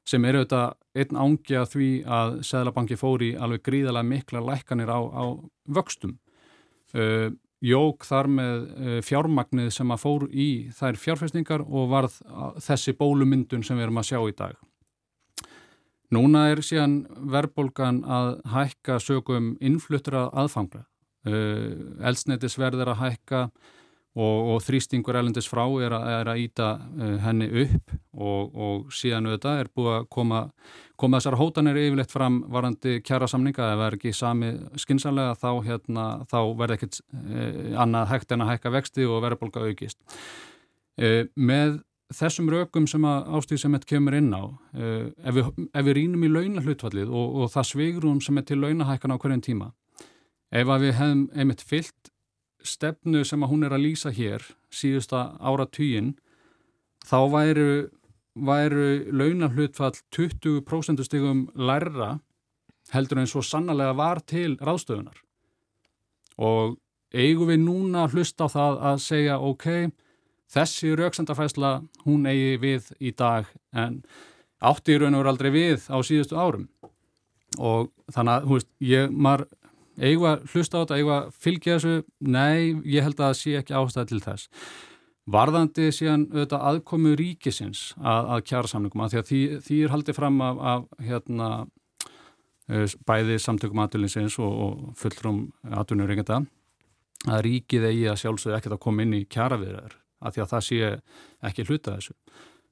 sem 0.09 0.25
eru 0.25 0.41
auðvitað 0.41 0.75
einn 0.99 1.19
ángja 1.23 1.65
því 1.69 1.89
að 2.19 2.33
Sæðlabanki 2.49 2.97
fóri 2.99 3.29
alveg 3.37 3.63
gríðalega 3.67 4.09
mikla 4.09 4.41
lækkanir 4.43 4.89
á, 4.89 4.99
á 4.99 5.23
vöxtum. 5.69 6.17
Uh, 6.95 7.29
jók 7.61 8.05
þar 8.07 8.29
með 8.31 8.55
uh, 8.65 8.97
fjármagnið 9.05 9.69
sem 9.75 9.91
að 9.93 10.01
fór 10.01 10.25
í 10.31 10.49
þær 10.73 10.97
fjárfestingar 10.97 11.65
og 11.65 11.89
varð 11.91 12.19
þessi 12.65 12.95
bólumyndun 12.97 13.65
sem 13.65 13.77
við 13.77 13.89
erum 13.89 14.01
að 14.01 14.09
sjá 14.11 14.19
í 14.23 14.35
dag. 14.37 14.55
Núna 16.09 16.47
er 16.49 16.63
síðan 16.65 17.03
verðbólgan 17.29 18.01
að 18.09 18.31
hækka 18.49 18.97
sögum 19.03 19.51
innfluttra 19.61 20.29
aðfanga. 20.33 20.87
Uh, 21.27 21.99
Elsnetisverð 22.09 22.81
er 22.81 22.93
að 22.95 23.03
hækka 23.03 23.43
og, 24.19 24.51
og 24.53 24.61
þrýstingur 24.65 25.17
elendis 25.19 25.47
frá 25.49 25.63
er 25.83 25.95
að, 25.95 26.05
er 26.17 26.31
að 26.33 26.43
íta 26.43 26.67
uh, 26.75 27.15
henni 27.23 27.47
upp 27.63 27.93
og, 28.19 28.55
og 28.67 28.93
síðan 28.95 29.29
auðvitað 29.29 29.63
er 29.63 29.71
búið 29.75 29.91
að 29.95 30.07
koma, 30.15 30.43
koma 30.99 31.19
þessar 31.19 31.39
hótanir 31.39 31.79
yfirleitt 31.79 32.13
fram 32.13 32.41
varandi 32.51 32.99
kjæra 33.05 33.29
samninga 33.31 33.71
eða 33.73 33.89
er 33.89 33.99
ekki 33.99 34.15
sami 34.15 34.53
skinsanlega 34.79 35.37
þá, 35.39 35.49
hérna, 35.67 36.07
þá 36.29 36.39
verð 36.61 36.77
ekkert 36.77 37.01
uh, 37.01 37.59
annað 37.85 38.09
hægt 38.13 38.35
en 38.35 38.45
að 38.45 38.53
hækka 38.53 38.73
vexti 38.75 39.07
og 39.07 39.23
verðbólga 39.27 39.67
aukist. 39.69 40.01
Uh, 40.99 41.23
með 41.39 41.79
þessum 42.15 42.49
rökum 42.49 42.87
sem 42.89 43.03
að 43.05 43.27
ástíð 43.37 43.63
sem 43.63 43.75
þetta 43.77 43.91
kemur 43.91 44.17
inn 44.17 44.31
á 44.33 44.43
uh, 44.43 45.09
ef, 45.13 45.35
við, 45.35 45.49
ef 45.69 45.85
við 45.85 45.99
rínum 45.99 46.25
í 46.25 46.31
launahlutfallið 46.33 47.11
og, 47.13 47.43
og 47.43 47.51
það 47.53 47.69
svigrum 47.69 48.23
sem 48.25 48.39
er 48.41 48.47
til 48.49 48.57
launahækkan 48.63 49.13
á 49.13 49.21
hverjum 49.21 49.43
tíma 49.45 49.69
ef 50.49 50.71
við 50.81 50.95
hefum 50.97 51.27
einmitt 51.37 51.61
fyllt 51.61 52.09
stefnu 52.65 53.23
sem 53.25 53.43
að 53.43 53.53
hún 53.53 53.65
er 53.67 53.75
að 53.75 53.85
lýsa 53.85 54.11
hér 54.13 54.43
síðusta 54.73 55.33
ára 55.39 55.65
týjin 55.69 56.13
þá 57.07 57.19
væru 57.31 57.71
væru 58.39 59.11
launaflutfall 59.11 59.97
20% 60.15 61.03
stigum 61.03 61.47
lærra 61.55 62.19
heldur 62.93 63.21
en 63.21 63.29
svo 63.29 63.41
sannlega 63.45 63.93
var 63.97 64.21
til 64.25 64.57
ráðstöfunar. 64.57 65.17
Og 66.39 66.77
eigum 67.13 67.49
við 67.49 67.63
núna 67.65 68.05
að 68.05 68.17
hlusta 68.17 68.47
á 68.47 68.53
það 68.53 68.79
að 68.91 69.01
segja 69.03 69.37
ok, 69.43 69.67
þessi 70.49 70.95
rauksendafæsla 70.97 71.73
hún 72.05 72.27
eigi 72.29 72.57
við 72.61 72.91
í 72.99 73.11
dag 73.11 73.49
en 73.75 74.01
átti 74.59 74.95
í 74.95 74.99
raun 74.99 75.15
og 75.15 75.23
veru 75.23 75.33
aldrei 75.33 75.51
við 75.53 75.89
á 75.91 75.97
síðustu 76.01 76.39
árum. 76.39 76.67
Og 77.57 77.89
þannig 78.13 78.33
að, 78.33 78.47
hú 78.47 78.57
veist, 78.57 78.69
ég, 78.85 79.11
maður 79.11 79.47
eigum 79.99 80.29
að 80.29 80.45
hlusta 80.53 80.79
á 80.79 80.81
þetta, 80.81 80.99
eigum 80.99 81.15
að 81.15 81.31
fylgja 81.45 81.75
þessu, 81.77 81.95
nei, 82.19 82.75
ég 82.87 83.05
held 83.05 83.17
að 83.19 83.25
það 83.25 83.39
sé 83.39 83.55
ekki 83.59 83.75
ástæði 83.79 84.11
til 84.11 84.21
þess. 84.25 84.47
Varðandi 85.29 85.89
síðan 85.93 86.23
auðvitað 86.31 86.67
aðkomu 86.71 87.11
ríkisins 87.19 87.81
að, 87.99 88.29
að 88.33 88.45
kjara 88.49 88.71
samlingum 88.71 89.03
að 89.05 89.11
því 89.11 89.19
að 89.19 89.27
því, 89.29 89.41
því 89.67 89.81
er 89.83 89.93
haldið 89.93 90.17
fram 90.17 90.39
af, 90.41 90.61
af 90.71 91.05
hérna, 91.05 91.49
eh, 92.69 92.95
bæði 93.05 93.37
samtökum 93.43 93.83
aðdölinsins 93.83 94.39
og, 94.41 94.55
og 94.65 94.95
fullrum 94.97 95.43
aðdunur 95.69 96.09
reynda 96.09 96.41
að 97.27 97.43
ríkið 97.45 97.89
eigi 97.89 98.05
að 98.09 98.21
sjálfsögðu 98.23 98.57
ekkert 98.57 98.77
að 98.77 98.83
koma 98.85 99.03
inn 99.03 99.17
í 99.17 99.25
kjaraviðræður 99.27 99.97
að 100.19 100.35
því 100.35 100.43
að 100.43 100.51
það 100.53 100.65
sé 100.67 100.91
ekki 101.49 101.65
hluta 101.67 101.95
þessu. 101.97 102.15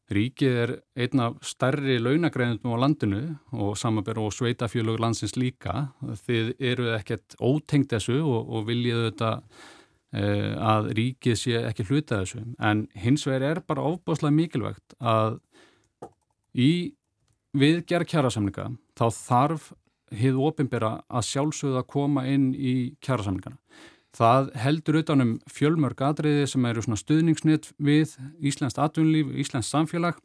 Ríkið 0.08 0.58
er 0.62 0.72
einn 1.04 1.20
af 1.20 1.34
stærri 1.44 1.98
launagreðundum 2.00 2.76
á 2.76 2.78
landinu 2.80 3.22
og 3.52 3.74
samanbæru 3.76 4.30
og 4.30 4.36
sveitafjölug 4.36 5.02
landsins 5.04 5.36
líka. 5.36 5.90
Þið 6.24 6.54
eru 6.64 6.94
ekkert 6.96 7.36
ótengt 7.44 7.92
þessu 7.92 8.22
og, 8.22 8.48
og 8.48 8.70
viljið 8.70 9.02
þetta 9.10 9.32
e, 10.16 10.24
að 10.64 10.88
ríkið 11.02 11.36
sé 11.42 11.60
ekki 11.68 11.88
hluta 11.90 12.22
þessu. 12.22 12.46
En 12.64 12.86
hins 12.96 13.28
vegar 13.28 13.50
er 13.50 13.62
bara 13.68 13.84
ofbáslega 13.90 14.32
mikilvægt 14.38 14.96
að 15.04 15.42
í 16.56 16.72
viðgerð 17.58 18.08
kjærasamlinga 18.14 18.70
þá 18.96 19.06
þarf 19.12 19.70
hið 20.16 20.40
ofinbera 20.40 21.02
að 21.12 21.28
sjálfsögða 21.34 21.84
að 21.84 21.92
koma 21.92 22.24
inn 22.32 22.54
í 22.56 22.78
kjærasamlingana. 23.04 23.60
Það 24.16 24.52
heldur 24.58 25.00
utanum 25.02 25.34
fjölmörg 25.52 26.02
atriði 26.02 26.48
sem 26.50 26.66
eru 26.66 26.82
stuðningsnitt 26.82 27.72
við 27.78 28.16
Íslands 28.40 28.78
atvinnlíf, 28.80 29.34
Íslands 29.36 29.70
samfélag 29.70 30.18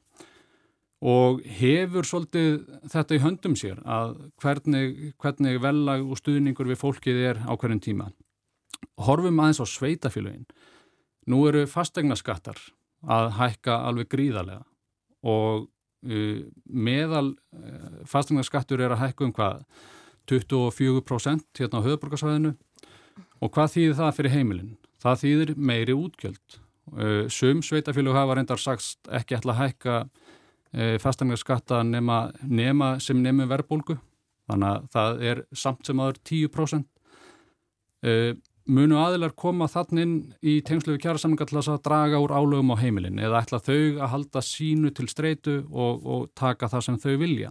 og 1.03 1.41
hefur 1.59 2.07
svolítið 2.07 2.61
þetta 2.93 3.17
í 3.17 3.23
höndum 3.25 3.57
sér 3.59 3.81
að 3.83 4.15
hvernig, 4.43 5.15
hvernig 5.19 5.59
velag 5.63 6.05
og 6.07 6.21
stuðningur 6.21 6.71
við 6.71 6.79
fólkið 6.79 7.23
er 7.33 7.41
á 7.43 7.53
hverjum 7.59 7.83
tíma. 7.83 8.13
Horfum 9.03 9.41
aðeins 9.43 9.63
á 9.63 9.67
sveitafélagin. 9.67 10.47
Nú 11.27 11.43
eru 11.51 11.67
fastegna 11.71 12.15
skattar 12.19 12.59
að 13.03 13.33
hækka 13.41 13.81
alveg 13.89 14.13
gríðarlega 14.15 14.63
og 15.27 15.67
uh, 16.07 16.39
meðal 16.67 17.33
uh, 17.35 18.03
fastegna 18.07 18.47
skattur 18.47 18.83
er 18.83 18.95
að 18.95 19.03
hækka 19.09 19.27
um 19.27 19.35
hvað 19.35 19.65
24% 20.31 21.59
hérna 21.59 21.83
á 21.83 21.87
höfuborgarsvæðinu 21.87 22.55
Og 23.43 23.51
hvað 23.53 23.73
þýðir 23.77 23.99
það 23.99 24.15
fyrir 24.19 24.35
heimilin? 24.37 24.77
Það 25.03 25.23
þýðir 25.23 25.55
meiri 25.57 25.97
útgjöld. 25.99 26.61
Sum 27.33 27.63
sveitafélug 27.65 28.17
hafa 28.17 28.37
reyndar 28.39 28.61
sagt 28.61 29.11
ekki 29.11 29.39
ætla 29.39 29.57
að 29.57 29.63
hækka 29.63 29.97
fastangarskatta 31.03 31.83
nema, 31.85 32.31
nema 32.43 32.95
sem 33.03 33.19
nefnum 33.21 33.51
verðbólgu. 33.51 33.99
Þannig 34.51 34.69
að 34.69 34.87
það 34.95 35.27
er 35.31 35.43
samt 35.57 35.87
sem 35.87 36.01
aður 36.03 36.19
10%. 36.29 36.89
Munu 38.73 38.99
aðilar 39.03 39.35
koma 39.35 39.67
þannig 39.71 40.37
í 40.47 40.61
tengslu 40.67 40.95
við 40.95 41.03
kjara 41.03 41.19
samlingar 41.19 41.49
til 41.51 41.59
að 41.59 41.81
draga 41.83 42.21
úr 42.23 42.31
álögum 42.31 42.71
á 42.71 42.77
heimilin 42.79 43.19
eða 43.19 43.41
ætla 43.43 43.59
þau 43.59 43.99
að 43.99 44.13
halda 44.13 44.43
sínu 44.47 44.93
til 44.95 45.09
streitu 45.11 45.57
og, 45.67 46.07
og 46.07 46.29
taka 46.39 46.71
það 46.71 46.87
sem 46.87 46.99
þau 47.03 47.17
vilja. 47.19 47.51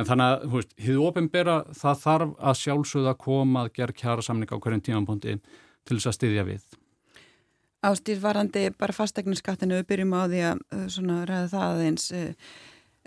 En 0.00 0.08
þannig 0.08 0.30
að, 0.32 0.44
hú 0.48 0.60
veist, 0.60 0.70
hið 0.80 0.98
ofinbera 1.04 1.54
það 1.76 1.98
þarf 2.04 2.30
að 2.40 2.60
sjálfsögða 2.62 3.16
koma 3.20 3.64
að 3.66 3.72
gera 3.76 3.96
kjara 4.02 4.24
samning 4.24 4.48
á 4.48 4.56
hverjum 4.56 4.84
tímanbúndi 4.86 5.34
til 5.36 5.96
þess 5.98 6.08
að 6.08 6.16
styðja 6.16 6.44
við. 6.48 6.76
Ástýr 7.84 8.20
varandi 8.20 8.66
bara 8.80 8.96
fastegninskattinu, 8.96 9.80
við 9.80 9.88
byrjum 9.92 10.16
á 10.16 10.22
því 10.24 10.40
að 10.48 10.62
uh, 10.72 10.86
svona 10.92 11.18
ræða 11.28 11.50
það 11.52 11.82
eins. 11.84 12.06
Uh, 12.16 12.54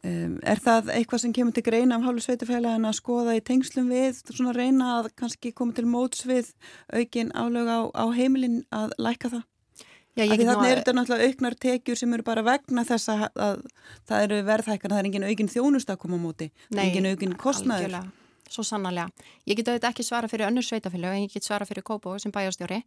um, 0.06 0.36
er 0.54 0.62
það 0.62 0.92
eitthvað 0.98 1.24
sem 1.24 1.34
kemur 1.38 1.58
til 1.58 1.66
greina 1.66 1.98
af 1.98 2.06
hálfu 2.06 2.26
sveitufélagin 2.28 2.90
að 2.90 3.00
skoða 3.00 3.38
í 3.40 3.44
tengslum 3.50 3.90
við, 3.94 4.22
svona 4.30 4.54
reyna 4.58 4.92
að 5.00 5.10
kannski 5.18 5.54
koma 5.58 5.78
til 5.78 5.88
móts 5.90 6.28
við 6.30 6.54
aukin 6.94 7.34
álög 7.34 7.74
á, 7.74 7.80
á 7.90 8.06
heimilin 8.14 8.62
að 8.74 8.94
læka 9.02 9.34
það? 9.34 9.50
Já, 10.14 10.28
Þannig 10.30 10.50
að 10.52 10.68
er 10.70 10.80
þetta 10.82 10.94
náttúrulega 10.94 11.30
auknar 11.30 11.56
tekjur 11.58 11.98
sem 11.98 12.12
eru 12.14 12.26
bara 12.28 12.44
vegna 12.46 12.84
þess 12.86 13.10
að, 13.10 13.24
að 13.34 13.64
það 14.10 14.26
eru 14.28 14.42
verðhækkan, 14.46 14.94
það 14.94 15.00
er 15.00 15.08
engin 15.10 15.26
aukin 15.26 15.50
þjónust 15.50 15.90
að 15.90 16.02
koma 16.04 16.20
Nei, 16.70 16.84
engin 16.84 17.10
aukin 17.10 17.34
kostnæður. 17.34 17.88
Algjörlega, 17.88 18.52
svo 18.54 18.66
sannarlega. 18.68 19.26
Ég 19.50 19.58
get 19.58 19.72
auðvitað 19.72 19.90
ekki 19.90 20.06
svara 20.06 20.30
fyrir 20.30 20.52
önnur 20.52 20.68
sveitafélag 20.68 21.18
en 21.18 21.26
ég 21.26 21.34
get 21.34 21.48
svara 21.48 21.66
fyrir 21.66 21.86
Kópó 21.88 22.14
sem 22.22 22.34
bæjarstjóri 22.36 22.84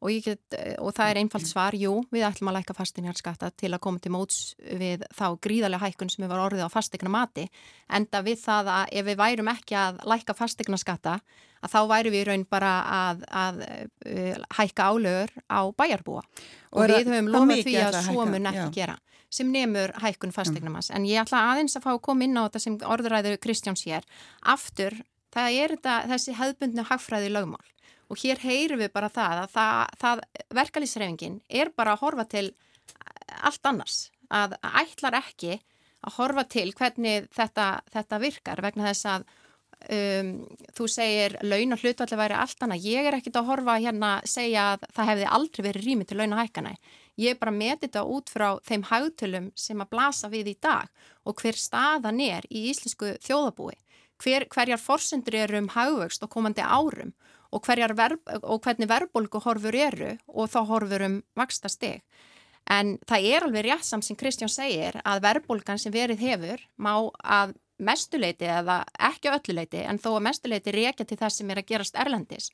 og, 0.00 0.16
get, 0.24 0.56
og 0.80 0.94
það 0.96 1.10
er 1.10 1.20
einfalt 1.20 1.48
svar, 1.48 1.76
jú, 1.76 1.92
við 2.12 2.24
ætlum 2.30 2.50
að 2.52 2.60
læka 2.60 2.76
fastinjarskatta 2.76 3.50
til 3.60 3.72
að 3.74 3.82
koma 3.84 4.00
til 4.00 4.12
móts 4.14 4.38
við 4.58 5.04
þá 5.16 5.26
gríðarlega 5.44 5.90
hækkun 5.90 6.12
sem 6.12 6.24
við 6.24 6.32
varum 6.32 6.46
orðið 6.48 6.64
á 6.64 6.70
fastegna 6.72 7.12
mati, 7.12 7.44
enda 7.92 8.22
við 8.24 8.40
það 8.40 8.72
að 8.76 8.96
ef 9.00 9.06
við 9.10 9.20
værum 9.20 9.52
ekki 9.52 9.76
að 9.76 10.00
læka 10.08 10.36
fastegna 10.38 10.80
skatta, 10.80 11.18
að 11.60 11.74
þá 11.74 11.80
væru 11.92 12.14
við 12.14 12.26
raun 12.30 12.46
bara 12.48 12.72
að, 12.96 13.22
að, 13.28 13.60
að 13.68 13.84
uh, 14.08 14.48
hækka 14.56 14.88
álögur 14.88 15.36
á 15.52 15.60
bæjarbúa. 15.76 16.24
Og, 16.24 16.80
og 16.80 16.88
við 16.88 17.12
höfum 17.12 17.30
lofað 17.34 17.64
því 17.66 17.78
að 17.84 18.00
svo 18.06 18.26
mun 18.26 18.52
ekki 18.52 18.66
já. 18.66 18.74
gera 18.80 18.98
sem 19.30 19.46
nefnur 19.46 19.92
hækkun 20.02 20.32
fastegnamas 20.34 20.88
en 20.90 21.04
ég 21.06 21.20
ætla 21.22 21.44
aðeins 21.52 21.76
að 21.78 21.84
fá 21.84 21.90
að 21.92 22.00
koma 22.02 22.26
inn 22.26 22.34
á 22.34 22.42
þetta 22.48 22.62
sem 22.64 22.78
orðuræður 22.82 23.36
Kristjáns 23.38 23.84
hér. 23.86 24.08
Aftur, 24.42 24.96
það 25.30 25.58
er 25.60 25.74
þetta, 25.76 25.98
þessi 26.10 26.34
hefðbundnu 26.34 26.86
hagfræði 26.88 27.28
lögmál 27.30 27.68
og 28.10 28.18
hér 28.18 28.42
heyrum 28.42 28.82
við 28.82 28.92
bara 28.94 29.10
það 29.12 29.44
að 29.44 29.52
það, 29.54 29.98
það 30.02 30.22
verkalýsreifingin 30.58 31.40
er 31.48 31.72
bara 31.76 31.94
að 31.94 32.04
horfa 32.04 32.26
til 32.30 32.46
allt 33.46 33.66
annars 33.70 33.98
að 34.30 34.56
ætlar 34.82 35.18
ekki 35.20 35.60
að 36.00 36.16
horfa 36.16 36.46
til 36.48 36.70
hvernig 36.76 37.28
þetta, 37.34 37.68
þetta 37.92 38.20
virkar 38.22 38.62
vegna 38.64 38.88
þess 38.88 39.08
að 39.10 39.28
um, 39.88 40.32
þú 40.76 40.88
segir 40.90 41.36
laun 41.44 41.76
og 41.76 41.82
hlutvalli 41.82 42.18
væri 42.20 42.38
allt 42.38 42.64
annað. 42.64 42.86
Ég 42.88 43.08
er 43.08 43.18
ekkit 43.18 43.38
að 43.40 43.50
horfa 43.50 43.76
hérna 43.80 44.14
að 44.18 44.30
segja 44.32 44.66
að 44.74 44.88
það 44.96 45.10
hefði 45.12 45.28
aldrei 45.36 45.66
verið 45.68 45.86
rými 45.86 46.08
til 46.08 46.18
laun 46.20 46.36
og 46.36 46.42
hækana. 46.42 46.74
Ég 47.20 47.34
er 47.34 47.40
bara 47.40 47.52
að 47.52 47.60
metja 47.60 47.82
þetta 47.84 48.04
út 48.16 48.32
frá 48.32 48.48
þeim 48.64 48.86
haugtölum 48.88 49.50
sem 49.58 49.82
að 49.82 49.90
blasa 49.92 50.30
við 50.32 50.54
í 50.54 50.56
dag 50.62 50.88
og 51.28 51.42
hver 51.42 51.58
staðan 51.58 52.22
er 52.24 52.46
í 52.48 52.68
íslensku 52.70 53.16
þjóðabúi. 53.26 53.76
Hver, 54.20 54.46
hverjar 54.52 54.80
forsendur 54.80 55.36
eru 55.36 55.60
um 55.60 55.70
haugvöxt 55.72 56.24
og 56.24 56.32
komandi 56.32 56.64
árum 56.64 57.12
og, 57.50 57.66
verb, 57.96 58.20
og 58.42 58.60
hvernig 58.62 58.88
verðbólgu 58.90 59.42
horfur 59.44 59.74
eru 59.74 60.16
og 60.28 60.50
þá 60.50 60.60
horfur 60.68 61.06
um 61.06 61.22
vaksta 61.36 61.68
steg. 61.68 62.02
En 62.70 62.98
það 63.08 63.26
er 63.26 63.46
alveg 63.46 63.66
rétt 63.66 63.84
samt 63.84 64.06
sem 64.06 64.16
Kristján 64.16 64.52
segir 64.52 65.00
að 65.04 65.24
verðbólgan 65.24 65.80
sem 65.80 65.92
verið 65.92 66.22
hefur 66.22 66.62
má 66.78 67.10
að 67.24 67.56
mestuleiti 67.80 68.46
eða 68.46 68.82
ekki 69.10 69.32
ölluleiti 69.32 69.82
en 69.88 69.98
þó 69.98 70.12
að 70.16 70.24
mestuleiti 70.28 70.74
reykja 70.74 71.06
til 71.08 71.18
það 71.18 71.34
sem 71.34 71.50
er 71.50 71.60
að 71.62 71.68
gerast 71.72 71.98
erlendis 71.98 72.50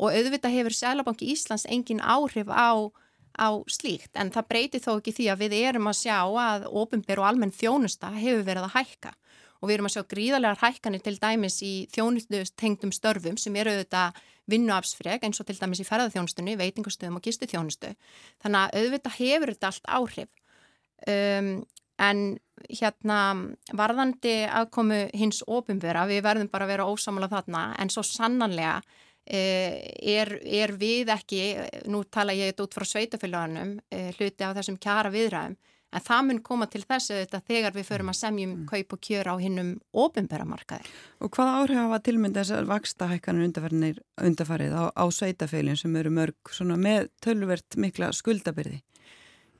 og 0.00 0.16
auðvitað 0.16 0.56
hefur 0.56 0.76
Sælabanki 0.76 1.30
Íslands 1.32 1.66
engin 1.68 2.00
áhrif 2.00 2.48
á, 2.48 2.88
á 3.36 3.48
slíkt 3.68 4.16
en 4.16 4.32
það 4.32 4.48
breyti 4.48 4.80
þó 4.82 4.94
ekki 4.96 5.14
því 5.18 5.28
að 5.32 5.44
við 5.44 5.56
erum 5.60 5.90
að 5.90 5.98
sjá 6.00 6.18
að 6.24 6.68
ofinbyr 6.82 7.22
og 7.22 7.28
almenn 7.28 7.54
þjónusta 7.54 8.12
hefur 8.16 8.46
verið 8.48 8.68
að 8.68 8.76
hækka 8.78 9.12
og 9.60 9.68
við 9.68 9.76
erum 9.76 9.88
að 9.90 9.96
sjá 9.96 10.04
gríðarlegar 10.10 10.62
hækkanir 10.64 11.04
til 11.04 11.16
dæmis 11.22 11.60
í 11.62 11.72
þjónustengdum 11.94 12.94
störfum 12.96 13.38
sem 13.38 13.56
eru 13.60 13.76
auðvitað 13.76 14.22
vinnuafsfreg 14.50 15.22
eins 15.26 15.40
og 15.40 15.48
til 15.48 15.58
dæmis 15.58 15.82
í 15.82 15.86
ferðarþjónustunni, 15.86 16.56
veitingastöðum 16.60 17.18
og 17.20 17.26
gistuþjónustu. 17.26 17.92
Þannig 18.42 18.62
að 18.62 18.80
auðvitað 18.80 19.18
hefur 19.20 19.54
þetta 19.54 19.70
allt 19.70 19.92
áhrif. 19.98 20.30
Um, 21.12 21.52
en 22.02 22.20
hérna 22.70 23.18
varðandi 23.78 24.34
aðkomu 24.48 25.04
hins 25.18 25.42
ofinvera, 25.46 26.06
við 26.10 26.22
verðum 26.26 26.50
bara 26.50 26.66
að 26.66 26.74
vera 26.74 26.88
ósamlega 26.90 27.36
þarna, 27.36 27.64
en 27.78 27.92
svo 27.92 28.04
sannanlega 28.06 28.78
uh, 28.78 29.76
er, 30.16 30.34
er 30.42 30.74
við 30.78 31.12
ekki, 31.14 31.42
nú 31.90 32.02
tala 32.10 32.34
ég 32.36 32.52
þetta 32.52 32.66
út 32.66 32.78
frá 32.78 32.88
sveitafélagunum, 32.94 33.76
uh, 33.78 34.08
hluti 34.18 34.46
á 34.46 34.54
þessum 34.56 34.80
kjara 34.82 35.12
viðræðum, 35.14 35.58
En 35.92 36.00
það 36.00 36.22
mun 36.28 36.38
koma 36.40 36.66
til 36.72 36.80
þess 36.86 37.12
að 37.12 37.18
þetta 37.20 37.40
þegar 37.50 37.74
við 37.76 37.84
förum 37.90 38.10
að 38.12 38.16
semjum 38.16 38.52
mm. 38.52 38.68
kaup 38.70 38.94
og 38.96 39.00
kjöra 39.04 39.34
á 39.34 39.42
hinnum 39.42 39.72
ofinbæramarkaði. 39.92 40.92
Og 41.20 41.32
hvað 41.36 41.50
áhrif 41.58 41.80
hafa 41.82 41.98
tilmynd 42.06 42.38
þessar 42.38 42.68
vakstahækkanir 42.70 43.98
undarfarið 44.24 44.72
á, 44.72 44.84
á 44.88 45.04
sveitafeilin 45.12 45.76
sem 45.76 45.98
eru 46.00 46.12
mörg 46.14 46.54
með 46.80 47.10
tölvert 47.24 47.76
mikla 47.76 48.08
skuldabyrði? 48.16 48.80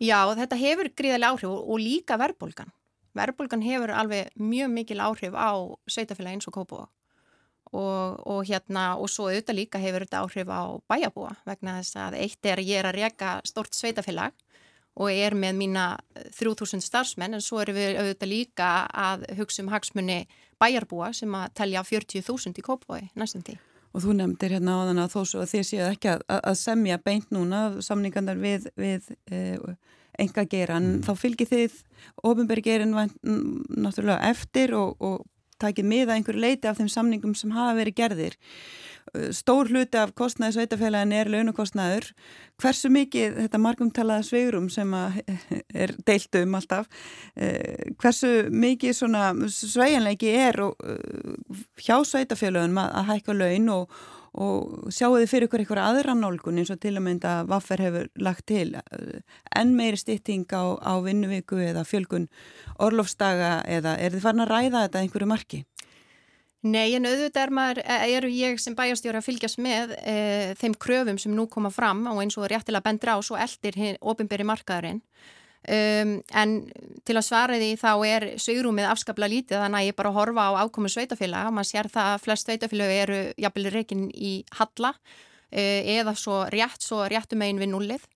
Já, 0.01 0.25
þetta 0.35 0.57
hefur 0.59 0.89
gríðarlega 0.97 1.37
áhrif 1.37 1.51
og, 1.51 1.69
og 1.69 1.83
líka 1.83 2.17
verðbólgan. 2.19 2.73
Verðbólgan 3.13 3.65
hefur 3.67 3.93
alveg 3.93 4.33
mjög 4.41 4.73
mikil 4.73 5.03
áhrif 5.05 5.37
á 5.37 5.53
sveitafeila 5.85 6.33
eins 6.33 6.49
og 6.49 6.57
kópúa. 6.57 6.89
Og, 7.73 8.17
og 8.29 8.41
hérna, 8.49 8.97
og 9.01 9.09
svo 9.09 9.29
auðvitað 9.29 9.59
líka 9.61 9.81
hefur 9.81 10.05
þetta 10.07 10.25
áhrif 10.25 10.49
á 10.49 10.63
bæjabúa 10.89 11.37
vegna 11.45 11.77
þess 11.81 12.01
að 12.01 12.17
eitt 12.25 12.49
er 12.49 12.61
að 12.61 12.73
ég 12.73 12.81
er 12.81 12.89
að 12.89 12.99
reyka 12.99 13.37
stort 13.49 13.77
sveitafélag 13.77 14.35
og 15.01 15.09
er 15.09 15.37
með 15.39 15.59
mína 15.59 15.87
3000 16.37 16.85
starfsmenn 16.85 17.37
en 17.37 17.45
svo 17.45 17.63
erum 17.63 17.79
við 17.79 17.99
auðvitað 18.01 18.33
líka 18.33 18.71
að 18.93 19.27
hugsa 19.39 19.63
um 19.65 19.71
hagsmunni 19.73 20.23
bæjarbúa 20.61 21.13
sem 21.17 21.33
að 21.37 21.53
telja 21.59 21.85
40.000 21.87 22.61
í 22.61 22.67
kópvoi 22.67 23.01
næstum 23.19 23.45
því. 23.47 23.57
Og 23.93 24.05
þú 24.05 24.15
nefndir 24.17 24.55
hérna 24.57 24.79
á 24.81 24.89
þann 24.89 25.03
að 25.03 25.15
þó 25.15 25.21
svo 25.29 25.41
að 25.43 25.51
þið 25.53 25.65
séu 25.69 25.83
ekki 25.87 26.13
að, 26.15 26.23
að 26.39 26.55
semja 26.61 27.01
beint 27.05 27.33
núna 27.35 27.65
samningandar 27.85 28.39
við, 28.41 28.71
við 28.81 29.11
e, 29.29 29.59
enga 30.23 30.47
geran, 30.49 30.87
mm. 30.95 31.03
þá 31.05 31.13
fylgir 31.21 31.51
þið 31.51 31.77
ofinberi 32.25 32.65
gerin 32.65 32.95
náttúrulega 32.97 34.33
eftir 34.33 34.73
og, 34.79 34.97
og 35.01 35.21
takið 35.63 35.89
miða 35.89 36.17
einhverju 36.17 36.43
leiti 36.43 36.71
af 36.71 36.81
þeim 36.81 36.89
samningum 36.93 37.37
sem 37.39 37.53
hafa 37.55 37.77
verið 37.79 37.99
gerðir. 38.01 38.39
Stór 39.35 39.69
hluti 39.69 39.99
af 40.01 40.15
kostnæði 40.17 40.57
sveitafélagin 40.57 41.13
er 41.17 41.31
launakostnæður. 41.33 42.09
Hversu 42.63 42.89
mikið 42.93 43.37
þetta 43.43 43.61
markumtalaða 43.61 44.25
sveigurum 44.29 44.71
sem 44.73 44.95
er 44.95 45.95
deilt 46.07 46.41
um 46.41 46.57
alltaf, 46.57 46.89
eh, 47.37 47.93
hversu 48.01 48.49
mikið 48.49 48.97
sveianleiki 49.53 50.33
er 50.33 50.63
hjá 51.83 51.97
sveitafélagin 52.09 52.79
að 52.87 53.09
hækka 53.13 53.37
laun 53.37 53.69
og 53.77 54.03
og 54.33 54.89
sjáu 54.93 55.19
þið 55.19 55.29
fyrir 55.29 55.47
ykkur 55.47 55.63
eitthvað 55.63 55.83
aðra 55.85 56.15
nálgun 56.17 56.61
eins 56.63 56.71
og 56.73 56.81
til 56.81 56.95
að 56.97 57.05
mynda 57.05 57.33
Vaffer 57.49 57.83
hefur 57.85 58.09
lagt 58.17 58.47
til 58.49 58.71
enn 59.53 59.75
meiri 59.77 60.01
stýtting 60.01 60.47
á, 60.57 60.81
á 60.81 60.93
vinnuviku 61.05 61.61
eða 61.61 61.85
fjölgun 61.85 62.31
orlofstaga 62.81 63.59
eða 63.69 63.99
er 64.01 64.17
þið 64.17 64.25
farin 64.25 64.45
að 64.47 64.55
ræða 64.55 64.87
þetta 64.87 65.03
einhverju 65.03 65.29
marki? 65.29 65.61
Nei, 66.63 66.95
en 66.95 67.09
auðvitað 67.09 67.43
er 67.43 67.51
maður, 67.51 67.79
eru 68.15 68.29
ég 68.31 68.61
sem 68.63 68.75
bæjastjóri 68.79 69.19
að 69.19 69.27
fylgjast 69.27 69.59
með 69.59 69.97
e, 69.99 70.17
þeim 70.61 70.77
kröfum 70.79 71.19
sem 71.19 71.33
nú 71.35 71.49
koma 71.51 71.73
fram 71.75 72.05
og 72.07 72.21
eins 72.23 72.39
og 72.39 72.47
réttilega 72.53 72.87
bendra 72.87 73.17
á 73.17 73.21
svo 73.23 73.35
eldir 73.35 73.79
ofinberi 73.99 74.47
markaðurinn 74.47 75.03
Um, 75.63 76.17
en 76.35 76.55
til 77.07 77.15
að 77.15 77.23
svara 77.23 77.55
því 77.61 77.69
þá 77.79 77.91
er 78.09 78.25
sögrúmið 78.43 78.89
afskaplega 78.91 79.31
lítið 79.31 79.61
þannig 79.63 79.79
að 79.79 79.85
ég 79.87 79.97
bara 80.01 80.11
horfa 80.17 80.47
á 80.51 80.67
ákomu 80.67 80.91
sveitafélag 80.91 81.47
og 81.47 81.55
maður 81.55 81.69
sér 81.69 81.89
það 81.93 82.09
að 82.11 82.25
flest 82.25 82.49
sveitafélag 82.49 82.95
eru 82.97 83.19
jafnvel 83.39 83.71
reygin 83.71 84.09
í 84.11 84.33
halla 84.59 84.91
uh, 84.91 85.81
eða 85.95 86.17
svo 86.19 86.41
rétt, 86.51 86.83
svo 86.83 87.05
réttum 87.07 87.47
einn 87.47 87.63
við 87.63 87.71
nullið. 87.77 88.09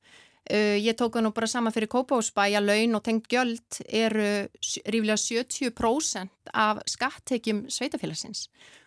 Uh, 0.47 0.79
ég 0.79 0.95
tók 0.95 1.17
það 1.17 1.25
nú 1.27 1.33
bara 1.35 1.49
sama 1.51 1.73
fyrir 1.75 1.91
Kópásbæ 1.91 2.45
að 2.55 2.69
laun 2.69 2.99
og 2.99 3.03
tengt 3.03 3.25
gjöld 3.33 3.81
eru 3.91 4.47
ríflega 4.87 5.17
70% 5.19 6.53
af 6.55 6.83
skattekjum 6.87 7.65
sveitafélagsins 7.67 8.45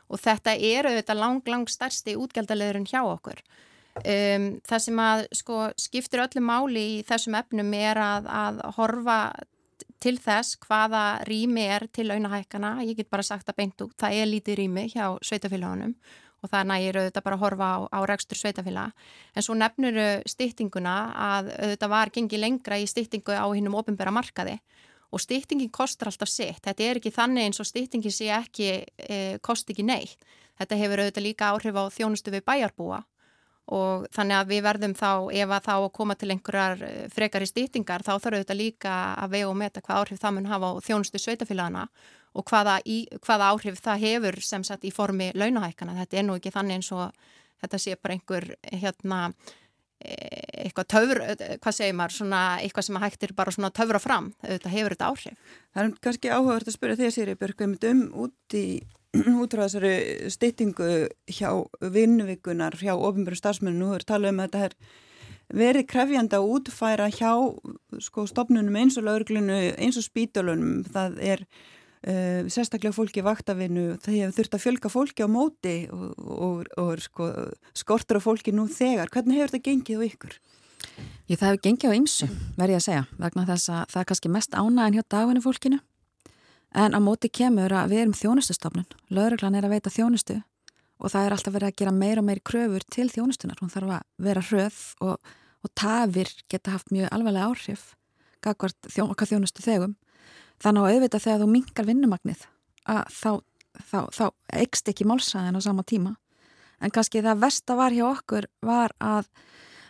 og 0.08 0.22
þetta 0.24 0.54
eru 0.56 0.94
þetta 0.96 1.18
lang, 1.18 1.42
lang 1.52 1.68
starsti 1.68 2.16
útgjaldaleðurinn 2.16 2.88
hjá 2.88 3.02
okkur. 3.04 3.42
Um, 4.00 4.48
það 4.64 4.84
sem 4.86 5.02
að 5.04 5.26
sko, 5.36 5.60
skiptir 5.76 6.24
öllu 6.24 6.44
máli 6.46 6.86
í 6.94 6.98
þessum 7.04 7.36
efnum 7.42 7.76
er 7.76 8.00
að, 8.00 8.30
að 8.32 8.62
horfa 8.78 9.20
til 10.00 10.16
þess 10.22 10.56
hvaða 10.64 11.04
rými 11.28 11.66
er 11.68 11.90
til 11.92 12.08
launahækana, 12.08 12.78
ég 12.88 13.02
get 13.02 13.12
bara 13.12 13.26
sagt 13.26 13.52
að 13.52 13.60
beint 13.60 13.84
út, 13.84 13.96
það 14.00 14.22
er 14.22 14.32
lítið 14.32 14.60
rými 14.62 14.88
hjá 14.94 15.06
sveitafélagunum 15.28 15.98
og 16.40 16.52
það 16.52 16.68
nægir 16.72 17.00
auðvitað 17.00 17.26
bara 17.26 17.38
að 17.38 17.44
horfa 17.44 17.70
á, 17.70 17.78
á 17.92 18.00
rekstur 18.08 18.40
sveitafélag 18.40 19.08
en 19.36 19.46
svo 19.46 19.56
nefnuru 19.58 20.08
stýttinguna 20.30 20.96
að 21.14 21.52
auðvitað 21.58 21.94
var 21.96 22.14
gengið 22.16 22.44
lengra 22.44 22.80
í 22.80 22.88
stýttingu 22.90 23.36
á 23.36 23.48
hinnum 23.52 23.78
ofinbæra 23.80 24.14
markaði. 24.16 24.60
Og 25.10 25.22
stýttingin 25.24 25.72
kostar 25.74 26.12
alltaf 26.12 26.30
sitt, 26.30 26.62
þetta 26.62 26.86
er 26.86 27.00
ekki 27.00 27.12
þannig 27.14 27.48
eins 27.48 27.60
og 27.62 27.66
stýttingin 27.66 28.14
sé 28.14 28.30
ekki 28.30 28.68
e, 28.86 29.40
kosti 29.42 29.74
ekki 29.74 29.88
neitt, 29.88 30.28
þetta 30.62 30.78
hefur 30.78 31.02
auðvitað 31.02 31.26
líka 31.26 31.50
áhrif 31.50 31.80
á 31.82 31.84
þjónustu 31.96 32.34
við 32.36 32.46
bæjarbúa. 32.46 33.02
Og 33.74 34.06
þannig 34.14 34.38
að 34.38 34.48
við 34.50 34.62
verðum 34.66 34.94
þá, 34.98 35.10
ef 35.30 35.52
að 35.54 35.66
þá 35.66 35.74
koma 35.94 36.16
til 36.18 36.32
einhverjar 36.34 36.80
eh, 36.86 37.04
frekar 37.14 37.46
í 37.46 37.50
stýtingar 37.50 38.02
þá 38.02 38.16
þarf 38.16 38.40
auðvitað 38.40 38.58
líka 38.58 38.94
að 39.14 39.36
vega 39.36 39.50
og 39.50 39.60
meta 39.60 39.84
hvað 39.86 40.00
áhrif 40.00 40.22
það 40.24 40.36
mun 40.38 40.50
hafa 40.50 40.72
á 40.74 40.74
þjónustu 40.88 41.22
sveitafélagana 41.22 41.84
og 41.86 42.19
hvaða, 42.36 42.80
í, 42.86 43.04
hvaða 43.26 43.54
áhrif 43.54 43.80
það 43.84 44.04
hefur 44.06 44.40
sem 44.46 44.66
sagt 44.68 44.86
í 44.86 44.94
formi 44.94 45.32
launahækana. 45.36 45.98
Þetta 46.04 46.20
er 46.20 46.28
nú 46.28 46.38
ekki 46.38 46.54
þannig 46.54 46.80
eins 46.80 46.92
og 46.96 47.10
þetta 47.64 47.82
sé 47.82 47.96
bara 48.00 48.16
einhver 48.16 48.48
hérna 48.70 49.22
eh, 50.00 50.64
eitthvað 50.66 50.90
töfur, 50.94 51.24
hvað 51.64 51.76
segir 51.76 51.98
maður, 51.98 52.18
svona 52.20 52.44
eitthvað 52.62 52.88
sem 52.88 53.02
hægtir 53.04 53.36
bara 53.36 53.56
svona 53.56 53.74
töfra 53.76 54.00
fram, 54.04 54.32
þetta 54.46 54.76
hefur 54.76 54.96
þetta 54.96 55.10
áhrif. 55.10 55.58
Það 55.74 55.84
er 55.84 56.00
kannski 56.06 56.32
áhugavert 56.32 56.72
að 56.72 56.78
spyrja 56.78 57.10
að 57.10 57.18
Sýri 57.18 57.38
Björg 57.40 57.68
um 57.68 58.06
út 58.26 58.58
í 58.58 58.66
út 59.42 59.54
frá 59.56 59.66
þessari 59.66 60.30
styttingu 60.30 60.90
hjá 61.34 61.52
vinnuvikunar, 61.82 62.78
hjá 62.78 62.94
ofinbjörn 62.94 63.40
starfsmennu, 63.40 63.80
nú 63.82 63.96
er 63.98 64.06
talað 64.06 64.36
um 64.36 64.44
að 64.44 64.52
þetta 64.52 64.66
er 64.68 64.76
verið 65.60 65.88
krefjandi 65.90 66.38
að 66.38 66.52
útfæra 66.54 67.08
hjá 67.10 67.32
sko, 68.06 68.28
stopnunum 68.30 68.76
eins 68.78 69.00
og 69.02 69.08
lauruglunu, 69.08 69.58
eins 69.82 69.98
og 69.98 70.06
spítölunum, 70.06 70.84
það 70.94 71.18
er 71.26 71.46
uh, 72.08 72.48
sérstaklega 72.52 72.96
fólki 72.96 73.24
vaktavinu, 73.26 73.98
hefur 74.06 74.36
þurft 74.38 74.56
að 74.58 74.64
fjölga 74.66 74.94
fólki 74.94 75.26
á 75.26 75.30
móti 75.32 75.76
og, 75.92 76.16
og, 76.20 76.72
og 76.80 77.04
sko, 77.04 77.30
skortur 77.78 78.20
á 78.20 78.22
fólki 78.24 78.56
nú 78.56 78.70
þegar. 78.72 79.12
Hvernig 79.14 79.40
hefur 79.40 79.56
þetta 79.56 79.68
gengið 79.70 80.02
á 80.02 80.08
ykkur? 80.10 80.40
Ég, 81.30 81.38
það 81.38 81.48
hefur 81.50 81.64
gengið 81.68 81.92
á 81.92 81.98
ymsu, 82.00 82.32
verði 82.58 82.80
að 82.80 82.86
segja, 82.88 83.06
vegna 83.20 83.48
þess 83.50 83.72
að 83.74 83.86
það 83.94 84.02
er 84.02 84.10
kannski 84.12 84.34
mest 84.34 84.56
ánægin 84.58 85.00
hjá 85.00 85.08
dagvinni 85.12 85.44
fólkinu 85.44 85.82
En 86.70 86.94
á 86.94 87.00
móti 87.02 87.32
kemur 87.34 87.74
að 87.74 87.94
við 87.94 88.04
erum 88.04 88.18
þjónustustofnun. 88.18 88.86
Lauruglan 89.10 89.58
er 89.58 89.66
að 89.66 89.74
veita 89.74 89.94
þjónustu 89.94 90.38
og 91.00 91.14
það 91.14 91.26
er 91.26 91.34
alltaf 91.34 91.54
verið 91.56 91.72
að 91.72 91.78
gera 91.80 91.94
meir 91.96 92.20
og 92.20 92.26
meir 92.28 92.42
kröfur 92.46 92.84
til 92.92 93.08
þjónustunar. 93.10 93.58
Hún 93.62 93.72
þarf 93.74 93.94
að 93.96 94.04
vera 94.22 94.44
hröð 94.44 94.80
og, 95.02 95.32
og 95.64 95.72
tafir 95.74 96.30
geta 96.52 96.76
haft 96.76 96.92
mjög 96.94 97.10
alveglega 97.16 97.48
áhrif 97.50 97.86
þjón, 98.44 99.16
þjónustu 99.18 99.66
þegum. 99.66 99.96
Þannig 100.60 100.86
að 100.86 100.96
auðvitað 100.96 101.26
þegar 101.26 101.44
þú 101.44 101.50
mingar 101.54 101.88
vinnumagnið 101.88 102.42
þá, 102.88 103.32
þá, 103.92 104.00
þá 104.12 104.26
eikst 104.60 104.92
ekki 104.92 105.08
málsæðin 105.08 105.60
á 105.60 105.62
sama 105.64 105.86
tíma. 105.88 106.16
En 106.80 106.92
kannski 106.96 107.24
það 107.24 107.46
versta 107.46 107.78
var 107.80 107.96
hjá 107.96 108.06
okkur 108.10 108.48
var 108.66 108.96
að, 109.04 109.30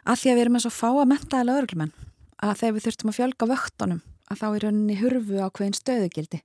að 0.06 0.22
því 0.22 0.32
að 0.32 0.38
við 0.38 0.44
erum 0.44 0.60
eins 0.60 0.70
og 0.70 0.76
fá 0.76 0.88
að 0.92 1.10
mentaði 1.14 1.50
lauruglumenn 1.50 1.96
að 2.40 2.62
þegar 2.62 2.76
við 2.76 2.86
þurftum 2.88 3.12
að 3.12 3.18
fjölga 3.20 3.50
vöktunum 3.50 4.04
að 4.30 4.42
þá 4.42 4.48
er 4.50 4.64
rauninni 4.66 5.00
hurfu 5.00 5.42
á 5.42 5.48
hverjum 5.50 5.78
stöðugildi 5.78 6.44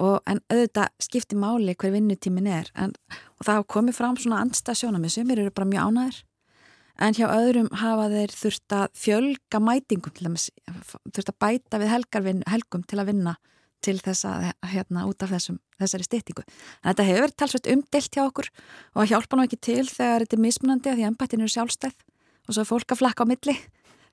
Og, 0.00 0.22
en 0.24 0.38
auðvitað 0.48 0.94
skipti 1.02 1.36
máli 1.36 1.74
hver 1.76 1.92
vinnutímin 1.92 2.46
er 2.48 2.70
en, 2.78 2.94
og 3.36 3.44
það 3.44 3.66
komið 3.74 3.96
fram 3.98 4.16
svona 4.16 4.38
andstasjónami 4.46 5.10
sem 5.12 5.28
eru 5.34 5.50
bara 5.52 5.68
mjög 5.68 5.90
ánæðir 5.90 6.20
en 7.00 7.16
hjá 7.16 7.26
öðrum 7.32 7.70
hafa 7.80 8.08
þeir 8.12 8.34
þurft 8.36 8.74
að 8.76 8.86
fjölga 9.00 9.60
mætingum 9.64 10.12
til 10.14 10.26
dæmis, 10.28 10.50
þurft 11.08 11.32
að 11.32 11.38
bæta 11.40 11.80
við 11.80 11.92
helgarvin, 11.94 12.44
helgum 12.50 12.84
til 12.84 13.00
að 13.00 13.12
vinna 13.14 13.36
til 13.84 13.96
þess 14.00 14.26
að 14.28 14.46
hérna 14.74 15.06
út 15.08 15.24
af 15.24 15.32
þessum, 15.32 15.58
þessari 15.80 16.06
styrtingu. 16.06 16.44
En 16.82 16.90
þetta 16.90 17.06
hefur 17.08 17.24
verið 17.24 17.36
talsvægt 17.40 17.68
umdelt 17.72 18.16
hjá 18.16 18.22
okkur 18.26 18.50
og 18.94 19.08
hjálpa 19.08 19.38
nú 19.38 19.46
ekki 19.46 19.60
til 19.64 19.86
þegar 19.88 20.24
þetta 20.24 20.36
er 20.36 20.44
mismunandi 20.44 20.90
að 20.90 20.98
því 20.98 21.04
að 21.06 21.10
ennbættin 21.10 21.44
eru 21.44 21.54
sjálfstæð 21.54 21.94
og 21.96 22.56
svo 22.56 22.64
er 22.64 22.68
fólk 22.68 22.92
að 22.92 23.00
flakka 23.00 23.24
á 23.24 23.30
milli. 23.30 23.56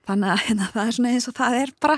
Þannig 0.07 0.31
að 0.31 0.43
hérna, 0.45 0.69
það 0.71 0.85
er 0.85 0.95
svona 0.95 1.09
eins 1.11 1.27
og 1.27 1.35
það 1.35 1.57
er 1.59 1.71
bara. 1.83 1.97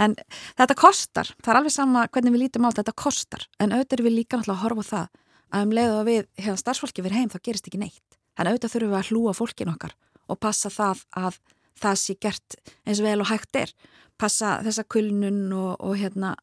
En 0.00 0.14
þetta 0.56 0.76
kostar, 0.80 1.32
það 1.44 1.52
er 1.52 1.58
alveg 1.60 1.74
sama 1.74 2.06
hvernig 2.08 2.32
við 2.32 2.44
lítum 2.46 2.64
á 2.64 2.68
þetta, 2.70 2.86
þetta 2.86 3.02
kostar. 3.04 3.44
En 3.60 3.74
auðvitað 3.74 3.98
er 3.98 4.04
við 4.06 4.16
líka 4.16 4.38
náttúrulega 4.40 4.56
að 4.56 4.64
horfa 4.64 4.86
á 4.88 4.90
það 4.94 5.18
að 5.50 5.66
um 5.66 5.74
leiðu 5.76 5.98
að 5.98 6.08
við, 6.08 6.30
hefðan 6.40 6.62
starfsfólki 6.62 7.04
verið 7.04 7.20
heim 7.20 7.32
þá 7.34 7.38
gerist 7.44 7.68
ekki 7.68 7.82
neitt, 7.82 8.18
en 8.38 8.48
auðvitað 8.48 8.72
þurfum 8.76 8.94
við 8.94 9.00
að 9.00 9.10
hlúa 9.10 9.34
fólkin 9.36 9.72
okkar 9.74 9.96
og 10.30 10.40
passa 10.42 10.70
það 10.72 11.04
að 11.18 11.40
það 11.80 11.98
sé 12.02 12.16
gert 12.20 12.58
eins 12.84 13.00
og 13.00 13.08
vel 13.08 13.20
og 13.24 13.30
hægt 13.30 13.56
er, 13.56 13.72
passa 14.20 14.58
þessa 14.64 14.84
kulnun 14.84 15.48
og, 15.56 15.74
og 15.80 15.96
hérna 15.96 16.34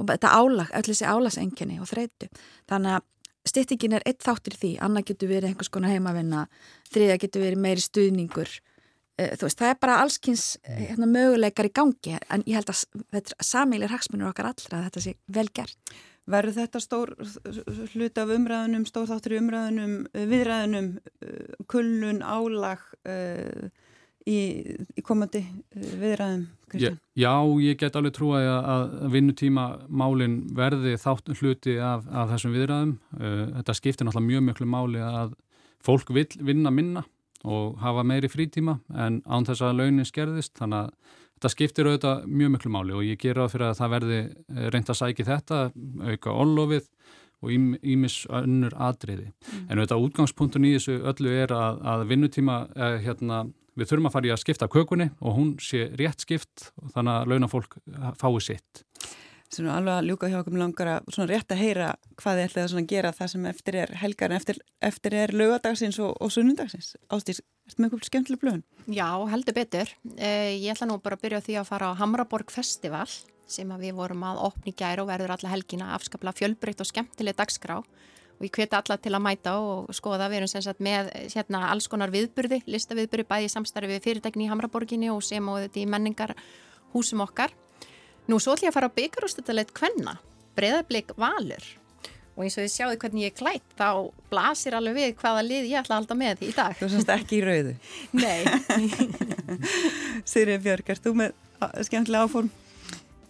og 0.00 0.08
þetta 0.08 0.32
álag, 0.34 0.72
öll 0.74 0.88
þessi 0.88 1.06
álagsenginni 1.06 1.78
og 1.82 1.88
þreytu, 1.90 2.28
þannig 2.70 2.96
að 2.96 3.08
styrtingin 3.48 3.96
er 3.98 4.04
eitt 4.06 4.22
þáttur 4.24 4.56
í 4.56 4.60
því, 4.60 4.72
annað 4.84 5.08
getur 5.10 5.32
verið 5.32 5.50
einhvers 5.50 5.72
konar 5.72 5.92
heimavinna, 5.92 6.44
þriða 6.92 7.18
getur 7.22 7.44
verið 7.44 7.62
meiri 7.64 7.82
stuðningur. 7.82 8.52
Eh, 9.20 9.34
veist, 9.36 9.58
það 9.58 9.72
er 9.72 9.80
bara 9.82 9.98
allskynns 10.02 10.46
eh, 10.62 10.86
hérna, 10.88 11.08
möguleikar 11.10 11.68
í 11.68 11.72
gangi. 11.74 12.16
En 12.32 12.44
ég 12.46 12.56
held 12.60 12.70
að 12.72 12.84
þetta 13.12 13.34
er 13.34 13.48
samílir 13.48 13.92
hagsmunur 13.92 14.30
okkar 14.30 14.52
allra 14.52 14.78
að 14.78 14.86
þetta 14.88 15.04
sé 15.04 15.14
vel 15.36 15.48
gert. 15.52 15.94
Verður 16.30 16.54
þetta 16.60 16.80
stór 16.82 17.14
hlut 17.92 18.18
af 18.22 18.30
umræðunum, 18.30 18.84
stór 18.86 19.08
þáttur 19.10 19.34
í 19.34 19.38
umræðunum, 19.40 19.94
eh, 20.12 20.26
viðræðunum, 20.30 20.90
kullun, 21.66 22.20
álag 22.22 22.84
uh, 23.10 23.70
í, 24.26 24.38
í 24.94 25.02
komandi 25.02 25.42
viðræðum? 25.74 26.44
Já, 26.78 26.92
já, 27.18 27.32
ég 27.60 27.80
get 27.80 27.96
alveg 27.98 28.14
trúið 28.16 28.46
að 28.48 28.92
vinnutíma 29.12 29.64
málinn 29.90 30.38
verði 30.56 30.94
þátt 31.00 31.34
hluti 31.36 31.74
af, 31.82 32.06
af 32.08 32.30
þessum 32.30 32.54
viðræðum. 32.56 32.94
Þetta 33.58 33.74
skiptir 33.76 34.08
náttúrulega 34.08 34.30
mjög 34.30 34.46
mjög 34.46 34.62
mjög 34.62 34.70
máli 34.72 35.02
að 35.04 35.34
fólk 35.84 36.14
vil 36.14 36.28
vinna 36.40 36.72
minna 36.72 37.02
og 37.42 37.76
hafa 37.82 38.04
meiri 38.06 38.30
frítíma 38.30 38.78
en 38.94 39.20
án 39.26 39.46
þess 39.46 39.64
að 39.66 39.80
launin 39.80 40.06
skerðist 40.06 40.54
þannig 40.60 40.86
að 40.86 41.18
þetta 41.42 41.56
skiptir 41.56 41.88
auðvitað 41.90 42.26
mjög 42.30 42.50
miklu 42.54 42.70
máli 42.70 42.94
og 42.94 43.02
ég 43.02 43.18
ger 43.18 43.40
á 43.42 43.50
fyrir 43.50 43.72
að 43.72 43.80
það 43.80 43.94
verði 43.96 44.18
eh, 44.22 44.66
reynd 44.70 44.92
að 44.92 44.98
sæki 45.00 45.26
þetta, 45.26 45.58
auka 46.06 46.34
ollofið 46.44 46.86
og 47.42 47.50
ímis 47.82 48.20
önnur 48.30 48.76
atriði. 48.78 49.32
Mm. 49.32 49.64
En 49.66 49.80
auðvitað 49.80 50.04
útgangspunktun 50.06 50.68
í 50.68 50.76
þessu 50.76 51.00
öllu 51.10 51.32
er 51.34 51.54
að, 51.56 51.80
að 51.94 52.04
vinnutíma, 52.12 52.60
eh, 52.76 53.00
hérna, 53.08 53.40
við 53.74 53.90
þurfum 53.90 54.06
að 54.12 54.14
fara 54.14 54.30
í 54.30 54.32
að 54.36 54.42
skipta 54.44 54.70
kökunni 54.70 55.08
og 55.18 55.34
hún 55.40 55.50
sé 55.58 55.88
rétt 55.98 56.22
skipt 56.22 56.68
og 56.78 56.94
þannig 56.94 57.18
að 57.18 57.34
launafólk 57.34 57.76
fái 58.20 58.30
sitt. 58.46 58.84
Svona 59.52 59.74
alveg 59.76 59.98
að 59.98 60.06
ljúka 60.08 60.28
hjá 60.30 60.38
okkur 60.38 60.54
langar 60.56 60.88
að 60.94 61.10
svona 61.12 61.28
rétt 61.28 61.50
að 61.52 61.60
heyra 61.60 61.88
hvað 62.20 62.38
þið 62.38 62.46
ætlaði 62.46 62.78
að 62.78 62.86
gera 62.94 63.10
það 63.18 63.32
sem 63.34 63.48
eftir 63.50 63.76
er 63.82 63.90
helgar 64.00 64.30
en 64.30 64.38
eftir, 64.38 64.60
eftir 64.80 65.16
er 65.18 65.34
lögadagsins 65.36 65.98
og, 66.00 66.14
og 66.22 66.32
sunnundagsins. 66.32 66.94
Ertu 67.12 67.34
með 67.78 67.88
eitthvað 67.88 68.08
skemmtileg 68.08 68.42
blöðun? 68.42 68.64
Já, 68.92 69.08
heldur 69.32 69.56
betur. 69.56 69.92
Eh, 70.16 70.58
ég 70.58 70.72
ætla 70.74 70.88
nú 70.90 70.98
bara 71.02 71.18
að 71.18 71.24
byrja 71.26 71.42
því 71.46 71.58
að 71.60 71.68
fara 71.70 71.92
á 71.92 71.98
Hamraborg 72.00 72.50
Festival 72.52 73.08
sem 73.52 73.68
við 73.80 73.96
vorum 73.98 74.24
að 74.24 74.42
opni 74.48 74.72
gæra 74.72 75.04
og 75.04 75.10
verður 75.10 75.34
alla 75.36 75.52
helgina 75.52 75.92
afskapla 75.96 76.32
fjölbreytt 76.32 76.80
og 76.80 76.88
skemmtileg 76.88 77.36
dagskrá 77.36 77.80
og 77.82 78.46
ég 78.46 78.52
hveti 78.54 78.78
alla 78.78 78.96
til 78.96 79.12
að 79.12 79.24
mæta 79.26 79.56
og 79.60 79.92
skoða. 79.94 80.30
Við 80.32 80.42
erum 80.42 80.52
sem 80.52 80.64
sagt 80.64 80.80
með 80.80 81.12
hérna 81.34 81.66
alls 81.70 81.88
konar 81.88 82.12
viðburði, 82.14 82.62
listaviðburði 82.66 83.28
bæði 83.28 83.52
samstarfi 83.52 83.92
við 83.92 84.06
fyrirtækni 84.08 84.48
í 84.48 84.52
Hamraborginni 84.52 85.12
og 85.12 85.20
sem 85.26 85.48
og 85.48 85.60
þetta 85.66 85.82
í 85.84 85.90
menningar 85.90 86.34
húsum 86.94 87.22
okkar 87.24 87.52
Nú 88.30 88.38
svo 88.38 88.54
ætlum 88.54 88.68
ég 88.68 88.70
að 88.70 88.76
fara 88.76 88.86
á 88.86 88.96
byggarústutaleitt 88.98 89.72
kvenna, 89.74 90.12
breðablik 90.54 91.10
valur 91.18 91.64
og 92.32 92.44
eins 92.44 92.56
og 92.56 92.64
þið 92.64 92.72
sjáðu 92.72 92.98
hvernig 93.02 93.26
ég 93.26 93.32
er 93.32 93.38
klætt 93.38 93.76
þá 93.78 93.88
blasir 94.32 94.76
alveg 94.78 94.98
við 94.98 95.14
hvaða 95.20 95.44
lið 95.46 95.68
ég 95.68 95.82
ætla 95.82 95.96
að 95.96 96.00
halda 96.00 96.18
með 96.22 96.44
í 96.46 96.50
dag. 96.56 96.74
Þú 96.80 96.88
semst 96.94 97.12
ekki 97.12 97.38
í 97.38 97.44
rauðu? 97.44 97.76
Nei. 98.22 98.40
Sýrið 100.32 100.66
Björg, 100.66 100.92
er 100.94 101.02
þú 101.04 101.14
með 101.20 101.38
skemmtilega 101.88 102.28
áform? 102.28 102.52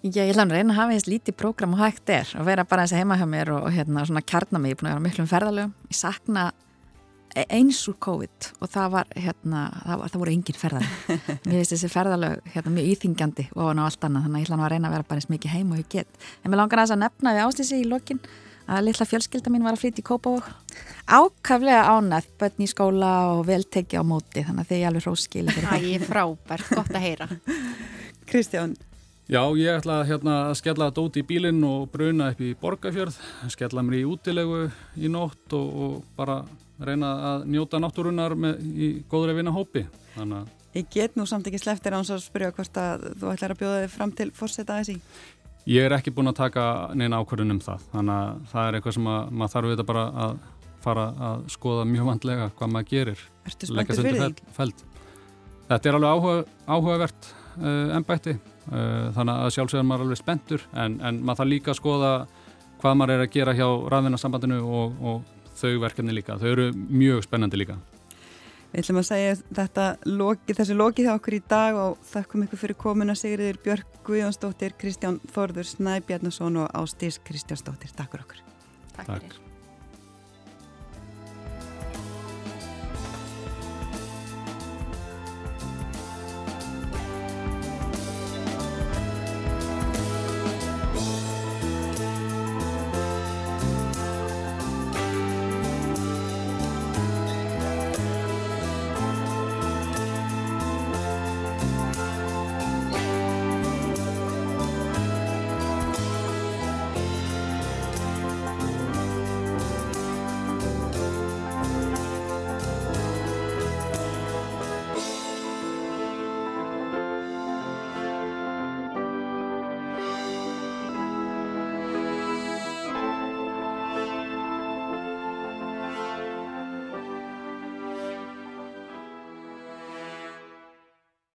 Já, 0.03 0.24
ég 0.24 0.32
ætla 0.32 0.48
að 0.48 0.57
reyna 0.57 0.74
að 0.74 0.80
hafa 0.80 0.96
eins 0.96 1.07
lítið 1.07 1.38
prógram 1.38 1.76
og 1.76 1.82
hægt 1.82 2.11
er 2.11 2.30
og 2.38 2.46
vera 2.48 2.66
bara 2.66 2.86
eins 2.86 2.94
að 2.94 3.03
heima 3.03 3.18
hjá 3.20 3.28
mér 3.30 3.53
og, 3.55 3.68
og 3.68 3.74
hérna 3.74 4.03
svona 4.09 4.24
kjarna 4.26 4.59
mig, 4.59 4.72
ég 4.72 4.78
er 4.78 4.82
búin 4.82 4.90
að 4.90 4.96
vera 4.96 5.07
miklum 5.07 5.30
ferðalögum. 5.30 5.74
Ég 5.92 5.98
sakna 5.98 6.50
E- 7.32 7.46
eins 7.48 7.78
úr 7.88 7.96
COVID 7.96 8.48
og 8.61 8.68
það 8.68 8.88
var 8.92 9.12
hérna, 9.16 9.61
það, 9.72 10.00
var, 10.00 10.11
það 10.12 10.22
voru 10.22 10.32
engin 10.34 10.59
ferðar 10.61 10.88
mér 11.46 11.55
finnst 11.55 11.72
þessi 11.72 11.88
ferðalög 11.88 12.50
hérna, 12.53 12.72
mjög 12.74 12.90
íþingjandi 12.92 13.46
og 13.55 13.70
á 13.72 13.84
allt 13.86 14.05
annað 14.05 14.26
þannig 14.26 14.36
að 14.36 14.42
ég 14.42 14.50
ætla 14.50 14.59
að 14.59 14.72
reyna 14.74 14.90
að 14.90 14.96
vera 14.96 15.07
bara 15.09 15.22
eins 15.22 15.30
mikið 15.32 15.55
heim 15.55 15.70
og 15.72 15.80
ég 15.80 15.88
get 15.94 16.26
en 16.42 16.53
mér 16.53 16.61
langar 16.61 16.82
að 16.82 16.84
þess 16.84 16.96
að 16.96 17.00
nefna 17.07 17.32
við 17.32 17.44
áslýsi 17.46 17.78
í 17.78 17.86
lokin 17.88 18.20
að 18.66 18.86
litla 18.88 19.08
fjölskylda 19.08 19.52
mín 19.52 19.66
var 19.66 19.76
að 19.76 19.82
flytja 19.84 20.02
í 20.02 20.06
Kópá 20.06 20.36
ákaflega 21.06 21.82
ánætt 21.96 22.30
bönn 22.40 22.62
í 22.62 22.70
skóla 22.70 23.12
og 23.34 23.44
velteki 23.48 23.98
á 23.98 24.04
móti 24.06 24.44
þannig 24.46 24.64
að 24.64 24.70
þið 24.70 24.78
er 24.78 24.88
alveg 24.90 25.06
hróskili 25.06 25.56
Það 25.58 25.86
er 25.90 26.06
frábært, 26.06 26.72
gott 26.72 26.94
að 26.94 27.06
heyra 27.06 27.28
Kristján 28.30 28.74
Já, 29.32 29.42
ég 29.56 29.78
ætla 29.78 30.02
hérna, 30.04 30.38
að 30.50 30.58
skella 30.58 30.90
dóti 30.92 31.22
í 31.22 31.26
bílinn 31.26 31.62
og 31.64 31.86
bruna 31.92 32.32
upp 32.32 32.40
í 32.42 32.52
borgafjörð 32.58 33.20
skella 33.54 33.84
mér 33.86 34.00
í 34.02 34.06
útilegu 34.10 34.64
í 34.98 35.10
nótt 35.12 35.54
og, 35.56 35.68
og 35.86 35.94
bara 36.18 36.42
reyna 36.82 37.12
að 37.30 37.46
njóta 37.54 37.80
náttúrunar 37.80 38.34
með, 38.38 38.58
í 38.66 38.88
góðri 39.10 39.36
vinna 39.38 39.54
hópi. 39.54 39.86
Þannig 40.16 40.42
að 40.42 40.50
Ég 40.72 40.86
get 40.88 41.18
nú 41.20 41.26
samt 41.28 41.44
ekki 41.50 41.58
sleftir 41.60 41.92
án 41.92 42.06
svo 42.08 42.16
að 42.16 42.22
spyrja 42.24 42.52
hvort 42.56 42.78
að 42.80 43.02
þú 43.20 43.28
ætlar 43.28 43.52
að 43.52 43.58
bjóða 43.60 43.80
þig 43.82 43.90
fram 43.92 44.12
til 44.16 44.26
fórseta 44.32 44.78
þessi. 44.78 44.94
Ég 45.70 45.86
er 45.86 45.94
ekki 45.94 46.10
búin 46.14 46.30
að 46.30 46.40
taka 46.40 46.62
neina 46.98 47.20
ákvörðun 47.22 47.54
um 47.54 47.60
það. 47.62 47.84
Þannig 47.92 48.16
að 48.16 48.40
það 48.50 48.68
er 48.68 48.78
eitthvað 48.78 48.96
sem 48.96 49.10
að, 49.12 49.28
maður 49.30 49.52
þarf 49.52 49.72
þetta 49.72 49.86
bara 49.90 50.06
að 50.24 50.32
fara 50.82 51.04
að 51.28 51.44
skoða 51.54 51.84
mjög 51.86 52.08
vandlega 52.08 52.48
hvað 52.58 52.72
maður 52.74 52.88
gerir. 52.90 53.22
Ertu 53.46 53.68
spenntur 53.70 54.00
fyrir 54.02 54.24
því? 54.24 54.48
Feld. 54.56 54.82
Þetta 55.68 55.88
er 55.88 55.98
alveg 55.98 56.16
áhuga, 56.16 56.56
áhugavert 56.66 57.30
uh, 57.60 57.94
ennbætti. 57.98 58.34
Uh, 58.66 59.12
þannig 59.14 59.36
að 59.36 59.54
sjálfsögur 59.56 59.86
maður 59.86 60.02
er 60.02 60.08
alveg 60.08 60.22
spenntur 60.22 60.66
en, 60.78 60.98
en 61.02 61.22
maður 61.22 61.42
þarf 61.42 61.52
líka 61.52 61.72
að 61.72 61.78
skoða 61.78 62.12
hvað 62.82 62.98
maður 62.98 63.14
er 63.14 63.24
að 63.24 63.32
gera 63.36 63.54
hjá 63.58 63.66
raðvinnarsambandinu 63.94 64.60
og, 64.66 65.00
og 65.02 65.56
þau 65.58 65.72
verkefni 65.86 66.18
líka. 66.18 66.38
Þau 66.42 66.48
eru 66.50 66.68
mjög 66.74 67.22
spennandi 67.28 67.62
líka. 67.62 67.78
Við 68.73 68.81
ætlum 68.81 69.03
að 69.03 69.09
segja 69.11 69.33
þetta 69.53 69.87
loki, 70.09 70.55
þessu 70.57 70.77
lokið 70.79 71.09
hjá 71.09 71.12
okkur 71.18 71.37
í 71.37 71.43
dag 71.53 71.77
og 71.77 71.99
þakkum 72.09 72.47
ykkur 72.47 72.62
fyrir 72.62 72.79
komuna 72.81 73.16
Sigriður 73.18 73.61
Björg 73.66 74.01
Guðjónsdóttir, 74.09 74.73
Kristján 74.81 75.20
Þorður 75.35 75.68
Snæbjarnason 75.75 76.61
og 76.64 76.73
Ástís 76.81 77.20
Kristjánsdóttir. 77.20 77.93
Takk 77.93 78.16
fyrir 78.16 78.29
okkur. 78.31 78.45
Takk 78.97 79.16
fyrir. 79.18 79.51